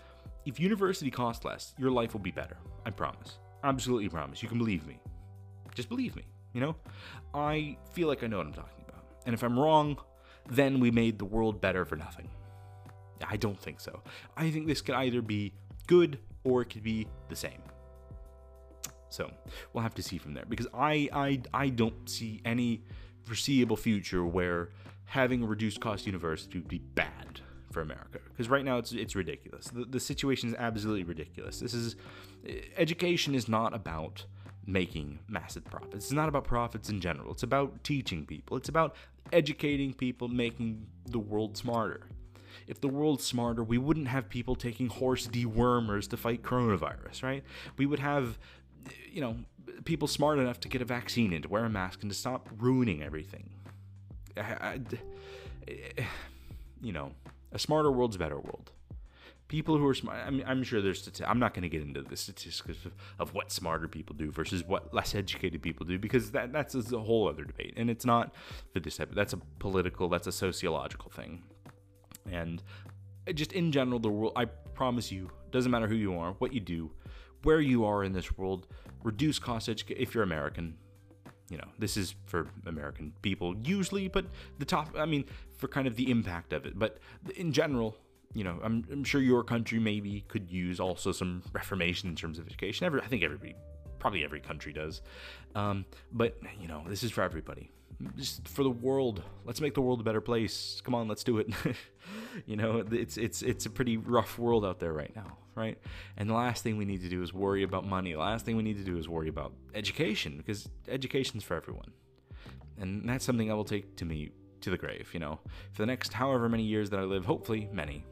If 0.44 0.58
university 0.58 1.10
costs 1.10 1.44
less, 1.44 1.74
your 1.78 1.90
life 1.90 2.12
will 2.12 2.20
be 2.20 2.32
better. 2.32 2.56
I 2.84 2.90
promise. 2.90 3.38
Absolutely 3.64 4.08
promise. 4.08 4.42
You 4.42 4.48
can 4.48 4.58
believe 4.58 4.86
me. 4.86 4.98
Just 5.74 5.88
believe 5.88 6.16
me, 6.16 6.24
you 6.52 6.60
know? 6.60 6.74
I 7.32 7.76
feel 7.92 8.08
like 8.08 8.24
I 8.24 8.26
know 8.26 8.38
what 8.38 8.46
I'm 8.46 8.52
talking 8.52 8.84
about. 8.88 9.04
And 9.24 9.34
if 9.34 9.42
I'm 9.42 9.58
wrong, 9.58 9.98
then 10.50 10.80
we 10.80 10.90
made 10.90 11.18
the 11.18 11.24
world 11.24 11.60
better 11.60 11.84
for 11.84 11.96
nothing. 11.96 12.28
I 13.26 13.36
don't 13.36 13.58
think 13.58 13.80
so. 13.80 14.02
I 14.36 14.50
think 14.50 14.66
this 14.66 14.80
could 14.80 14.96
either 14.96 15.22
be 15.22 15.52
good 15.86 16.18
or 16.44 16.62
it 16.62 16.70
could 16.70 16.82
be 16.82 17.06
the 17.28 17.36
same. 17.36 17.62
So 19.12 19.30
we'll 19.72 19.82
have 19.82 19.94
to 19.96 20.02
see 20.02 20.18
from 20.18 20.34
there 20.34 20.44
because 20.48 20.66
I 20.74 21.08
I 21.12 21.40
I 21.52 21.68
don't 21.68 22.08
see 22.08 22.40
any 22.44 22.82
foreseeable 23.24 23.76
future 23.76 24.24
where 24.24 24.70
having 25.04 25.42
a 25.42 25.46
reduced 25.46 25.80
cost 25.80 26.06
university 26.06 26.58
would 26.58 26.68
be 26.68 26.78
bad 26.78 27.40
for 27.70 27.80
America 27.80 28.18
because 28.28 28.48
right 28.48 28.64
now 28.64 28.78
it's 28.78 28.92
it's 28.92 29.14
ridiculous. 29.14 29.66
The, 29.66 29.84
the 29.84 30.00
situation 30.00 30.48
is 30.48 30.54
absolutely 30.58 31.04
ridiculous. 31.04 31.60
This 31.60 31.74
is 31.74 31.96
education 32.76 33.34
is 33.34 33.48
not 33.48 33.74
about 33.74 34.24
making 34.66 35.18
massive 35.28 35.64
profits. 35.64 36.06
It's 36.06 36.12
not 36.12 36.28
about 36.28 36.44
profits 36.44 36.88
in 36.88 37.00
general. 37.00 37.32
It's 37.32 37.42
about 37.42 37.82
teaching 37.82 38.24
people. 38.24 38.56
It's 38.56 38.68
about 38.68 38.94
educating 39.32 39.92
people, 39.92 40.28
making 40.28 40.86
the 41.06 41.18
world 41.18 41.56
smarter. 41.56 42.02
If 42.66 42.80
the 42.80 42.88
world's 42.88 43.24
smarter, 43.24 43.64
we 43.64 43.78
wouldn't 43.78 44.08
have 44.08 44.28
people 44.28 44.54
taking 44.54 44.88
horse 44.88 45.26
dewormers 45.26 46.08
to 46.10 46.16
fight 46.16 46.42
coronavirus, 46.42 47.22
right? 47.22 47.44
We 47.76 47.86
would 47.86 47.98
have 47.98 48.38
you 49.10 49.20
know, 49.20 49.36
people 49.84 50.08
smart 50.08 50.38
enough 50.38 50.60
to 50.60 50.68
get 50.68 50.82
a 50.82 50.84
vaccine 50.84 51.32
and 51.32 51.42
to 51.42 51.48
wear 51.48 51.64
a 51.64 51.70
mask 51.70 52.02
and 52.02 52.10
to 52.10 52.16
stop 52.16 52.48
ruining 52.58 53.02
everything. 53.02 53.50
I, 54.36 54.40
I, 54.40 54.80
you 56.80 56.92
know, 56.92 57.12
a 57.52 57.58
smarter 57.58 57.90
world's 57.90 58.16
a 58.16 58.18
better 58.18 58.38
world. 58.38 58.72
People 59.48 59.76
who 59.76 59.86
are 59.86 59.94
smart, 59.94 60.18
I 60.26 60.30
mean, 60.30 60.44
I'm 60.46 60.62
sure 60.62 60.80
there's, 60.80 61.06
stati- 61.06 61.28
I'm 61.28 61.38
not 61.38 61.52
going 61.52 61.62
to 61.62 61.68
get 61.68 61.82
into 61.82 62.00
the 62.00 62.16
statistics 62.16 62.86
of, 62.86 62.92
of 63.18 63.34
what 63.34 63.52
smarter 63.52 63.86
people 63.86 64.16
do 64.16 64.30
versus 64.30 64.64
what 64.64 64.94
less 64.94 65.14
educated 65.14 65.60
people 65.60 65.84
do 65.84 65.98
because 65.98 66.30
that 66.30 66.52
that's 66.54 66.74
a 66.74 66.98
whole 66.98 67.28
other 67.28 67.44
debate. 67.44 67.74
And 67.76 67.90
it's 67.90 68.06
not 68.06 68.34
for 68.72 68.80
this 68.80 68.96
type, 68.96 69.14
that's 69.14 69.34
a 69.34 69.38
political, 69.58 70.08
that's 70.08 70.26
a 70.26 70.32
sociological 70.32 71.10
thing. 71.10 71.42
And 72.30 72.62
just 73.34 73.52
in 73.52 73.72
general, 73.72 73.98
the 73.98 74.08
world, 74.08 74.32
I 74.36 74.46
promise 74.46 75.12
you, 75.12 75.30
doesn't 75.50 75.70
matter 75.70 75.86
who 75.86 75.96
you 75.96 76.16
are, 76.16 76.32
what 76.38 76.54
you 76.54 76.60
do, 76.60 76.90
where 77.42 77.60
you 77.60 77.84
are 77.84 78.04
in 78.04 78.12
this 78.12 78.36
world, 78.36 78.66
reduce 79.02 79.38
cost 79.38 79.68
education 79.68 80.02
if 80.02 80.14
you're 80.14 80.24
American. 80.24 80.76
You 81.48 81.58
know, 81.58 81.68
this 81.78 81.96
is 81.96 82.14
for 82.24 82.46
American 82.66 83.12
people 83.20 83.54
usually, 83.62 84.08
but 84.08 84.24
the 84.58 84.64
top, 84.64 84.96
I 84.96 85.04
mean, 85.04 85.24
for 85.58 85.68
kind 85.68 85.86
of 85.86 85.96
the 85.96 86.10
impact 86.10 86.52
of 86.52 86.64
it. 86.64 86.78
But 86.78 86.98
in 87.36 87.52
general, 87.52 87.96
you 88.32 88.42
know, 88.44 88.58
I'm, 88.62 88.84
I'm 88.90 89.04
sure 89.04 89.20
your 89.20 89.44
country 89.44 89.78
maybe 89.78 90.24
could 90.28 90.50
use 90.50 90.80
also 90.80 91.12
some 91.12 91.42
reformation 91.52 92.08
in 92.08 92.16
terms 92.16 92.38
of 92.38 92.46
education. 92.46 92.86
Every, 92.86 93.02
I 93.02 93.06
think 93.06 93.22
everybody, 93.22 93.54
probably 93.98 94.24
every 94.24 94.40
country 94.40 94.72
does. 94.72 95.02
Um, 95.54 95.84
but, 96.10 96.38
you 96.58 96.68
know, 96.68 96.84
this 96.88 97.02
is 97.02 97.10
for 97.10 97.22
everybody 97.22 97.70
just 98.16 98.46
for 98.48 98.62
the 98.62 98.70
world. 98.70 99.22
Let's 99.44 99.60
make 99.60 99.74
the 99.74 99.80
world 99.80 100.00
a 100.00 100.04
better 100.04 100.20
place. 100.20 100.80
Come 100.84 100.94
on, 100.94 101.08
let's 101.08 101.24
do 101.24 101.38
it. 101.38 101.48
you 102.46 102.56
know, 102.56 102.84
it's 102.90 103.16
it's 103.16 103.42
it's 103.42 103.66
a 103.66 103.70
pretty 103.70 103.96
rough 103.96 104.38
world 104.38 104.64
out 104.64 104.80
there 104.80 104.92
right 104.92 105.14
now, 105.14 105.38
right? 105.54 105.78
And 106.16 106.28
the 106.28 106.34
last 106.34 106.62
thing 106.62 106.76
we 106.76 106.84
need 106.84 107.02
to 107.02 107.08
do 107.08 107.22
is 107.22 107.32
worry 107.32 107.62
about 107.62 107.86
money. 107.86 108.12
The 108.12 108.18
last 108.18 108.44
thing 108.44 108.56
we 108.56 108.62
need 108.62 108.78
to 108.78 108.84
do 108.84 108.98
is 108.98 109.08
worry 109.08 109.28
about 109.28 109.52
education 109.74 110.36
because 110.36 110.68
education's 110.88 111.44
for 111.44 111.54
everyone. 111.54 111.92
And 112.78 113.08
that's 113.08 113.24
something 113.24 113.50
I 113.50 113.54
will 113.54 113.64
take 113.64 113.96
to 113.96 114.04
me 114.04 114.30
to 114.62 114.70
the 114.70 114.78
grave, 114.78 115.10
you 115.12 115.20
know. 115.20 115.38
For 115.72 115.82
the 115.82 115.86
next 115.86 116.12
however 116.12 116.48
many 116.48 116.62
years 116.62 116.90
that 116.90 117.00
I 117.00 117.04
live, 117.04 117.24
hopefully 117.24 117.68
many, 117.72 118.04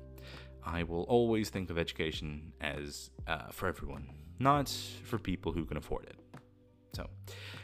I 0.64 0.82
will 0.82 1.02
always 1.04 1.48
think 1.50 1.70
of 1.70 1.78
education 1.78 2.52
as 2.60 3.10
uh, 3.26 3.48
for 3.50 3.68
everyone, 3.68 4.08
not 4.38 4.68
for 5.04 5.18
people 5.18 5.52
who 5.52 5.64
can 5.64 5.76
afford 5.76 6.04
it. 6.06 6.16
So, 6.92 7.08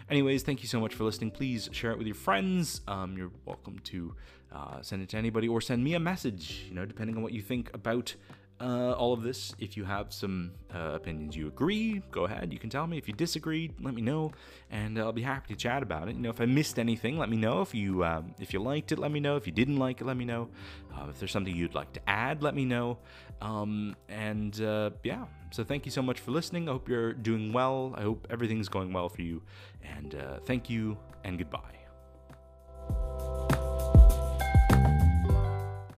anyways, 0.08 0.42
thank 0.44 0.62
you 0.62 0.68
so 0.68 0.80
much 0.80 0.94
for 0.94 1.04
listening. 1.04 1.32
Please 1.32 1.68
share 1.72 1.90
it 1.90 1.98
with 1.98 2.06
your 2.06 2.16
friends. 2.16 2.80
Um, 2.86 3.16
you're 3.16 3.32
welcome 3.44 3.78
to 3.80 4.14
uh, 4.56 4.82
send 4.82 5.02
it 5.02 5.08
to 5.10 5.16
anybody 5.16 5.48
or 5.48 5.60
send 5.60 5.84
me 5.84 5.94
a 5.94 6.00
message, 6.00 6.64
you 6.68 6.74
know, 6.74 6.86
depending 6.86 7.16
on 7.16 7.22
what 7.22 7.32
you 7.32 7.42
think 7.42 7.70
about 7.74 8.14
uh, 8.58 8.92
all 8.92 9.12
of 9.12 9.22
this. 9.22 9.54
If 9.58 9.76
you 9.76 9.84
have 9.84 10.14
some 10.14 10.52
uh, 10.74 10.92
opinions 10.94 11.36
you 11.36 11.46
agree, 11.46 12.02
go 12.10 12.24
ahead. 12.24 12.52
You 12.52 12.58
can 12.58 12.70
tell 12.70 12.86
me. 12.86 12.96
If 12.96 13.06
you 13.06 13.12
disagree, 13.14 13.70
let 13.80 13.92
me 13.94 14.00
know, 14.00 14.32
and 14.70 14.98
I'll 14.98 15.12
be 15.12 15.22
happy 15.22 15.54
to 15.54 15.60
chat 15.60 15.82
about 15.82 16.08
it. 16.08 16.16
You 16.16 16.22
know, 16.22 16.30
if 16.30 16.40
I 16.40 16.46
missed 16.46 16.78
anything, 16.78 17.18
let 17.18 17.28
me 17.28 17.36
know. 17.36 17.60
If 17.60 17.74
you 17.74 18.02
um, 18.04 18.34
if 18.40 18.54
you 18.54 18.60
liked 18.60 18.92
it, 18.92 18.98
let 18.98 19.10
me 19.10 19.20
know. 19.20 19.36
If 19.36 19.46
you 19.46 19.52
didn't 19.52 19.76
like 19.76 20.00
it, 20.00 20.06
let 20.06 20.16
me 20.16 20.24
know. 20.24 20.48
Uh, 20.94 21.08
if 21.10 21.18
there's 21.18 21.32
something 21.32 21.54
you'd 21.54 21.74
like 21.74 21.92
to 21.92 22.00
add, 22.08 22.42
let 22.42 22.54
me 22.54 22.64
know. 22.64 22.98
Um, 23.42 23.94
and 24.08 24.58
uh, 24.62 24.90
yeah, 25.04 25.26
so 25.50 25.62
thank 25.62 25.84
you 25.84 25.92
so 25.92 26.00
much 26.00 26.20
for 26.20 26.30
listening. 26.30 26.68
I 26.68 26.72
hope 26.72 26.88
you're 26.88 27.12
doing 27.12 27.52
well. 27.52 27.94
I 27.96 28.02
hope 28.02 28.26
everything's 28.30 28.70
going 28.70 28.94
well 28.94 29.10
for 29.10 29.20
you. 29.20 29.42
And 29.82 30.14
uh, 30.14 30.38
thank 30.46 30.70
you 30.70 30.96
and 31.24 31.36
goodbye. 31.36 31.75